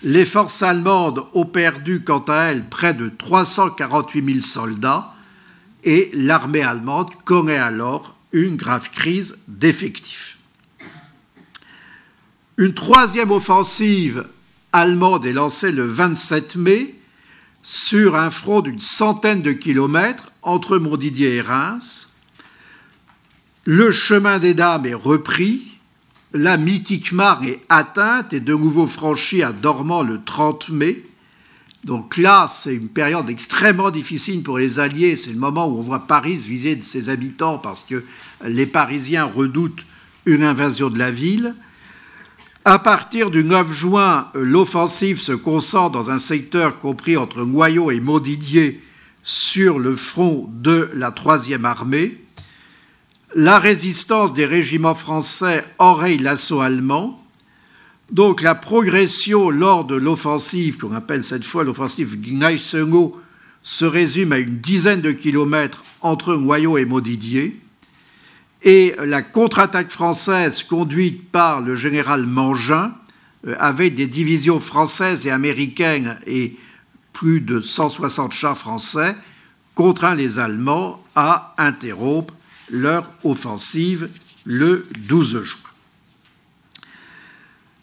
Les 0.03 0.25
forces 0.25 0.63
allemandes 0.63 1.25
ont 1.33 1.45
perdu, 1.45 2.01
quant 2.01 2.23
à 2.29 2.43
elles, 2.43 2.69
près 2.69 2.93
de 2.93 3.09
348 3.09 4.25
000 4.25 4.41
soldats 4.41 5.15
et 5.83 6.09
l'armée 6.13 6.61
allemande 6.61 7.09
connaît 7.25 7.57
alors 7.57 8.15
une 8.31 8.57
grave 8.57 8.89
crise 8.91 9.39
d'effectifs. 9.47 10.37
Une 12.57 12.73
troisième 12.73 13.31
offensive 13.31 14.27
allemande 14.71 15.25
est 15.25 15.33
lancée 15.33 15.71
le 15.71 15.85
27 15.85 16.55
mai 16.57 16.95
sur 17.63 18.15
un 18.15 18.29
front 18.29 18.61
d'une 18.61 18.81
centaine 18.81 19.41
de 19.41 19.51
kilomètres 19.51 20.31
entre 20.41 20.77
Montdidier 20.77 21.35
et 21.35 21.41
Reims. 21.41 22.13
Le 23.65 23.91
chemin 23.91 24.39
des 24.39 24.53
dames 24.53 24.85
est 24.85 24.93
repris 24.93 25.69
la 26.33 26.57
mythique 26.57 27.11
Marne 27.11 27.45
est 27.45 27.61
atteinte 27.69 28.33
et 28.33 28.39
de 28.39 28.53
nouveau 28.53 28.85
franchie 28.85 29.41
à 29.41 29.51
Dormant 29.51 30.03
le 30.03 30.21
30 30.23 30.69
mai. 30.69 31.03
Donc 31.85 32.17
là, 32.17 32.47
c'est 32.47 32.75
une 32.75 32.89
période 32.89 33.29
extrêmement 33.29 33.89
difficile 33.89 34.43
pour 34.43 34.57
les 34.57 34.79
Alliés. 34.79 35.15
C'est 35.15 35.31
le 35.31 35.39
moment 35.39 35.67
où 35.67 35.79
on 35.79 35.81
voit 35.81 36.07
Paris 36.07 36.37
viser 36.37 36.81
ses 36.81 37.09
habitants 37.09 37.57
parce 37.57 37.83
que 37.83 38.03
les 38.43 38.65
Parisiens 38.65 39.25
redoutent 39.25 39.85
une 40.25 40.43
invasion 40.43 40.89
de 40.89 40.99
la 40.99 41.11
ville. 41.11 41.55
À 42.65 42.77
partir 42.77 43.31
du 43.31 43.43
9 43.43 43.71
juin, 43.71 44.27
l'offensive 44.33 45.19
se 45.19 45.31
concentre 45.31 45.91
dans 45.91 46.11
un 46.11 46.19
secteur 46.19 46.79
compris 46.79 47.15
entre 47.15 47.45
Noyau 47.45 47.89
et 47.89 48.01
Maudidier 48.01 48.83
sur 49.23 49.79
le 49.79 49.95
front 49.95 50.49
de 50.53 50.89
la 50.93 51.11
troisième 51.11 51.65
armée. 51.65 52.17
La 53.35 53.59
résistance 53.59 54.33
des 54.33 54.45
régiments 54.45 54.95
français 54.95 55.63
enraye 55.77 56.17
l'assaut 56.17 56.61
allemand. 56.61 57.23
Donc 58.11 58.41
la 58.41 58.55
progression 58.55 59.49
lors 59.49 59.85
de 59.85 59.95
l'offensive, 59.95 60.77
qu'on 60.77 60.93
appelle 60.93 61.23
cette 61.23 61.45
fois 61.45 61.63
l'offensive 61.63 62.19
Gneisenau, 62.19 63.21
se 63.61 63.85
résume 63.85 64.31
à 64.31 64.39
une 64.39 64.59
dizaine 64.59 65.01
de 65.01 65.11
kilomètres 65.11 65.83
entre 66.01 66.35
Noyau 66.35 66.77
et 66.77 66.85
Maudidier. 66.85 67.59
Et 68.63 68.95
la 69.05 69.21
contre-attaque 69.21 69.91
française 69.91 70.63
conduite 70.63 71.29
par 71.29 71.61
le 71.61 71.75
général 71.75 72.25
Mangin, 72.25 72.93
euh, 73.47 73.55
avec 73.59 73.95
des 73.95 74.07
divisions 74.07 74.59
françaises 74.59 75.25
et 75.25 75.31
américaines 75.31 76.19
et 76.25 76.57
plus 77.13 77.41
de 77.41 77.61
160 77.61 78.33
chars 78.33 78.57
français, 78.57 79.15
contraint 79.75 80.15
les 80.15 80.39
Allemands 80.39 81.01
à 81.15 81.53
interrompre 81.57 82.33
leur 82.69 83.11
offensive 83.23 84.09
le 84.45 84.85
12 85.07 85.43
juin. 85.43 85.68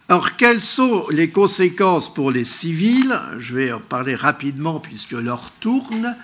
Alors, 0.08 0.36
quelles 0.36 0.60
sont 0.60 1.04
les 1.10 1.30
conséquences 1.30 2.14
pour 2.14 2.30
les 2.30 2.44
civils? 2.44 3.20
Je 3.38 3.56
vais 3.56 3.72
en 3.72 3.80
parler 3.80 4.14
rapidement 4.14 4.78
puisque 4.78 5.12
l'heure 5.12 5.50
tourne. 5.58 6.16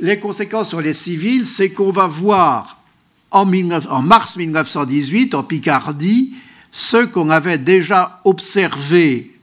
Les 0.00 0.18
conséquences 0.18 0.70
sur 0.70 0.80
les 0.80 0.94
civils, 0.94 1.44
c'est 1.44 1.72
qu'on 1.72 1.90
va 1.90 2.06
voir 2.06 2.80
en, 3.30 3.46
en, 3.90 4.02
mars 4.02 4.36
1918, 4.36 5.34
en 5.34 5.42
Picardie, 5.42 6.32
ce 6.70 7.04
qu'on 7.04 7.28
avait 7.28 7.58
déjà 7.58 8.22
observé 8.24 9.38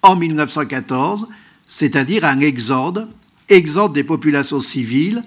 en 0.00 0.16
1914, 0.16 1.28
c'est-à-dire 1.66 2.24
un 2.24 2.40
exode, 2.40 3.06
exode 3.50 3.92
des 3.92 4.04
populations 4.04 4.60
civiles, 4.60 5.22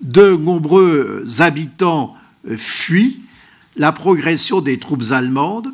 de 0.00 0.34
nombreux 0.34 1.24
habitants 1.38 2.16
fuient 2.56 3.20
la 3.76 3.92
progression 3.92 4.60
des 4.60 4.80
troupes 4.80 5.12
allemandes. 5.12 5.72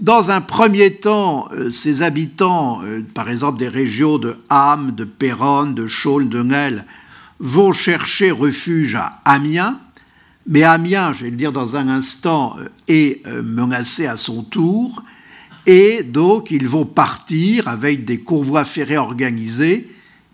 Dans 0.00 0.30
un 0.30 0.40
premier 0.40 0.94
temps, 0.94 1.48
euh, 1.52 1.70
ces 1.70 2.02
habitants, 2.02 2.80
euh, 2.82 3.02
par 3.14 3.28
exemple 3.28 3.58
des 3.58 3.68
régions 3.68 4.16
de 4.18 4.36
Ham, 4.48 4.92
de 4.92 5.04
Péronne, 5.04 5.74
de 5.74 5.86
Chaulnes, 5.86 6.30
de 6.30 6.42
Nel, 6.42 6.86
vont 7.40 7.72
chercher 7.72 8.30
refuge 8.30 8.94
à 8.94 9.20
Amiens. 9.24 9.78
Mais 10.46 10.62
Amiens, 10.62 11.12
je 11.12 11.24
vais 11.24 11.30
le 11.30 11.36
dire 11.36 11.52
dans 11.52 11.76
un 11.76 11.88
instant, 11.88 12.56
euh, 12.58 12.68
est 12.88 13.26
menacé 13.42 14.06
à 14.06 14.16
son 14.16 14.42
tour. 14.42 15.02
Et 15.66 16.02
donc, 16.02 16.50
ils 16.50 16.66
vont 16.66 16.86
partir 16.86 17.68
avec 17.68 18.04
des 18.04 18.18
convois 18.18 18.64
ferrés 18.64 18.96
organisés 18.96 19.88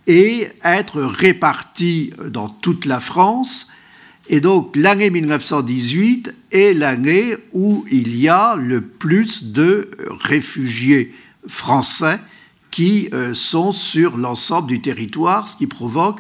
et 0.07 0.49
être 0.65 1.03
répartis 1.03 2.13
dans 2.31 2.49
toute 2.49 2.87
la 2.87 3.01
France. 3.01 3.69
Et 4.29 4.41
donc 4.41 4.77
l'année 4.77 5.11
1918 5.11 6.35
est 6.53 6.75
l'année 6.75 7.37
où 7.53 7.87
il 7.91 8.17
y 8.17 8.29
a 8.29 8.57
le 8.57 8.83
plus 8.83 9.53
de 9.53 9.91
réfugiés 10.21 11.15
français 11.47 12.21
qui 12.71 13.09
euh, 13.15 13.33
sont 13.33 13.73
sur 13.73 14.19
l'ensemble 14.19 14.69
du 14.69 14.83
territoire, 14.83 15.49
ce 15.49 15.57
qui 15.57 15.67
provoque 15.67 16.19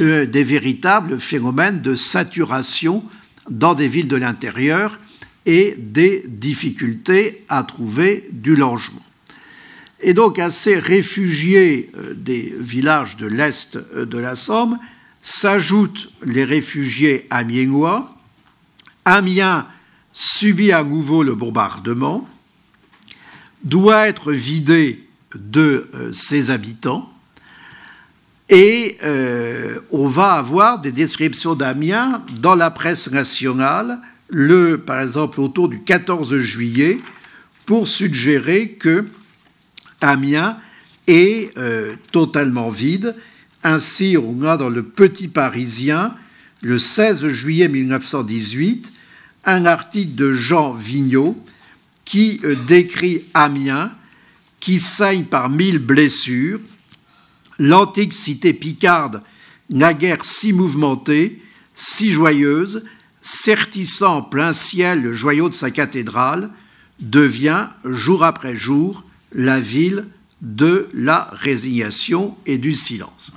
euh, 0.00 0.26
des 0.26 0.42
véritables 0.42 1.20
phénomènes 1.20 1.80
de 1.80 1.94
saturation 1.94 3.04
dans 3.48 3.74
des 3.74 3.86
villes 3.86 4.08
de 4.08 4.16
l'intérieur 4.16 4.98
et 5.46 5.76
des 5.78 6.24
difficultés 6.26 7.44
à 7.48 7.62
trouver 7.62 8.28
du 8.32 8.56
logement. 8.56 9.02
Et 10.00 10.14
donc 10.14 10.40
à 10.40 10.50
ces 10.50 10.80
réfugiés 10.80 11.92
euh, 11.96 12.12
des 12.12 12.52
villages 12.58 13.16
de 13.16 13.26
l'Est 13.26 13.78
de 13.96 14.18
la 14.18 14.34
Somme 14.34 14.78
s'ajoutent 15.26 16.08
les 16.22 16.44
réfugiés 16.44 17.26
amiénois. 17.30 18.16
Amiens 19.04 19.66
subit 20.12 20.70
à 20.70 20.84
nouveau 20.84 21.24
le 21.24 21.34
bombardement, 21.34 22.28
doit 23.64 24.06
être 24.06 24.32
vidé 24.32 25.04
de 25.34 25.90
euh, 25.94 26.12
ses 26.12 26.50
habitants, 26.52 27.12
et 28.48 28.98
on 29.90 30.06
va 30.06 30.34
avoir 30.34 30.78
des 30.78 30.92
descriptions 30.92 31.56
d'Amiens 31.56 32.22
dans 32.40 32.54
la 32.54 32.70
presse 32.70 33.10
nationale, 33.10 33.98
le, 34.28 34.76
par 34.76 35.00
exemple 35.00 35.40
autour 35.40 35.68
du 35.68 35.82
14 35.82 36.38
juillet, 36.38 37.00
pour 37.64 37.88
suggérer 37.88 38.68
que 38.68 39.04
Amiens 40.00 40.56
est 41.08 41.56
euh, 41.58 41.96
totalement 42.12 42.70
vide. 42.70 43.16
Ainsi, 43.68 44.16
on 44.16 44.44
a 44.44 44.56
dans 44.56 44.68
le 44.68 44.84
Petit 44.84 45.26
Parisien, 45.26 46.14
le 46.62 46.78
16 46.78 47.26
juillet 47.30 47.66
1918, 47.66 48.92
un 49.44 49.66
article 49.66 50.14
de 50.14 50.32
Jean 50.32 50.72
Vigneault 50.72 51.36
qui 52.04 52.40
euh, 52.44 52.54
décrit 52.68 53.24
Amiens, 53.34 53.90
qui 54.60 54.78
saigne 54.78 55.24
par 55.24 55.50
mille 55.50 55.80
blessures. 55.80 56.60
L'antique 57.58 58.14
cité 58.14 58.54
picarde, 58.54 59.20
naguère 59.68 60.24
si 60.24 60.52
mouvementée, 60.52 61.42
si 61.74 62.12
joyeuse, 62.12 62.84
certissant 63.20 64.18
en 64.18 64.22
plein 64.22 64.52
ciel 64.52 65.02
le 65.02 65.12
joyau 65.12 65.48
de 65.48 65.54
sa 65.54 65.72
cathédrale, 65.72 66.50
devient, 67.00 67.66
jour 67.84 68.22
après 68.22 68.54
jour, 68.54 69.02
la 69.32 69.58
ville 69.58 70.06
de 70.40 70.88
la 70.94 71.28
résignation 71.32 72.36
et 72.46 72.58
du 72.58 72.72
silence. 72.72 73.32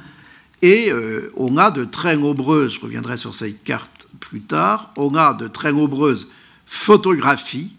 Et 0.61 0.91
euh, 0.91 1.31
on 1.37 1.57
a 1.57 1.71
de 1.71 1.85
très 1.85 2.17
nombreuses, 2.17 2.73
je 2.73 2.81
reviendrai 2.81 3.17
sur 3.17 3.33
cette 3.33 3.63
carte 3.63 4.07
plus 4.19 4.41
tard, 4.41 4.91
on 4.97 5.15
a 5.15 5.33
de 5.33 5.47
très 5.47 5.71
nombreuses 5.71 6.27
photographies 6.65 7.71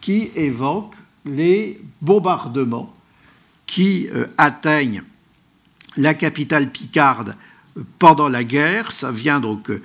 qui 0.00 0.30
évoquent 0.36 0.96
les 1.24 1.80
bombardements 2.00 2.94
qui 3.66 4.08
euh, 4.14 4.26
atteignent 4.38 5.02
la 5.96 6.14
capitale 6.14 6.70
picarde 6.70 7.36
pendant 7.98 8.28
la 8.28 8.44
guerre. 8.44 8.92
Ça 8.92 9.10
vient 9.10 9.40
donc 9.40 9.70
euh, 9.70 9.82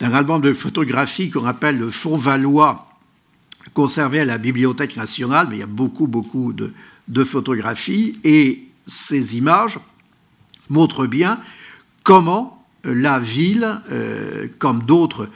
d'un 0.00 0.12
album 0.12 0.40
de 0.40 0.52
photographie 0.52 1.30
qu'on 1.30 1.44
appelle 1.44 1.78
le 1.78 1.90
Fonds 1.90 2.16
Valois, 2.16 2.88
conservé 3.74 4.20
à 4.20 4.24
la 4.24 4.38
Bibliothèque 4.38 4.96
nationale, 4.96 5.46
mais 5.48 5.56
il 5.56 5.60
y 5.60 5.62
a 5.62 5.66
beaucoup, 5.66 6.06
beaucoup 6.06 6.52
de, 6.52 6.72
photographies, 7.24 8.18
et 8.24 8.66
ces 8.86 9.36
images 9.36 9.78
montrent 10.68 11.06
bien 11.06 11.38
comment 12.02 12.66
la 12.84 13.18
ville, 13.18 13.80
euh, 13.90 14.48
comme 14.58 14.82
d'autres 14.84 15.28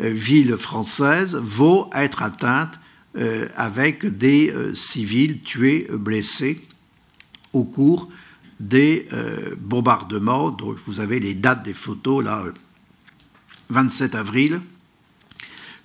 euh, 0.00 0.10
villes 0.10 0.56
françaises, 0.56 1.34
vont 1.36 1.90
être 1.94 2.22
atteintes 2.22 2.78
euh, 3.16 3.48
avec 3.56 4.06
des 4.06 4.54
civils 4.74 5.40
tués, 5.42 5.88
blessés 5.92 6.60
au 7.52 7.64
cours 7.64 8.08
des 8.60 9.08
bombardements. 9.58 10.50
Donc 10.50 10.76
vous 10.86 11.00
avez 11.00 11.18
les 11.18 11.34
dates 11.34 11.64
des 11.64 11.74
photos 11.74 12.22
là 12.22 12.44
27 13.70 14.14
avril, 14.14 14.60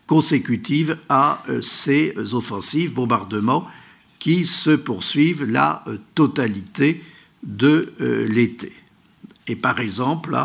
consécutive 0.08 0.98
à 1.10 1.44
euh, 1.50 1.62
ces 1.62 2.14
offensives, 2.34 2.94
bombardements 2.94 3.68
qui 4.20 4.46
se 4.46 4.72
poursuivent 4.72 5.46
la 5.46 5.84
euh, 5.88 5.98
totalité 6.14 7.02
de 7.44 7.94
euh, 8.02 8.28
l'été. 8.28 8.74
Et 9.48 9.56
par 9.56 9.80
exemple, 9.80 10.38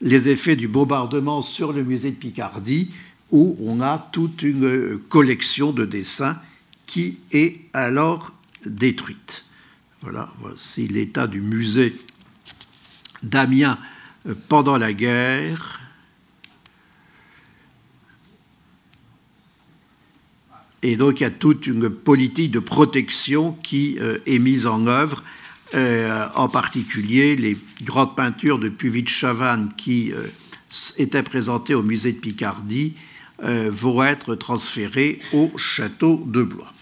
les 0.00 0.28
effets 0.28 0.56
du 0.56 0.68
bombardement 0.68 1.42
sur 1.42 1.72
le 1.72 1.82
musée 1.82 2.10
de 2.10 2.16
Picardie, 2.16 2.90
où 3.30 3.56
on 3.60 3.80
a 3.80 3.98
toute 4.12 4.42
une 4.42 4.98
collection 5.08 5.72
de 5.72 5.84
dessins 5.84 6.38
qui 6.86 7.18
est 7.32 7.60
alors 7.72 8.32
détruite. 8.66 9.46
Voilà, 10.02 10.32
voici 10.40 10.86
l'état 10.86 11.26
du 11.26 11.40
musée 11.40 11.96
d'Amiens 13.22 13.78
pendant 14.48 14.76
la 14.76 14.92
guerre. 14.92 15.80
Et 20.82 20.96
donc 20.96 21.20
il 21.20 21.22
y 21.22 21.26
a 21.26 21.30
toute 21.30 21.66
une 21.66 21.88
politique 21.88 22.50
de 22.50 22.58
protection 22.58 23.52
qui 23.62 23.98
euh, 23.98 24.18
est 24.26 24.38
mise 24.38 24.66
en 24.66 24.86
œuvre, 24.86 25.24
euh, 25.74 26.26
en 26.34 26.48
particulier 26.48 27.36
les 27.36 27.56
grandes 27.82 28.16
peintures 28.16 28.58
de 28.58 28.68
Puvis-Chavannes 28.68 29.72
qui 29.76 30.12
euh, 30.12 30.26
étaient 30.98 31.22
présentées 31.22 31.74
au 31.74 31.82
musée 31.82 32.12
de 32.12 32.18
Picardie 32.18 32.94
vont 33.42 34.02
être 34.02 34.36
transférées 34.36 35.18
au 35.32 35.52
château 35.58 36.22
de 36.24 36.44
Blois. 36.44 36.72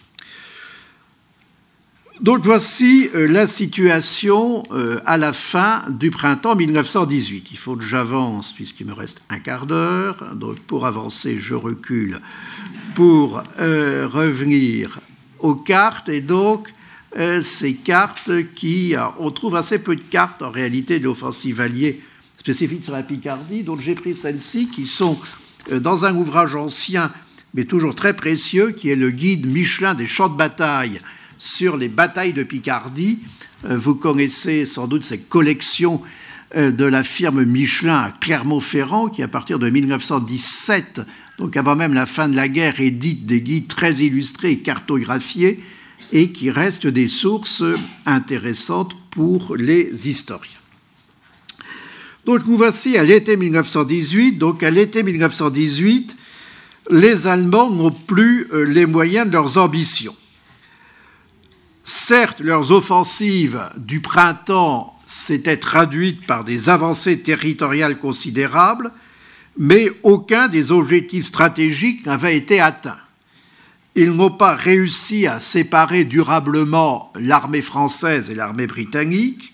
Donc 2.20 2.44
voici 2.44 3.08
la 3.14 3.46
situation 3.46 4.62
à 5.06 5.16
la 5.16 5.32
fin 5.32 5.82
du 5.88 6.10
printemps 6.10 6.54
1918. 6.54 7.48
Il 7.50 7.56
faut 7.58 7.74
que 7.74 7.84
j'avance 7.84 8.52
puisqu'il 8.52 8.86
me 8.86 8.92
reste 8.92 9.22
un 9.30 9.38
quart 9.38 9.66
d'heure. 9.66 10.36
Donc 10.36 10.60
pour 10.60 10.86
avancer, 10.86 11.38
je 11.38 11.54
recule 11.54 12.20
pour 12.94 13.42
euh, 13.58 14.08
revenir 14.10 15.00
aux 15.38 15.54
cartes 15.54 16.08
et 16.08 16.20
donc 16.20 16.68
euh, 16.68 16.72
ces 17.42 17.74
cartes 17.74 18.30
qui, 18.54 18.94
on 19.18 19.30
trouve 19.30 19.56
assez 19.56 19.82
peu 19.82 19.96
de 19.96 20.00
cartes 20.00 20.42
en 20.42 20.50
réalité 20.50 20.98
de 20.98 21.04
l'offensive 21.04 21.60
alliée 21.60 22.00
spécifique 22.36 22.82
sur 22.84 22.94
la 22.94 23.02
Picardie, 23.02 23.62
donc 23.62 23.80
j'ai 23.80 23.94
pris 23.94 24.14
celles-ci 24.14 24.68
qui 24.68 24.86
sont 24.86 25.20
euh, 25.70 25.78
dans 25.78 26.04
un 26.04 26.14
ouvrage 26.16 26.54
ancien 26.54 27.12
mais 27.54 27.64
toujours 27.64 27.94
très 27.94 28.16
précieux 28.16 28.70
qui 28.70 28.88
est 28.88 28.96
le 28.96 29.10
guide 29.10 29.46
Michelin 29.46 29.94
des 29.94 30.06
champs 30.06 30.30
de 30.30 30.36
bataille 30.36 31.00
sur 31.36 31.76
les 31.76 31.88
batailles 31.88 32.32
de 32.32 32.44
Picardie. 32.44 33.18
Vous 33.62 33.94
connaissez 33.94 34.64
sans 34.64 34.86
doute 34.86 35.04
cette 35.04 35.28
collection 35.28 36.00
de 36.56 36.84
la 36.84 37.04
firme 37.04 37.44
Michelin 37.44 37.98
à 37.98 38.10
Clermont-Ferrand 38.10 39.08
qui 39.08 39.22
à 39.22 39.28
partir 39.28 39.58
de 39.58 39.68
1917 39.68 41.02
donc 41.38 41.56
avant 41.56 41.76
même 41.76 41.94
la 41.94 42.06
fin 42.06 42.28
de 42.28 42.36
la 42.36 42.48
guerre, 42.48 42.80
édite 42.80 43.26
des 43.26 43.40
guides 43.40 43.68
très 43.68 43.94
illustrés 43.94 44.52
et 44.52 44.58
cartographiés 44.58 45.60
et 46.12 46.30
qui 46.30 46.50
restent 46.50 46.86
des 46.86 47.08
sources 47.08 47.64
intéressantes 48.06 48.94
pour 49.10 49.56
les 49.56 50.08
historiens. 50.08 50.50
Donc 52.24 52.46
nous 52.46 52.56
voici 52.56 52.96
à 52.96 53.02
l'été 53.02 53.36
1918. 53.36 54.38
Donc 54.38 54.62
à 54.62 54.70
l'été 54.70 55.02
1918, 55.02 56.16
les 56.90 57.26
Allemands 57.26 57.70
n'ont 57.70 57.90
plus 57.90 58.46
euh, 58.52 58.64
les 58.64 58.86
moyens 58.86 59.26
de 59.26 59.32
leurs 59.32 59.58
ambitions. 59.58 60.14
Certes, 61.82 62.40
leurs 62.40 62.70
offensives 62.70 63.60
du 63.76 64.00
printemps 64.00 64.96
s'étaient 65.06 65.56
traduites 65.56 66.26
par 66.26 66.44
des 66.44 66.68
avancées 66.68 67.20
territoriales 67.22 67.98
considérables, 67.98 68.92
mais 69.58 69.90
aucun 70.04 70.46
des 70.46 70.70
objectifs 70.70 71.26
stratégiques 71.26 72.06
n'avait 72.06 72.36
été 72.36 72.60
atteint. 72.60 72.98
Ils 73.94 74.12
n'ont 74.12 74.30
pas 74.30 74.54
réussi 74.54 75.26
à 75.26 75.40
séparer 75.40 76.04
durablement 76.04 77.12
l'armée 77.16 77.62
française 77.62 78.30
et 78.30 78.34
l'armée 78.34 78.66
britannique. 78.66 79.52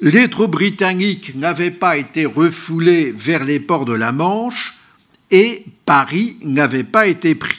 Les 0.00 0.28
troupes 0.30 0.52
britanniques 0.52 1.34
n'avaient 1.34 1.70
pas 1.70 1.96
été 1.96 2.24
refoulées 2.24 3.12
vers 3.12 3.44
les 3.44 3.60
ports 3.60 3.84
de 3.84 3.92
la 3.92 4.10
Manche 4.12 4.74
et 5.30 5.64
Paris 5.84 6.38
n'avait 6.42 6.84
pas 6.84 7.06
été 7.06 7.34
pris. 7.34 7.58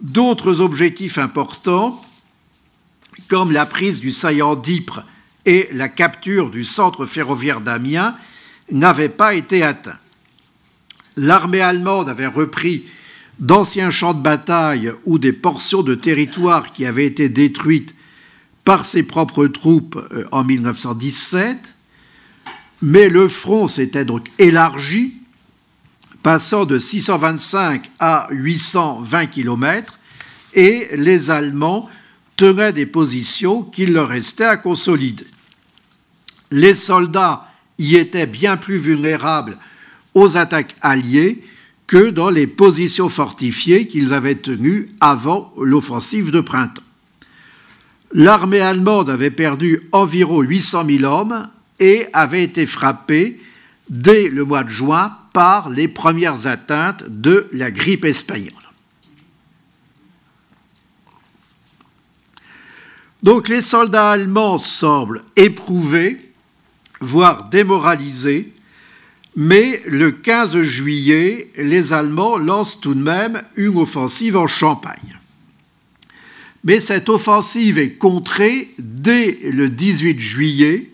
D'autres 0.00 0.60
objectifs 0.60 1.18
importants, 1.18 2.04
comme 3.28 3.52
la 3.52 3.66
prise 3.66 4.00
du 4.00 4.10
saillant 4.10 4.56
d'Ypres 4.56 5.04
et 5.44 5.68
la 5.72 5.88
capture 5.88 6.50
du 6.50 6.64
centre 6.64 7.06
ferroviaire 7.06 7.60
d'Amiens, 7.60 8.16
n'avaient 8.70 9.08
pas 9.08 9.34
été 9.34 9.62
atteints 9.62 9.98
l'armée 11.16 11.60
allemande 11.60 12.08
avait 12.08 12.26
repris 12.26 12.84
d'anciens 13.42 13.90
champs 13.90 14.14
de 14.14 14.22
bataille 14.22 14.92
ou 15.04 15.18
des 15.18 15.32
portions 15.32 15.82
de 15.82 15.96
territoire 15.96 16.72
qui 16.72 16.86
avaient 16.86 17.06
été 17.06 17.28
détruites 17.28 17.94
par 18.64 18.86
ses 18.86 19.02
propres 19.02 19.48
troupes 19.48 19.98
euh, 20.12 20.24
en 20.30 20.44
1917, 20.44 21.74
mais 22.82 23.08
le 23.08 23.28
front 23.28 23.66
s'était 23.66 24.04
donc 24.04 24.30
élargi, 24.38 25.14
passant 26.22 26.64
de 26.64 26.78
625 26.78 27.90
à 27.98 28.28
820 28.30 29.26
km, 29.26 29.98
et 30.54 30.88
les 30.94 31.30
Allemands 31.30 31.90
tenaient 32.36 32.72
des 32.72 32.86
positions 32.86 33.64
qu'il 33.64 33.92
leur 33.92 34.08
restait 34.08 34.44
à 34.44 34.56
consolider. 34.56 35.26
Les 36.52 36.76
soldats 36.76 37.48
y 37.78 37.96
étaient 37.96 38.26
bien 38.26 38.56
plus 38.56 38.76
vulnérables 38.76 39.58
aux 40.14 40.36
attaques 40.36 40.76
alliées 40.80 41.42
que 41.92 42.08
dans 42.08 42.30
les 42.30 42.46
positions 42.46 43.10
fortifiées 43.10 43.86
qu'ils 43.86 44.14
avaient 44.14 44.36
tenues 44.36 44.88
avant 45.02 45.52
l'offensive 45.60 46.30
de 46.30 46.40
printemps. 46.40 46.80
L'armée 48.12 48.60
allemande 48.60 49.10
avait 49.10 49.30
perdu 49.30 49.90
environ 49.92 50.40
800 50.40 50.86
000 50.88 51.04
hommes 51.04 51.50
et 51.80 52.06
avait 52.14 52.44
été 52.44 52.66
frappée 52.66 53.38
dès 53.90 54.30
le 54.30 54.46
mois 54.46 54.64
de 54.64 54.70
juin 54.70 55.18
par 55.34 55.68
les 55.68 55.86
premières 55.86 56.46
atteintes 56.46 57.04
de 57.08 57.46
la 57.52 57.70
grippe 57.70 58.06
espagnole. 58.06 58.54
Donc 63.22 63.48
les 63.48 63.60
soldats 63.60 64.12
allemands 64.12 64.56
semblent 64.56 65.24
éprouvés, 65.36 66.32
voire 67.02 67.50
démoralisés, 67.50 68.54
mais 69.36 69.82
le 69.86 70.10
15 70.10 70.62
juillet, 70.62 71.50
les 71.56 71.92
Allemands 71.92 72.36
lancent 72.36 72.80
tout 72.80 72.94
de 72.94 73.02
même 73.02 73.42
une 73.56 73.78
offensive 73.78 74.36
en 74.36 74.46
Champagne. 74.46 75.18
Mais 76.64 76.80
cette 76.80 77.08
offensive 77.08 77.78
est 77.78 77.94
contrée 77.94 78.70
dès 78.78 79.38
le 79.42 79.68
18 79.68 80.20
juillet 80.20 80.90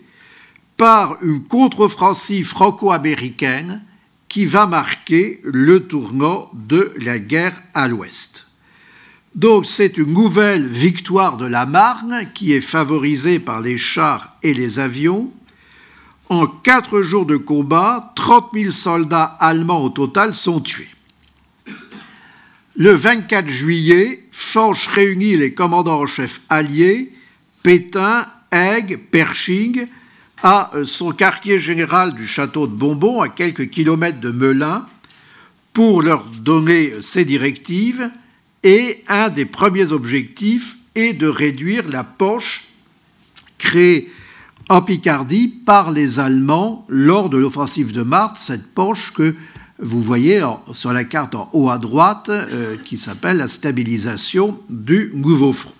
par 0.77 1.17
une 1.21 1.43
contre-offensive 1.43 2.47
franco-américaine 2.47 3.81
qui 4.29 4.45
va 4.45 4.65
marquer 4.65 5.41
le 5.43 5.81
tournant 5.81 6.49
de 6.53 6.93
la 6.97 7.19
guerre 7.19 7.61
à 7.73 7.87
l'ouest. 7.87 8.45
Donc 9.35 9.65
c'est 9.65 9.97
une 9.97 10.13
nouvelle 10.13 10.67
victoire 10.67 11.37
de 11.37 11.45
la 11.45 11.65
Marne 11.65 12.27
qui 12.33 12.53
est 12.53 12.61
favorisée 12.61 13.39
par 13.39 13.61
les 13.61 13.77
chars 13.77 14.37
et 14.41 14.53
les 14.53 14.79
avions, 14.79 15.31
en 16.29 16.45
quatre 16.45 17.01
jours 17.01 17.25
de 17.25 17.37
combat, 17.37 18.13
30 18.15 18.51
000 18.53 18.71
soldats 18.71 19.37
allemands 19.39 19.83
au 19.83 19.89
total 19.89 20.35
sont 20.35 20.59
tués. 20.59 20.89
Le 22.75 22.93
24 22.93 23.49
juillet, 23.49 24.23
Forge 24.31 24.87
réunit 24.87 25.35
les 25.35 25.53
commandants 25.53 26.01
en 26.01 26.07
chef 26.07 26.39
alliés, 26.49 27.13
Pétain, 27.63 28.27
Haig, 28.51 28.99
Pershing, 29.11 29.87
à 30.41 30.71
son 30.85 31.11
quartier 31.11 31.59
général 31.59 32.13
du 32.13 32.25
château 32.25 32.67
de 32.67 32.73
Bonbon, 32.73 33.21
à 33.21 33.27
quelques 33.27 33.69
kilomètres 33.69 34.21
de 34.21 34.31
Melun, 34.31 34.85
pour 35.73 36.01
leur 36.01 36.23
donner 36.23 36.93
ses 37.01 37.25
directives. 37.25 38.09
Et 38.63 39.03
un 39.07 39.29
des 39.29 39.45
premiers 39.45 39.91
objectifs 39.91 40.77
est 40.95 41.13
de 41.13 41.27
réduire 41.27 41.89
la 41.89 42.03
poche 42.03 42.65
créée 43.57 44.09
en 44.69 44.83
Picardie 44.83 45.47
par 45.47 45.91
les 45.91 46.19
Allemands 46.19 46.85
lors 46.87 47.29
de 47.29 47.37
l'offensive 47.37 47.91
de 47.91 48.03
Marthe, 48.03 48.37
cette 48.37 48.73
poche 48.73 49.11
que 49.13 49.35
vous 49.79 50.01
voyez 50.01 50.45
sur 50.73 50.93
la 50.93 51.03
carte 51.03 51.35
en 51.35 51.49
haut 51.53 51.69
à 51.69 51.77
droite, 51.77 52.29
euh, 52.29 52.77
qui 52.85 52.97
s'appelle 52.97 53.37
la 53.37 53.47
stabilisation 53.47 54.59
du 54.69 55.11
nouveau 55.15 55.53
front. 55.53 55.73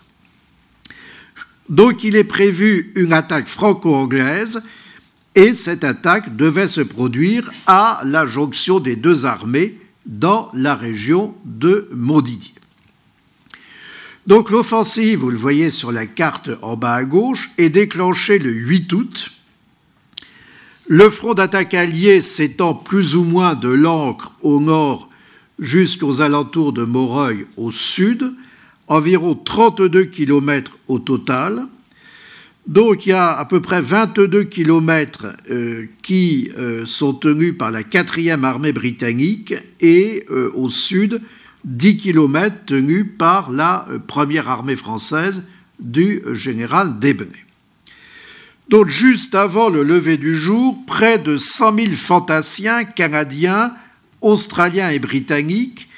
Donc 1.69 2.03
il 2.03 2.15
est 2.15 2.23
prévu 2.23 2.91
une 2.95 3.13
attaque 3.13 3.47
franco-anglaise 3.47 4.63
et 5.35 5.53
cette 5.53 5.83
attaque 5.83 6.35
devait 6.35 6.67
se 6.67 6.81
produire 6.81 7.51
à 7.67 8.01
la 8.03 8.25
jonction 8.25 8.79
des 8.79 8.95
deux 8.95 9.27
armées 9.27 9.79
dans 10.07 10.49
la 10.53 10.75
région 10.75 11.35
de 11.45 11.87
Montdidier. 11.93 12.58
Donc 14.29 14.51
l'offensive, 14.51 15.21
vous 15.21 15.31
le 15.31 15.39
voyez 15.39 15.71
sur 15.71 15.91
la 15.91 16.05
carte 16.05 16.51
en 16.61 16.77
bas 16.77 16.93
à 16.93 17.03
gauche, 17.03 17.49
est 17.57 17.71
déclenchée 17.71 18.37
le 18.37 18.51
8 18.51 18.93
août. 18.93 19.31
Le 20.85 21.09
front 21.09 21.33
d'attaque 21.33 21.73
allié 21.73 22.21
s'étend 22.21 22.75
plus 22.75 23.15
ou 23.15 23.23
moins 23.23 23.55
de 23.55 23.69
l'Ancre 23.69 24.33
au 24.43 24.59
nord 24.59 25.09
jusqu'aux 25.57 26.21
alentours 26.21 26.73
de 26.73 26.83
Moreuil 26.83 27.47
au 27.57 27.71
sud, 27.71 28.31
environ 28.87 29.33
32 29.33 30.03
km 30.03 30.77
au 30.87 30.99
total. 30.99 31.65
Donc 32.67 33.07
il 33.07 33.09
y 33.09 33.13
a 33.13 33.35
à 33.35 33.45
peu 33.45 33.61
près 33.61 33.81
22 33.81 34.43
km 34.43 35.35
euh, 35.49 35.87
qui 36.03 36.51
euh, 36.55 36.85
sont 36.85 37.13
tenus 37.13 37.57
par 37.57 37.71
la 37.71 37.81
4e 37.81 38.43
armée 38.43 38.73
britannique 38.73 39.55
et 39.81 40.23
euh, 40.29 40.51
au 40.53 40.69
sud 40.69 41.19
10 41.69 41.97
km 41.97 42.65
tenus 42.65 43.05
par 43.17 43.51
la 43.51 43.85
première 44.07 44.49
armée 44.49 44.75
française 44.75 45.47
du 45.79 46.23
général 46.33 46.97
Desbenay. 46.97 47.45
Donc 48.69 48.87
juste 48.87 49.35
avant 49.35 49.69
le 49.69 49.83
lever 49.83 50.17
du 50.17 50.35
jour, 50.35 50.77
près 50.87 51.19
de 51.19 51.37
100 51.37 51.75
000 51.75 51.87
fantassiens 51.93 52.85
canadiens, 52.85 53.73
australiens 54.21 54.89
et 54.89 54.97
britanniques, 54.97 55.89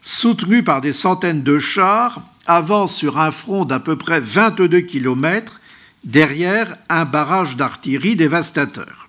soutenus 0.00 0.64
par 0.64 0.80
des 0.80 0.94
centaines 0.94 1.42
de 1.42 1.58
chars, 1.58 2.22
avance 2.46 2.96
sur 2.96 3.18
un 3.18 3.30
front 3.30 3.66
d'à 3.66 3.78
peu 3.78 3.96
près 3.96 4.20
22 4.20 4.80
km 4.80 5.60
derrière 6.04 6.78
un 6.88 7.04
barrage 7.04 7.56
d'artillerie 7.56 8.16
dévastateur. 8.16 9.08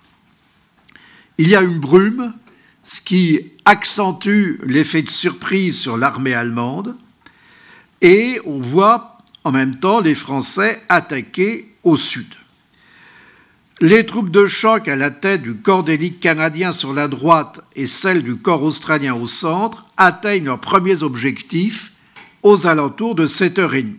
Il 1.38 1.48
y 1.48 1.56
a 1.56 1.62
une 1.62 1.78
brume, 1.78 2.34
ce 2.82 3.00
qui 3.00 3.40
accentue 3.64 4.58
l'effet 4.64 5.02
de 5.02 5.10
surprise 5.10 5.78
sur 5.78 5.96
l'armée 5.96 6.34
allemande, 6.34 6.96
et 8.00 8.40
on 8.44 8.58
voit 8.60 9.18
en 9.44 9.52
même 9.52 9.76
temps 9.76 10.00
les 10.00 10.14
Français 10.14 10.82
attaquer 10.88 11.72
au 11.84 11.96
sud. 11.96 12.34
Les 13.80 14.06
troupes 14.06 14.30
de 14.30 14.46
choc 14.46 14.86
à 14.86 14.94
la 14.94 15.10
tête 15.10 15.42
du 15.42 15.56
corps 15.56 15.82
d'élite 15.82 16.20
canadien 16.20 16.72
sur 16.72 16.92
la 16.92 17.08
droite 17.08 17.60
et 17.74 17.88
celles 17.88 18.22
du 18.22 18.36
corps 18.36 18.62
australien 18.62 19.14
au 19.14 19.26
centre 19.26 19.86
atteignent 19.96 20.44
leurs 20.44 20.60
premiers 20.60 21.02
objectifs 21.02 21.90
aux 22.44 22.66
alentours 22.66 23.16
de 23.16 23.26
7h30. 23.26 23.96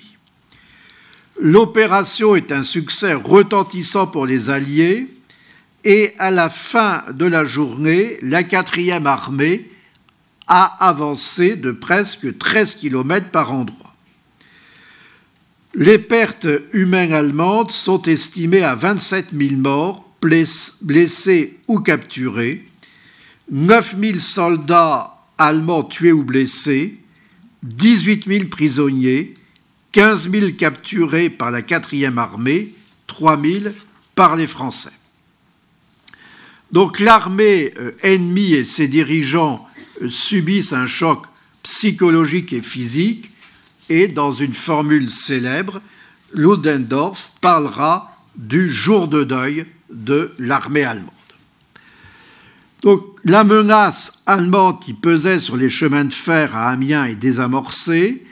L'opération 1.42 2.36
est 2.36 2.52
un 2.52 2.64
succès 2.64 3.14
retentissant 3.14 4.08
pour 4.08 4.26
les 4.26 4.50
Alliés 4.50 5.13
et 5.84 6.14
à 6.18 6.32
la 6.32 6.50
fin 6.50 7.04
de 7.12 7.26
la 7.26 7.46
journée, 7.46 8.18
la 8.22 8.44
quatrième 8.44 9.08
armée 9.08 9.70
a 10.48 10.86
avancé 10.86 11.56
de 11.56 11.72
presque 11.72 12.38
13 12.38 12.76
km 12.76 13.30
par 13.32 13.52
endroit. 13.52 13.96
Les 15.76 15.98
pertes 15.98 16.48
humaines 16.72 17.14
allemandes 17.14 17.72
sont 17.72 18.02
estimées 18.04 18.64
à 18.64 18.76
27 18.76 19.28
000 19.34 19.56
morts, 19.56 20.08
blessés 20.22 21.60
ou 21.68 21.80
capturés, 21.80 22.66
9 23.52 23.96
000 24.00 24.20
soldats 24.20 25.18
allemands 25.38 25.84
tués 25.84 26.12
ou 26.12 26.24
blessés, 26.24 27.00
18 27.64 28.26
000 28.28 28.50
prisonniers, 28.50 29.36
15 29.94 30.30
000 30.30 30.52
capturés 30.58 31.30
par 31.30 31.52
la 31.52 31.62
4e 31.62 32.18
armée, 32.18 32.74
3 33.08 33.42
000 33.42 33.74
par 34.16 34.36
les 34.36 34.48
Français. 34.48 34.92
Donc 36.74 37.00
l'armée 37.00 37.72
euh, 37.78 37.92
ennemie 38.02 38.54
et 38.54 38.66
ses 38.66 38.88
dirigeants 38.88 39.66
euh, 40.02 40.10
subissent 40.10 40.74
un 40.74 40.88
choc 40.88 41.22
psychologique 41.62 42.52
et 42.52 42.64
physique, 42.64 43.30
et 43.90 44.08
dans 44.08 44.34
une 44.34 44.56
formule 44.56 45.10
célèbre, 45.12 45.82
Ludendorff 46.34 47.32
parlera 47.42 48.18
du 48.36 48.70
jour 48.70 49.08
de 49.08 49.24
deuil 49.24 49.68
de 49.92 50.34
l'armée 50.40 50.84
allemande. 50.84 51.12
Donc 52.82 53.04
la 53.24 53.44
menace 53.44 54.24
allemande 54.26 54.82
qui 54.82 54.94
pesait 54.94 55.40
sur 55.40 55.58
les 55.58 55.70
chemins 55.70 56.06
de 56.06 56.14
fer 56.14 56.56
à 56.56 56.72
Amiens 56.72 57.06
est 57.06 57.16
désamorcée. 57.16 58.26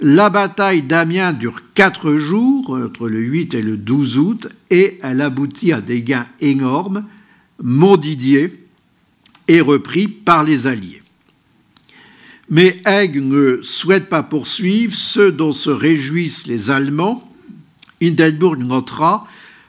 La 0.00 0.30
bataille 0.30 0.82
d'Amiens 0.82 1.34
dure 1.34 1.60
quatre 1.74 2.16
jours, 2.16 2.70
entre 2.70 3.08
le 3.10 3.20
8 3.20 3.52
et 3.52 3.62
le 3.62 3.76
12 3.76 4.16
août, 4.16 4.48
et 4.70 4.98
elle 5.02 5.20
aboutit 5.20 5.74
à 5.74 5.82
des 5.82 6.02
gains 6.02 6.26
énormes. 6.40 7.04
Montdidier 7.62 8.52
est 9.48 9.60
repris 9.60 10.08
par 10.08 10.44
les 10.44 10.66
Alliés. 10.66 11.02
Mais 12.48 12.80
Haig 12.84 13.16
ne 13.16 13.60
souhaite 13.62 14.08
pas 14.08 14.22
poursuivre 14.22 14.94
ce 14.94 15.30
dont 15.30 15.52
se 15.52 15.70
réjouissent 15.70 16.46
les 16.46 16.70
Allemands. 16.70 17.28
Hindenburg 18.00 18.58
notera 18.58 19.26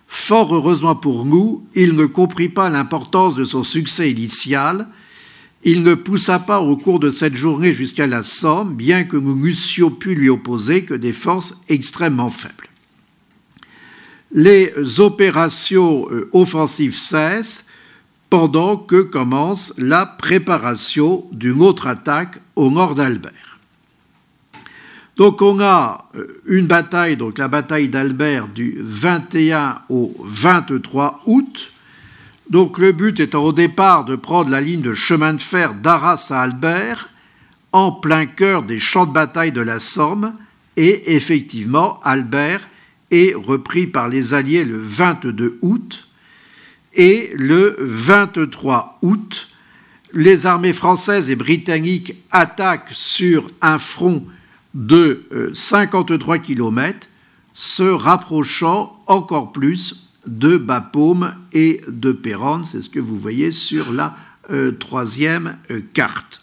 Fort 0.08 0.56
heureusement 0.56 0.96
pour 0.96 1.26
nous, 1.26 1.66
il 1.76 1.94
ne 1.94 2.06
comprit 2.06 2.48
pas 2.50 2.70
l'importance 2.70 3.36
de 3.36 3.44
son 3.44 3.64
succès 3.64 4.10
initial. 4.10 4.88
Il 5.64 5.84
ne 5.84 5.96
poussa 5.96 6.40
pas 6.40 6.62
au 6.62 6.78
cours 6.78 7.00
de 7.00 7.12
cette 7.12 7.36
journée 7.36 7.74
jusqu'à 7.74 8.08
la 8.08 8.24
Somme, 8.24 8.76
bien 8.76 9.04
que 9.04 9.18
nous 9.18 9.36
n'eussions 9.36 9.92
pu 9.92 10.16
lui 10.16 10.30
opposer 10.30 10.86
que 10.86 10.94
des 10.94 11.12
forces 11.12 11.62
extrêmement 11.68 12.30
faibles. 12.30 12.70
Les 14.32 14.74
opérations 15.00 16.08
euh, 16.12 16.30
offensives 16.32 16.96
cessent 16.96 17.67
pendant 18.30 18.78
que 18.78 19.02
commence 19.02 19.74
la 19.78 20.06
préparation 20.06 21.26
d'une 21.32 21.62
autre 21.62 21.88
attaque 21.88 22.40
au 22.56 22.70
nord 22.70 22.96
d'Albert. 22.96 23.60
Donc 25.18 25.42
on 25.42 25.60
a 25.60 26.10
euh, 26.16 26.42
une 26.46 26.68
bataille, 26.68 27.18
donc 27.18 27.40
la 27.40 27.48
bataille 27.48 27.90
d'Albert 27.90 28.48
du 28.48 28.78
21 28.80 29.80
au 29.90 30.16
23 30.24 31.24
août. 31.26 31.72
Donc 32.50 32.78
le 32.78 32.92
but 32.92 33.20
étant 33.20 33.44
au 33.44 33.52
départ 33.52 34.06
de 34.06 34.16
prendre 34.16 34.52
la 34.52 34.62
ligne 34.62 34.82
de 34.82 34.94
chemin 34.94 35.34
de 35.34 35.42
fer 35.42 35.74
d'Arras 35.74 36.28
à 36.30 36.42
Albert, 36.42 37.10
en 37.72 37.92
plein 37.92 38.26
cœur 38.26 38.64
des 38.64 38.80
champs 38.80 39.08
de 39.08 39.12
bataille 39.12 39.52
de 39.52 39.62
la 39.62 39.80
Somme, 39.80 40.34
et 40.78 41.16
effectivement 41.16 42.00
Albert 42.04 42.62
est 43.10 43.34
repris 43.34 43.88
par 43.88 44.10
les 44.10 44.34
Alliés 44.34 44.66
le 44.66 44.78
22 44.80 45.58
août, 45.62 46.07
et 46.98 47.32
le 47.36 47.78
23 47.80 48.98
août, 49.04 49.50
les 50.14 50.46
armées 50.46 50.74
françaises 50.74 51.30
et 51.30 51.36
britanniques 51.36 52.16
attaquent 52.32 52.92
sur 52.92 53.46
un 53.62 53.78
front 53.78 54.26
de 54.74 55.24
53 55.54 56.36
euh, 56.36 56.40
km, 56.40 57.08
se 57.54 57.84
rapprochant 57.84 59.00
encore 59.06 59.52
plus 59.52 60.10
de 60.26 60.58
Bapaume 60.58 61.34
et 61.54 61.82
de 61.88 62.12
Péronne. 62.12 62.66
C'est 62.66 62.82
ce 62.82 62.90
que 62.90 63.00
vous 63.00 63.18
voyez 63.18 63.52
sur 63.52 63.94
la 63.94 64.16
euh, 64.52 64.72
troisième 64.72 65.58
euh, 65.72 65.82
carte. 65.94 66.42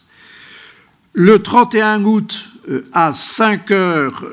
Le 1.13 1.41
31 1.41 2.05
août, 2.05 2.51
à 2.93 3.13
5 3.13 3.71
heures, 3.73 4.25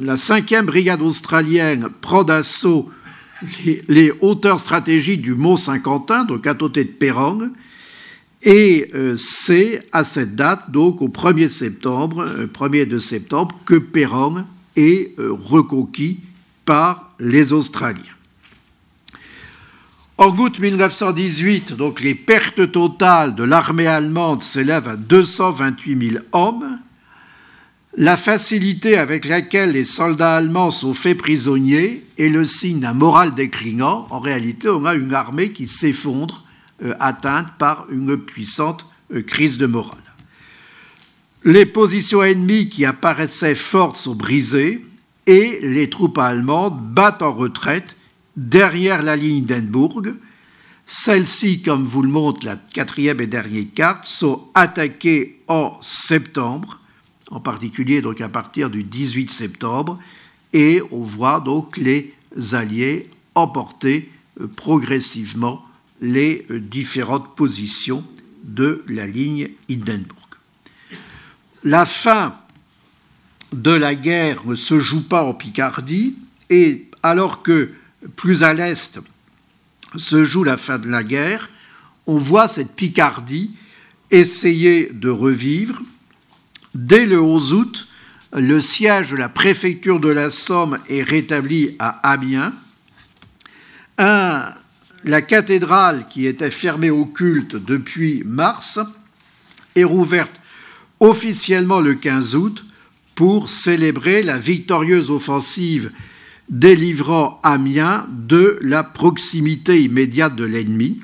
la 0.00 0.16
5e 0.16 0.62
brigade 0.62 1.02
australienne 1.02 1.90
prend 2.00 2.24
d'assaut 2.24 2.90
les, 3.88 4.12
hauteurs 4.20 4.60
stratégiques 4.60 5.22
du 5.22 5.34
Mont 5.34 5.56
Saint-Quentin, 5.56 6.24
donc 6.24 6.46
à 6.46 6.54
côté 6.54 6.84
de 6.84 6.90
Péronne, 6.90 7.52
et 8.42 8.90
euh, 8.94 9.16
c'est 9.16 9.82
à 9.92 10.04
cette 10.04 10.36
date, 10.36 10.70
donc 10.70 11.02
au 11.02 11.08
1er 11.08 11.48
septembre, 11.48 12.24
1er 12.52 12.82
euh, 12.82 12.86
de 12.86 12.98
septembre, 12.98 13.58
que 13.64 13.74
Péronne 13.74 14.46
est 14.76 15.18
euh, 15.18 15.32
reconquis 15.32 16.20
par 16.64 17.14
les 17.18 17.52
Australiens. 17.52 18.02
En 20.18 20.36
août 20.36 20.58
1918, 20.58 21.74
donc 21.74 22.00
les 22.00 22.14
pertes 22.14 22.72
totales 22.72 23.34
de 23.34 23.44
l'armée 23.44 23.86
allemande 23.86 24.42
s'élèvent 24.42 24.88
à 24.88 24.96
228 24.96 26.10
000 26.10 26.24
hommes. 26.32 26.80
La 27.96 28.16
facilité 28.16 28.96
avec 28.98 29.24
laquelle 29.24 29.72
les 29.72 29.84
soldats 29.84 30.36
allemands 30.36 30.70
sont 30.70 30.94
faits 30.94 31.16
prisonniers 31.16 32.04
est 32.18 32.28
le 32.28 32.44
signe 32.44 32.80
d'un 32.80 32.92
moral 32.92 33.34
déclinant. 33.34 34.06
En 34.10 34.20
réalité, 34.20 34.68
on 34.68 34.84
a 34.84 34.94
une 34.94 35.14
armée 35.14 35.52
qui 35.52 35.66
s'effondre 35.66 36.44
euh, 36.84 36.94
atteinte 37.00 37.48
par 37.58 37.86
une 37.90 38.16
puissante 38.16 38.84
euh, 39.14 39.22
crise 39.22 39.56
de 39.58 39.66
morale. 39.66 39.98
Les 41.44 41.66
positions 41.66 42.22
ennemies 42.22 42.68
qui 42.68 42.84
apparaissaient 42.84 43.54
fortes 43.54 43.96
sont 43.96 44.14
brisées 44.14 44.84
et 45.26 45.60
les 45.62 45.88
troupes 45.88 46.18
allemandes 46.18 46.78
battent 46.92 47.22
en 47.22 47.32
retraite 47.32 47.96
derrière 48.36 49.02
la 49.02 49.16
ligne 49.16 49.44
d'Enbourg. 49.44 50.02
Celles-ci, 50.84 51.62
comme 51.62 51.84
vous 51.84 52.02
le 52.02 52.08
montre 52.08 52.44
la 52.44 52.56
quatrième 52.56 53.20
et 53.20 53.26
dernière 53.26 53.64
carte, 53.74 54.04
sont 54.04 54.44
attaquées 54.54 55.42
en 55.48 55.78
septembre, 55.80 56.80
en 57.30 57.40
particulier 57.40 58.02
donc 58.02 58.20
à 58.20 58.28
partir 58.28 58.70
du 58.70 58.82
18 58.82 59.30
septembre, 59.30 59.98
et 60.52 60.82
on 60.90 61.02
voit 61.02 61.40
donc 61.40 61.76
les 61.76 62.14
Alliés 62.52 63.06
emporter 63.34 64.10
euh, 64.40 64.46
progressivement 64.46 65.64
les 66.00 66.46
euh, 66.50 66.60
différentes 66.60 67.34
positions 67.34 68.04
de 68.44 68.84
la 68.88 69.06
ligne 69.06 69.50
Hindenburg. 69.70 70.16
La 71.64 71.86
fin 71.86 72.34
de 73.52 73.70
la 73.70 73.94
guerre 73.94 74.46
ne 74.46 74.54
se 74.54 74.78
joue 74.78 75.02
pas 75.02 75.24
en 75.24 75.34
Picardie, 75.34 76.16
et 76.50 76.88
alors 77.02 77.42
que 77.42 77.70
plus 78.16 78.42
à 78.42 78.54
l'est 78.54 79.00
se 79.96 80.24
joue 80.24 80.44
la 80.44 80.56
fin 80.56 80.78
de 80.78 80.88
la 80.88 81.02
guerre, 81.02 81.50
on 82.06 82.18
voit 82.18 82.48
cette 82.48 82.74
Picardie 82.74 83.50
essayer 84.10 84.90
de 84.92 85.10
revivre. 85.10 85.80
Dès 86.78 87.06
le 87.06 87.20
11 87.20 87.54
août, 87.54 87.88
le 88.32 88.60
siège 88.60 89.10
de 89.10 89.16
la 89.16 89.28
préfecture 89.28 89.98
de 89.98 90.10
la 90.10 90.30
Somme 90.30 90.78
est 90.88 91.02
rétabli 91.02 91.74
à 91.80 91.88
Amiens. 92.08 92.52
la 93.98 95.22
cathédrale, 95.22 96.06
qui 96.08 96.28
était 96.28 96.52
fermée 96.52 96.90
au 96.90 97.04
culte 97.04 97.56
depuis 97.56 98.22
mars, 98.24 98.78
est 99.74 99.82
rouverte 99.82 100.40
officiellement 101.00 101.80
le 101.80 101.94
15 101.94 102.36
août 102.36 102.64
pour 103.16 103.50
célébrer 103.50 104.22
la 104.22 104.38
victorieuse 104.38 105.10
offensive 105.10 105.90
délivrant 106.48 107.40
Amiens 107.42 108.06
de 108.08 108.56
la 108.62 108.84
proximité 108.84 109.82
immédiate 109.82 110.36
de 110.36 110.44
l'ennemi. 110.44 111.00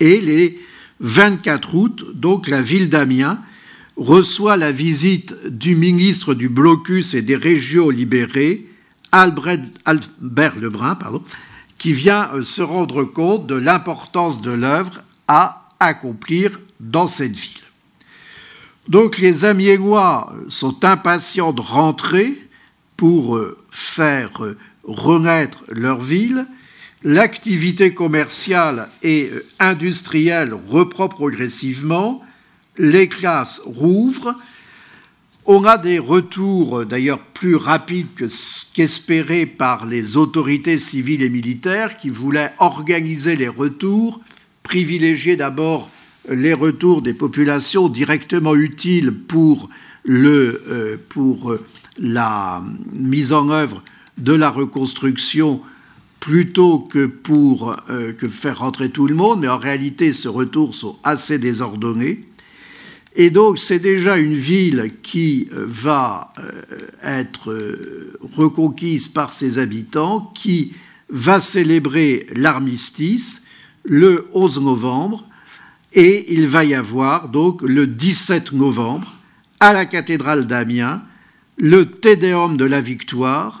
Et 0.00 0.20
les 0.20 0.58
24 0.98 1.74
août, 1.76 2.06
donc 2.14 2.48
la 2.48 2.60
ville 2.60 2.88
d'Amiens 2.88 3.40
reçoit 4.02 4.56
la 4.56 4.72
visite 4.72 5.34
du 5.46 5.74
ministre 5.74 6.34
du 6.34 6.48
Blocus 6.48 7.14
et 7.14 7.22
des 7.22 7.36
régions 7.36 7.90
libérées, 7.90 8.68
Albert, 9.12 10.58
Lebrun, 10.60 10.98
qui 11.78 11.92
vient 11.92 12.30
euh, 12.34 12.44
se 12.44 12.62
rendre 12.62 13.04
compte 13.04 13.46
de 13.46 13.54
l'importance 13.54 14.40
de 14.40 14.50
l'œuvre 14.50 15.02
à 15.28 15.68
accomplir 15.80 16.58
dans 16.80 17.08
cette 17.08 17.36
ville. 17.36 17.62
Donc 18.88 19.18
les 19.18 19.44
Amiénois 19.44 20.32
sont 20.48 20.84
impatients 20.84 21.52
de 21.52 21.60
rentrer 21.60 22.48
pour 22.96 23.36
euh, 23.36 23.56
faire 23.70 24.44
euh, 24.44 24.56
renaître 24.84 25.64
leur 25.68 26.00
ville. 26.00 26.46
L'activité 27.04 27.94
commerciale 27.94 28.88
et 29.02 29.30
euh, 29.32 29.44
industrielle 29.58 30.54
reprend 30.68 31.08
progressivement. 31.08 32.22
Les 32.78 33.08
classes 33.08 33.60
rouvrent. 33.64 34.34
On 35.44 35.64
a 35.64 35.76
des 35.76 35.98
retours 35.98 36.86
d'ailleurs 36.86 37.18
plus 37.18 37.56
rapides 37.56 38.06
qu'espérés 38.74 39.46
par 39.46 39.86
les 39.86 40.16
autorités 40.16 40.78
civiles 40.78 41.22
et 41.22 41.30
militaires 41.30 41.98
qui 41.98 42.10
voulaient 42.10 42.52
organiser 42.58 43.36
les 43.36 43.48
retours, 43.48 44.20
privilégier 44.62 45.36
d'abord 45.36 45.90
les 46.28 46.52
retours 46.52 47.02
des 47.02 47.14
populations 47.14 47.88
directement 47.88 48.54
utiles 48.54 49.12
pour, 49.12 49.68
le, 50.04 50.98
pour 51.08 51.56
la 51.98 52.62
mise 52.92 53.32
en 53.32 53.48
œuvre 53.50 53.82
de 54.18 54.32
la 54.32 54.50
reconstruction 54.50 55.60
plutôt 56.20 56.78
que 56.78 57.06
pour 57.06 57.76
euh, 57.90 58.12
faire 58.30 58.60
rentrer 58.60 58.90
tout 58.90 59.08
le 59.08 59.14
monde, 59.14 59.40
mais 59.40 59.48
en 59.48 59.58
réalité, 59.58 60.12
ce 60.12 60.28
retour 60.28 60.74
sont 60.74 60.96
assez 61.02 61.38
désordonnés. 61.38 62.28
Et 63.14 63.30
donc, 63.30 63.58
c'est 63.58 63.78
déjà 63.78 64.16
une 64.16 64.34
ville 64.34 64.92
qui 65.02 65.48
euh, 65.52 65.64
va 65.68 66.32
euh, 66.38 66.50
être 67.02 67.54
reconquise 68.36 69.08
par 69.08 69.32
ses 69.32 69.58
habitants, 69.58 70.32
qui 70.34 70.72
va 71.10 71.40
célébrer 71.40 72.26
l'armistice 72.34 73.42
le 73.84 74.28
11 74.32 74.60
novembre, 74.60 75.26
et 75.92 76.32
il 76.32 76.48
va 76.48 76.64
y 76.64 76.74
avoir 76.74 77.28
donc 77.28 77.60
le 77.62 77.86
17 77.86 78.52
novembre 78.52 79.12
à 79.60 79.72
la 79.72 79.84
cathédrale 79.84 80.46
d'Amiens 80.46 81.02
le 81.58 81.84
Tédéum 81.84 82.56
de 82.56 82.64
la 82.64 82.80
victoire, 82.80 83.60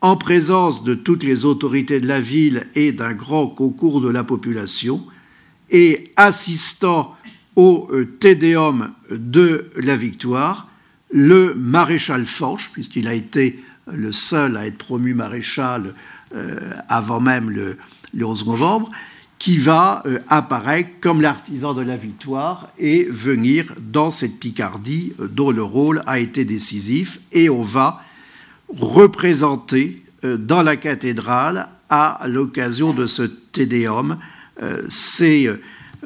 en 0.00 0.16
présence 0.16 0.84
de 0.84 0.94
toutes 0.94 1.24
les 1.24 1.44
autorités 1.44 2.00
de 2.00 2.06
la 2.06 2.20
ville 2.20 2.66
et 2.74 2.92
d'un 2.92 3.12
grand 3.12 3.48
concours 3.48 4.00
de 4.00 4.08
la 4.08 4.24
population, 4.24 5.04
et 5.70 6.12
assistant 6.16 7.13
au 7.56 7.88
euh, 7.92 8.04
Tédéum 8.18 8.92
de 9.10 9.70
la 9.76 9.96
victoire, 9.96 10.68
le 11.10 11.54
maréchal 11.54 12.24
Forge, 12.24 12.70
puisqu'il 12.72 13.06
a 13.08 13.14
été 13.14 13.62
le 13.92 14.12
seul 14.12 14.56
à 14.56 14.66
être 14.66 14.78
promu 14.78 15.14
maréchal 15.14 15.94
euh, 16.34 16.72
avant 16.88 17.20
même 17.20 17.50
le, 17.50 17.76
le 18.14 18.26
11 18.26 18.46
novembre, 18.46 18.90
qui 19.38 19.58
va 19.58 20.02
euh, 20.06 20.18
apparaître 20.28 20.90
comme 21.00 21.20
l'artisan 21.20 21.74
de 21.74 21.82
la 21.82 21.96
victoire 21.96 22.70
et 22.78 23.04
venir 23.04 23.74
dans 23.78 24.10
cette 24.10 24.40
Picardie 24.40 25.12
dont 25.18 25.50
le 25.50 25.62
rôle 25.62 26.02
a 26.06 26.18
été 26.18 26.44
décisif. 26.44 27.20
Et 27.30 27.50
on 27.50 27.62
va 27.62 28.02
représenter 28.68 30.02
dans 30.22 30.62
la 30.62 30.76
cathédrale, 30.76 31.68
à 31.90 32.22
l'occasion 32.26 32.94
de 32.94 33.06
ce 33.06 33.22
Tédéum, 33.22 34.16
ces 34.88 35.50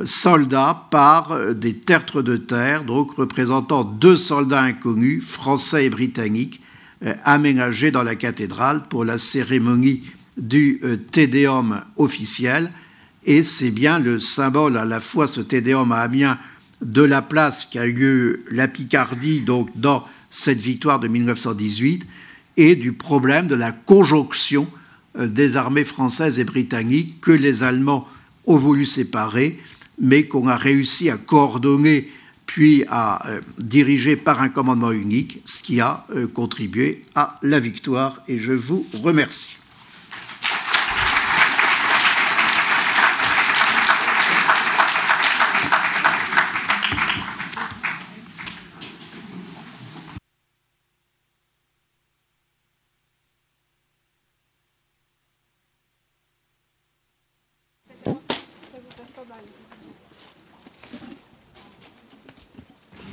soldats 0.04 0.86
par 0.90 1.54
des 1.54 1.74
tertres 1.74 2.22
de 2.22 2.36
terre, 2.36 2.84
donc 2.84 3.12
représentant 3.12 3.84
deux 3.84 4.16
soldats 4.16 4.62
inconnus, 4.62 5.24
français 5.24 5.86
et 5.86 5.90
britanniques, 5.90 6.60
aménagés 7.24 7.90
dans 7.90 8.02
la 8.02 8.14
cathédrale 8.14 8.82
pour 8.88 9.04
la 9.04 9.18
cérémonie 9.18 10.02
du 10.36 10.80
Tédéum 11.10 11.82
officiel. 11.96 12.70
Et 13.24 13.42
c'est 13.42 13.70
bien 13.70 13.98
le 13.98 14.20
symbole 14.20 14.76
à 14.76 14.84
la 14.84 15.00
fois 15.00 15.26
ce 15.26 15.40
Tédéum 15.40 15.92
à 15.92 15.98
Amiens 15.98 16.38
de 16.82 17.02
la 17.02 17.22
place 17.22 17.64
qui 17.64 17.78
a 17.78 17.86
eu 17.86 18.44
la 18.50 18.68
Picardie 18.68 19.40
donc 19.40 19.70
dans 19.74 20.06
cette 20.30 20.60
victoire 20.60 21.00
de 21.00 21.08
1918 21.08 22.06
et 22.56 22.76
du 22.76 22.92
problème 22.92 23.46
de 23.46 23.54
la 23.54 23.72
conjonction 23.72 24.66
euh, 25.18 25.26
des 25.26 25.56
armées 25.56 25.84
françaises 25.84 26.38
et 26.38 26.44
britanniques 26.44 27.20
que 27.20 27.32
les 27.32 27.62
Allemands 27.62 28.06
ont 28.46 28.56
voulu 28.56 28.86
séparer, 28.86 29.58
mais 30.00 30.24
qu'on 30.24 30.48
a 30.48 30.56
réussi 30.56 31.10
à 31.10 31.16
coordonner 31.16 32.08
puis 32.46 32.84
à 32.88 33.28
euh, 33.28 33.40
diriger 33.58 34.16
par 34.16 34.40
un 34.40 34.48
commandement 34.48 34.90
unique, 34.90 35.42
ce 35.44 35.60
qui 35.60 35.80
a 35.80 36.06
euh, 36.16 36.26
contribué 36.26 37.04
à 37.14 37.38
la 37.42 37.60
victoire. 37.60 38.22
Et 38.26 38.38
je 38.38 38.54
vous 38.54 38.86
remercie. 39.02 39.57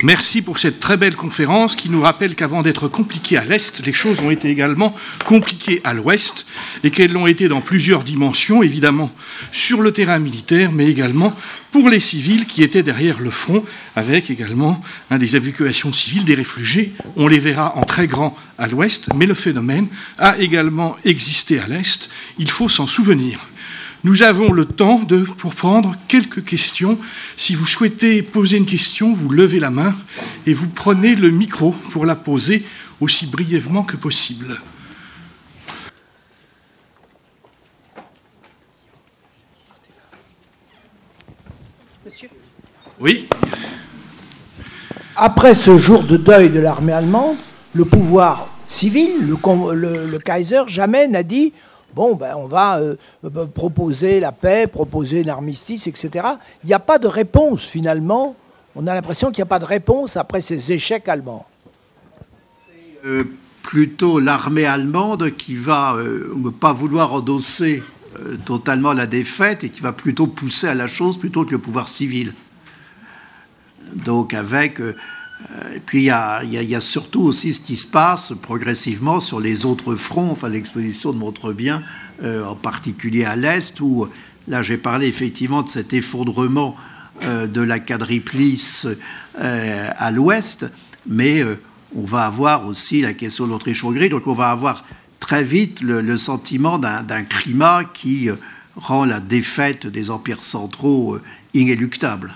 Merci 0.06 0.44
pour 0.44 0.60
cette 0.60 0.80
très 0.80 0.98
belle 0.98 1.16
conférence 1.16 1.76
qui 1.76 1.90
nous 1.90 2.02
rappelle 2.02 2.36
qu'avant 2.36 2.62
d'être 2.62 2.88
compliquées 2.88 3.38
à 3.38 3.44
l'Est, 3.44 3.84
les 3.84 3.92
choses 3.92 4.20
ont 4.20 4.30
été 4.30 4.50
également 4.50 4.96
compliquées 5.26 5.82
à 5.84 5.96
l'Ouest 5.96 6.46
et 6.84 6.92
qu'elles 6.92 7.12
l'ont 7.12 7.26
été 7.26 7.48
dans 7.48 7.60
plusieurs 7.60 8.04
dimensions, 8.04 8.62
évidemment 8.62 9.12
sur 9.52 9.82
le 9.82 9.92
terrain 9.92 10.20
militaire, 10.20 10.72
mais 10.72 10.86
également 10.86 11.36
pour 11.72 11.90
les 11.90 12.00
civils 12.00 12.46
qui 12.46 12.62
étaient 12.62 12.84
derrière 12.84 13.20
le 13.20 13.32
front, 13.32 13.66
avec 13.96 14.30
également 14.30 14.80
des 15.10 15.38
évacuations 15.38 15.92
civiles 15.92 16.24
des 16.24 16.36
réfugiés. 16.36 16.94
On 17.16 17.28
les 17.28 17.40
verra 17.40 17.76
en 17.76 17.82
très 17.82 18.06
grand 18.06 18.38
à 18.60 18.68
l'Ouest, 18.68 19.08
mais 19.16 19.26
le 19.26 19.34
phénomène 19.34 19.88
a 20.20 20.38
également 20.38 20.96
existé 21.04 21.60
à 21.60 21.66
l'Est. 21.66 22.12
Il 22.38 22.52
faut 22.52 22.70
s'en 22.70 22.86
souvenir. 22.86 23.40
Nous 24.06 24.22
avons 24.22 24.52
le 24.52 24.66
temps 24.66 25.00
de, 25.00 25.22
pour 25.22 25.56
prendre 25.56 25.96
quelques 26.08 26.46
questions. 26.46 27.00
Si 27.38 27.56
vous 27.56 27.66
souhaitez 27.66 28.22
poser 28.22 28.58
une 28.58 28.68
question, 28.68 29.16
vous 29.16 29.30
levez 29.30 29.60
la 29.60 29.72
main 29.72 29.96
et 30.46 30.54
vous 30.54 30.68
prenez 30.68 31.16
le 31.16 31.32
micro 31.32 31.72
pour 31.90 32.06
la 32.06 32.16
poser 32.16 32.64
aussi 33.02 33.26
brièvement 33.26 33.82
que 33.82 33.98
possible. 33.98 34.62
Monsieur 42.06 42.30
Oui. 43.00 43.28
Après 45.16 45.56
ce 45.56 45.80
jour 45.80 46.04
de 46.04 46.18
deuil 46.18 46.52
de 46.52 46.60
l'armée 46.60 46.94
allemande, 46.94 47.38
le 47.74 47.86
pouvoir 47.86 48.50
civil, 48.68 49.28
le, 49.28 50.06
le 50.06 50.20
Kaiser, 50.20 50.62
jamais 50.68 51.08
n'a 51.08 51.24
dit 51.24 51.54
bon, 51.96 52.16
ben, 52.16 52.36
on 52.36 52.48
va 52.48 52.80
euh, 52.80 52.96
euh, 53.24 53.48
proposer 53.48 54.20
la 54.20 54.32
paix, 54.32 54.68
proposer 54.68 55.24
l'armistice, 55.24 55.88
etc. 55.88 56.28
Il 56.64 56.68
n'y 56.68 56.74
a 56.74 56.80
pas 56.80 57.00
de 57.00 57.08
réponse 57.08 57.64
finalement. 57.64 58.36
On 58.76 58.86
a 58.88 58.94
l'impression 58.94 59.32
qu'il 59.32 59.40
n'y 59.40 59.48
a 59.48 59.50
pas 59.50 59.60
de 59.60 59.66
réponse 59.66 60.18
après 60.18 60.42
ces 60.42 60.74
échecs 60.74 61.08
allemands. 61.08 61.46
C'est 62.68 63.08
euh, 63.08 63.24
plutôt 63.64 64.20
l'armée 64.20 64.66
allemande 64.66 65.32
qui 65.32 65.56
va 65.56 65.98
ne 65.98 66.50
pas 66.50 66.74
vouloir 66.74 67.14
endosser 67.14 67.82
totalement 68.46 68.94
la 68.94 69.08
défaite 69.08 69.64
et 69.64 69.70
qui 69.70 69.82
va 69.82 69.92
plutôt 69.92 70.28
pousser 70.28 70.68
à 70.68 70.74
la 70.74 70.88
chose 70.88 71.18
plutôt 71.18 71.46
que 71.46 71.52
le 71.52 71.58
pouvoir 71.58 71.88
civil. 71.88 72.34
Donc 73.94 74.34
avec 74.34 74.80
et 75.76 75.80
puis 75.80 76.04
il 76.04 76.06
y, 76.06 76.10
a, 76.76 76.82
surtout 76.82 77.22
aussi 77.22 77.54
ce 77.54 77.60
qui 77.60 77.76
se 77.76 77.86
passe 77.86 78.34
progressivement 78.42 79.20
sur 79.20 79.40
les 79.40 79.66
autres 79.66 79.96
fronts. 79.96 80.32
Enfin, 80.32 80.50
l'exposition 80.50 81.14
montre 81.14 81.54
bien, 81.54 81.84
euh, 82.24 82.46
en 82.46 82.56
particulier 82.56 83.26
à 83.26 83.36
l'est, 83.36 83.80
où 83.80 84.08
là 84.48 84.62
j'ai 84.62 84.78
parlé 84.78 85.08
effectivement 85.08 85.62
de 85.62 85.70
cet 85.70 85.94
effondrement 85.94 86.76
euh, 87.24 87.48
de 87.48 87.62
la 87.62 87.80
quadriplice 87.80 88.88
euh, 89.40 89.90
à 89.98 90.12
l'ouest, 90.12 90.70
mais 91.08 91.44
on 91.96 92.06
va 92.06 92.26
avoir 92.26 92.66
aussi 92.68 93.02
la 93.02 93.14
question 93.14 93.46
de 93.46 93.52
l'Autriche-Hongrie. 93.52 94.10
Donc 94.10 94.28
on 94.28 94.34
va 94.34 94.50
avoir 94.50 94.86
très 95.20 95.44
vite 95.44 95.82
le 95.82 96.18
sentiment 96.18 96.78
d'un 96.78 97.24
climat 97.24 97.84
qui 97.84 98.30
rend 98.76 99.06
la 99.06 99.20
défaite 99.20 99.88
des 99.88 100.10
empires 100.10 100.44
centraux 100.44 101.18
inéluctable. 101.54 102.34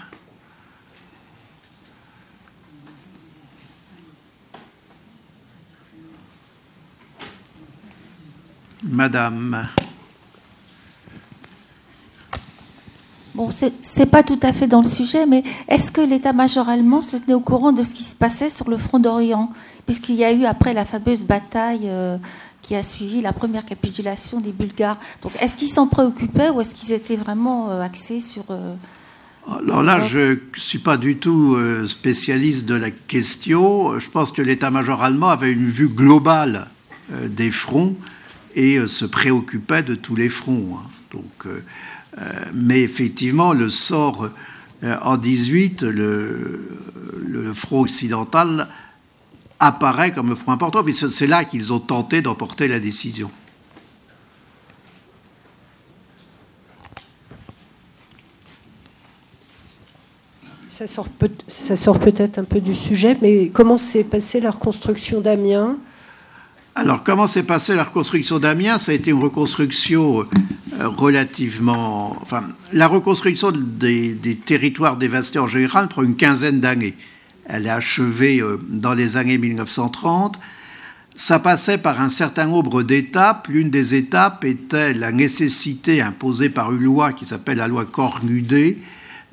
Madame. 8.84 9.68
Bon, 13.36 13.50
c'est 13.52 14.06
pas 14.08 14.24
tout 14.24 14.40
à 14.42 14.52
fait 14.52 14.68
dans 14.68 14.82
le 14.82 14.88
sujet, 14.88 15.26
mais 15.26 15.44
est-ce 15.68 15.92
que 15.92 16.02
l'état-major 16.02 16.68
allemand 16.68 17.02
se 17.02 17.18
tenait 17.18 17.34
au 17.34 17.40
courant 17.40 17.72
de 17.72 17.84
ce 17.84 17.94
qui 17.94 18.04
se 18.04 18.16
passait 18.16 18.50
sur 18.50 18.70
le 18.70 18.78
front 18.78 19.00
d'Orient 19.00 19.54
Puisqu'il 19.86 20.16
y 20.16 20.24
a 20.24 20.34
eu, 20.34 20.46
après 20.46 20.74
la 20.74 20.84
fameuse 20.84 21.24
bataille 21.24 21.86
euh, 21.86 22.18
qui 22.62 22.76
a 22.76 22.84
suivi 22.84 23.22
la 23.22 23.32
première 23.32 23.66
capitulation 23.66 24.40
des 24.40 24.52
Bulgares? 24.52 24.98
Donc, 25.22 25.32
est-ce 25.42 25.58
qu'ils 25.58 25.70
s'en 25.70 25.88
préoccupaient 25.88 26.50
ou 26.50 26.60
est-ce 26.62 26.76
qu'ils 26.76 26.92
étaient 26.92 27.16
vraiment 27.16 27.70
euh, 27.70 27.82
axés 27.82 28.20
sur. 28.20 28.44
Euh, 28.50 28.74
Alors 29.48 29.84
là, 29.84 30.02
je 30.02 30.34
ne 30.34 30.38
suis 30.58 30.80
pas 30.80 30.98
du 30.98 31.18
tout 31.18 31.58
spécialiste 31.88 32.66
de 32.66 32.76
la 32.76 32.92
question. 32.92 34.00
Je 34.00 34.10
pense 34.10 34.32
que 34.32 34.42
l'état-major 34.42 35.02
allemand 35.04 35.30
avait 35.30 35.52
une 35.52 35.70
vue 35.70 35.90
globale 35.90 36.68
des 37.10 37.52
fronts 37.52 37.96
et 38.56 38.78
euh, 38.78 38.88
se 38.88 39.06
préoccupait 39.06 39.84
de 39.84 39.96
tous 39.96 40.16
les 40.16 40.30
fronts. 40.30 40.78
Hein. 40.78 40.90
Donc, 41.12 41.46
euh, 41.46 41.64
euh, 42.18 42.46
mais 42.54 42.82
effectivement, 42.82 43.54
le 43.54 43.70
sort 43.70 44.30
en 45.02 45.18
18, 45.18 45.84
le, 45.84 46.78
front 47.54 47.82
occidental 47.82 48.70
apparaît 49.60 50.14
comme 50.14 50.32
un 50.32 50.36
front 50.36 50.54
important, 50.54 50.84
puis 50.84 50.94
c'est 50.94 51.28
là 51.28 51.44
qu'ils 51.44 51.74
ont 51.74 51.80
tenté 51.80 52.22
d'emporter 52.22 52.70
la 52.70 52.80
décision. 52.80 53.30
Ça 60.70 60.88
sort 60.88 61.10
peut-être 62.00 62.38
un 62.38 62.46
peu 62.46 62.62
du 62.62 62.74
sujet, 62.74 63.18
mais 63.22 63.50
comment 63.50 63.78
s'est 63.78 64.06
passée 64.06 64.40
la 64.40 64.52
reconstruction 64.52 65.20
d'Amiens? 65.20 65.78
Alors, 66.80 67.04
comment 67.04 67.28
s'est 67.28 67.44
passée 67.44 67.76
la 67.76 67.84
reconstruction 67.84 68.40
d'Amiens? 68.40 68.78
Ça 68.78 68.94
a 68.94 68.96
été 68.96 69.12
une 69.12 69.22
reconstruction 69.22 70.22
euh, 70.22 70.88
relativement. 70.88 72.18
Enfin, 72.22 72.44
la 72.72 72.88
reconstruction 72.88 73.52
des, 73.52 74.16
territoires 74.46 74.96
dévastés 74.96 75.40
en 75.40 75.48
général 75.48 75.90
prend 75.90 76.04
une 76.04 76.16
quinzaine 76.16 76.62
d'années. 76.62 76.96
Elle 77.46 77.66
est 77.66 77.70
achevée 77.70 78.40
euh, 78.40 78.58
dans 78.70 78.94
les 78.94 79.18
années 79.18 79.38
1930. 79.38 80.40
Ça 81.18 81.40
passait 81.40 81.80
par 81.80 82.00
un 82.00 82.08
certain 82.08 82.46
nombre 82.46 82.82
d'étapes. 82.82 83.50
L'une 83.50 83.70
des 83.70 83.96
étapes 83.96 84.46
était 84.46 84.94
la 84.94 85.12
nécessité 85.12 86.02
imposée 86.02 86.48
par 86.48 86.72
une 86.72 86.84
loi 86.84 87.12
qui 87.12 87.26
s'appelle 87.26 87.58
la 87.58 87.68
loi 87.68 87.84
Cornudet 87.84 88.78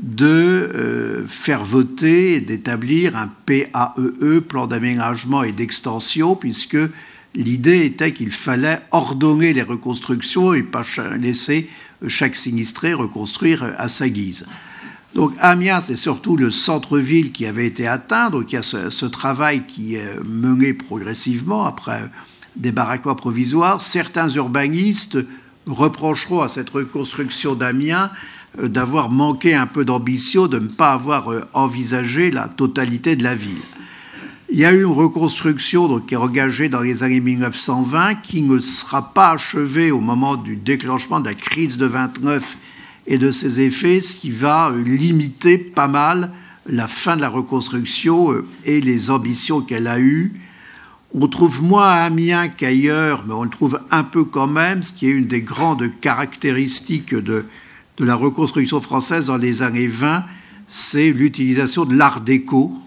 de 0.03 0.27
euh, 0.27 1.27
faire 1.29 1.63
voter, 1.63 2.41
d'établir 2.41 3.17
un 3.17 3.31
PAEE, 3.47 3.69
e, 4.21 4.41
plan 4.41 4.67
d'aménagement 4.67 5.45
et 5.45 5.53
d'extension, 5.53 6.35
puisque 6.35 6.77
L'idée 7.37 7.85
était 7.85 8.15
qu'il 8.15 8.31
fallait 8.31 8.81
ordonner 8.93 9.53
les 9.53 9.63
reconstructions 9.63 10.55
et 10.55 10.63
pas 10.63 10.83
laisser 11.21 11.69
chaque 12.09 12.35
sinistré 12.35 12.95
reconstruire 12.95 13.75
à 13.77 13.89
sa 13.89 14.09
guise. 14.09 14.47
Donc 15.15 15.33
Amiens, 15.41 15.83
c'est 15.83 15.97
surtout 15.97 16.37
le 16.37 16.51
centre-ville 16.51 17.33
qui 17.33 17.45
avait 17.45 17.67
été 17.67 17.87
atteint. 17.87 18.31
Donc 18.31 18.53
il 18.53 18.55
y 18.55 18.59
a 18.59 18.63
ce, 18.63 19.05
travail 19.05 19.65
qui 19.67 19.97
est 19.97 20.19
mené 20.25 20.73
progressivement 20.73 21.67
après 21.67 22.11
des 22.57 22.73
baraquois 22.73 23.17
provisoires. 23.17 23.83
Certains 23.83 24.31
urbanistes 24.31 25.19
reprocheront 25.67 26.41
à 26.41 26.49
cette 26.49 26.71
reconstruction 26.71 27.55
d'Amiens 27.55 28.11
euh, 28.61 28.69
d'avoir 28.69 29.11
manqué 29.11 29.55
un 29.55 29.67
peu 29.67 29.85
d'ambition, 29.85 30.47
de 30.47 30.59
ne 30.59 30.69
pas 30.69 30.93
avoir 30.93 31.33
euh, 31.33 31.45
envisagé 31.53 32.31
la 32.31 32.49
totalité 32.49 33.17
de 33.17 33.25
la 33.25 33.35
ville. 33.35 33.61
Il 34.49 34.61
y 34.61 34.65
a 34.65 34.73
eu 34.73 34.83
une 34.83 34.93
reconstruction 34.93 35.99
qui 35.99 36.15
est 36.15 36.17
engagée 36.17 36.69
dans 36.69 36.81
les 36.81 37.03
années 37.03 37.19
1920 37.19 38.15
qui 38.17 38.43
ne 38.43 38.61
sera 38.61 39.13
pas 39.13 39.33
achevée 39.33 39.91
au 39.91 39.99
moment 39.99 40.37
du 40.37 40.55
déclenchement 40.55 41.19
de 41.19 41.29
la 41.29 41.35
crise 41.35 41.79
de 41.79 41.87
29 41.87 42.57
et 43.09 43.19
de 43.19 43.33
ses 43.33 43.59
effets, 43.61 43.99
ce 43.99 44.15
qui 44.15 44.31
va 44.31 44.71
euh, 44.71 44.85
limiter 44.85 45.59
pas 45.59 45.89
mal 45.89 46.31
la 46.65 46.87
fin 46.87 47.17
de 47.17 47.23
la 47.23 47.29
reconstruction 47.29 48.31
euh, 48.31 48.47
et 48.65 48.81
les 48.81 49.11
ambitions 49.11 49.63
qu'elle 49.63 49.89
a 49.89 49.99
eues. 49.99 50.33
On 51.13 51.27
trouve 51.27 51.61
moins 51.61 51.89
à 51.89 52.05
Amiens 52.05 52.47
qu'ailleurs, 52.47 53.25
mais 53.27 53.35
on 53.35 53.43
le 53.43 53.51
trouve 53.51 53.81
un 53.91 54.05
peu 54.05 54.23
quand 54.23 54.47
même, 54.47 54.85
ce 54.85 54.93
qui 54.93 55.07
est 55.07 55.11
une 55.11 55.27
des 55.27 55.43
grandes 55.43 55.91
caractéristiques 56.01 57.17
de, 57.17 57.47
de 57.97 58.05
la 58.05 58.15
reconstruction 58.15 58.81
française 58.81 59.27
dans 59.27 59.39
les 59.39 59.63
années 59.63 59.89
20, 59.89 60.23
c'est 60.69 61.11
l'utilisation 61.11 61.85
de 61.85 61.97
l'art 61.97 62.21
déco 62.21 62.81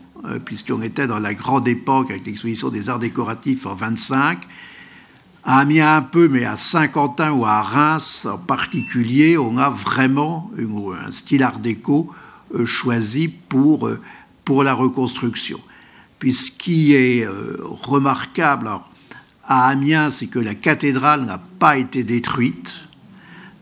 puisqu'on 0.46 0.82
était 0.82 1.08
dans 1.08 1.20
la 1.20 1.34
grande 1.34 1.68
époque 1.68 2.12
avec 2.12 2.26
l'exposition 2.26 2.70
des 2.70 2.90
arts 2.90 3.00
décoratifs 3.00 3.66
en 3.66 3.76
25. 3.76 4.40
À 5.44 5.60
Amiens 5.60 5.98
un 5.98 6.02
peu, 6.02 6.28
mais 6.28 6.46
à 6.46 6.58
Saint-Quentin 6.58 7.32
ou 7.32 7.46
à 7.46 7.62
Reims 7.62 8.28
en 8.30 8.38
particulier, 8.38 9.38
on 9.38 9.58
a 9.58 9.70
vraiment 9.70 10.52
un 11.08 11.12
style 11.12 11.44
art 11.44 11.60
déco 11.60 12.12
euh, 12.54 12.66
choisi 12.66 13.30
pour, 13.30 13.88
euh, 13.88 14.00
pour 14.44 14.64
la 14.64 14.74
reconstruction. 14.74 15.60
Puis 16.20 16.34
ce 16.34 16.52
qui 16.52 16.94
est 16.94 17.26
remarquable 17.82 18.70
à 19.50 19.68
Amiens, 19.68 20.12
c'est 20.12 20.28
que 20.28 20.38
la 20.38 20.54
cathédrale 20.54 21.26
n'a 21.26 21.40
pas 21.40 21.78
été 21.78 22.04
détruite, 22.04 22.89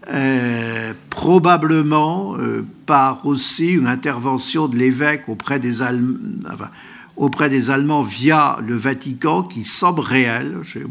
euh, 0.10 0.94
probablement 1.10 2.38
euh, 2.38 2.66
par 2.86 3.26
aussi 3.26 3.74
une 3.74 3.88
intervention 3.88 4.70
de 4.70 4.78
l'évêque 4.78 5.28
auprès 5.28 5.60
des, 5.60 5.82
Allemands 5.82 8.04
via 8.04 8.58
le 8.66 8.76
Vatican 8.76 9.44
qui 9.44 9.66
semble 9.66 10.00
réel. 10.00 10.56
J'ai 10.64 10.86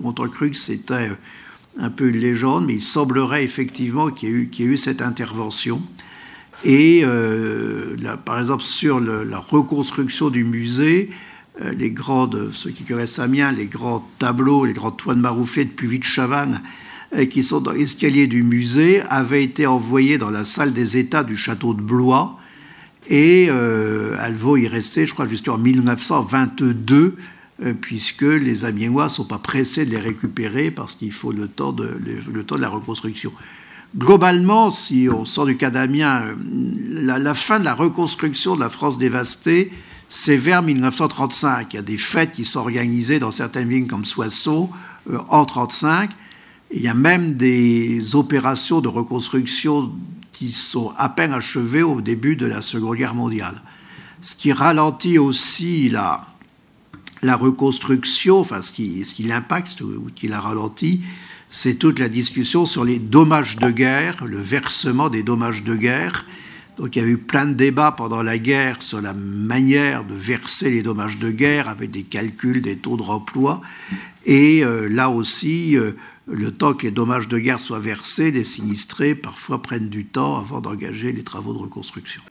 longtemps 0.00 0.28
cru 0.28 0.52
que 0.52 0.56
c'était 0.56 0.94
euh, 0.94 1.14
un 1.80 1.90
peu 1.90 2.10
une 2.10 2.18
légende, 2.18 2.66
mais 2.66 2.74
il 2.74 2.80
semblerait 2.80 3.42
effectivement 3.42 4.10
qu'il 4.10 4.28
y, 4.28 4.62
ait 4.62 4.64
eu, 4.64 4.76
cette 4.76 5.02
intervention. 5.02 5.82
Et 6.62 7.04
par 8.26 8.38
exemple, 8.38 8.62
sur 8.62 9.00
la 9.00 9.38
reconstruction 9.38 10.28
du 10.28 10.44
musée, 10.44 11.08
les 11.58 11.90
grandes, 11.90 12.50
ceux 12.52 12.70
qui 12.70 12.84
connaissent 12.84 13.18
Amiens, 13.18 13.50
les 13.50 13.64
grands 13.64 14.06
tableaux, 14.18 14.66
les 14.66 14.74
grands 14.74 14.90
toits 14.90 15.14
de 15.14 15.20
marouflés 15.20 15.64
de 15.64 15.70
Puvis 15.70 16.00
de 16.00 16.04
Chavannes, 16.04 16.60
euh, 16.60 16.79
qui 17.30 17.42
sont 17.42 17.60
dans 17.60 17.72
l'escalier 17.72 18.26
du 18.26 18.42
musée 18.42 19.02
avaient 19.08 19.42
été 19.42 19.66
envoyées 19.66 20.16
dans 20.16 20.30
la 20.30 20.44
salle 20.44 20.72
des 20.72 20.96
États 20.96 21.24
du 21.24 21.36
château 21.36 21.74
de 21.74 21.82
Blois 21.82 22.40
et 23.10 23.48
euh, 23.50 24.16
elles 24.22 24.36
vont 24.36 24.56
y 24.56 24.68
rester, 24.68 25.06
je 25.06 25.12
crois, 25.12 25.26
jusqu'en 25.26 25.58
1922, 25.58 27.16
euh, 27.62 27.74
puisque 27.78 28.22
les 28.22 28.64
Amiénois 28.64 29.04
ne 29.04 29.08
sont 29.08 29.24
pas 29.24 29.38
pressés 29.38 29.84
de 29.84 29.90
les 29.90 29.98
récupérer 30.00 30.70
parce 30.70 30.94
qu'il 30.94 31.12
faut 31.12 31.32
le 31.32 31.48
temps, 31.48 31.72
de, 31.72 31.98
le, 32.32 32.44
temps 32.44 32.54
de 32.54 32.60
la 32.60 32.68
reconstruction. 32.68 33.32
Globalement, 33.96 34.70
si 34.70 35.08
on 35.12 35.24
sort 35.24 35.46
du 35.46 35.56
cas 35.56 35.70
d'Amiens, 35.70 36.22
la, 36.88 37.18
la, 37.18 37.34
fin 37.34 37.58
de 37.58 37.64
la 37.64 37.74
reconstruction 37.74 38.54
de 38.54 38.60
la 38.60 38.70
France 38.70 38.98
dévastée, 38.98 39.72
c'est 40.08 40.36
vers 40.36 40.62
1935. 40.62 41.72
Il 41.72 41.76
y 41.76 41.78
a 41.80 41.82
des 41.82 41.98
fêtes 41.98 42.30
qui 42.30 42.44
sont 42.44 42.60
organisées 42.60 43.18
dans 43.18 43.32
certaines 43.32 43.68
villes 43.68 43.88
comme 43.88 44.04
Soissons 44.04 44.70
en 45.08 45.42
1935. 45.42 46.10
Il 46.72 46.82
y 46.82 46.88
a 46.88 46.94
même 46.94 47.32
des 47.32 48.14
opérations 48.14 48.80
de 48.80 48.88
reconstruction 48.88 49.92
qui 50.32 50.52
sont 50.52 50.92
à 50.96 51.08
peine 51.08 51.32
achevées 51.32 51.82
au 51.82 52.00
début 52.00 52.36
de 52.36 52.46
la 52.46 52.62
Seconde 52.62 52.96
Guerre 52.96 53.14
mondiale. 53.14 53.60
Ce 54.22 54.36
qui 54.36 54.52
ralentit 54.52 55.18
aussi 55.18 55.88
la, 55.88 56.26
la 57.22 57.36
reconstruction, 57.36 58.38
enfin 58.38 58.62
ce 58.62 58.70
qui, 58.70 59.04
ce 59.04 59.14
qui 59.14 59.24
l'impacte 59.24 59.80
ou, 59.80 60.10
qui 60.14 60.28
la 60.28 60.40
ralentit, 60.40 61.02
c'est 61.48 61.74
toute 61.74 61.98
la 61.98 62.08
discussion 62.08 62.64
sur 62.66 62.84
les 62.84 62.98
dommages 62.98 63.56
de 63.56 63.70
guerre, 63.70 64.24
le 64.24 64.38
versement 64.38 65.08
des 65.08 65.22
dommages 65.22 65.64
de 65.64 65.74
guerre. 65.74 66.24
Donc 66.78 66.96
il 66.96 67.02
y 67.02 67.04
a 67.04 67.08
eu 67.08 67.18
plein 67.18 67.46
de 67.46 67.52
débats 67.52 67.92
pendant 67.92 68.22
la 68.22 68.38
guerre 68.38 68.82
sur 68.82 69.02
la 69.02 69.12
manière 69.12 70.04
de 70.04 70.14
verser 70.14 70.70
les 70.70 70.82
dommages 70.82 71.18
de 71.18 71.30
guerre 71.30 71.68
avec 71.68 71.90
des 71.90 72.04
calculs 72.04 72.62
des 72.62 72.76
taux 72.76 72.96
de 72.96 73.02
remploi. 73.02 73.60
Et 74.24 74.64
euh, 74.64 74.88
là 74.88 75.10
aussi, 75.10 75.76
euh, 75.76 75.92
le 76.30 76.52
temps 76.52 76.74
que 76.74 76.86
les 76.86 76.90
dommages 76.90 77.28
de 77.28 77.38
guerre 77.38 77.60
soient 77.60 77.80
versés, 77.80 78.30
les 78.30 78.44
sinistrés 78.44 79.14
parfois 79.14 79.62
prennent 79.62 79.88
du 79.88 80.06
temps 80.06 80.38
avant 80.38 80.60
d'engager 80.60 81.12
les 81.12 81.24
travaux 81.24 81.52
de 81.52 81.58
reconstruction. 81.58 82.22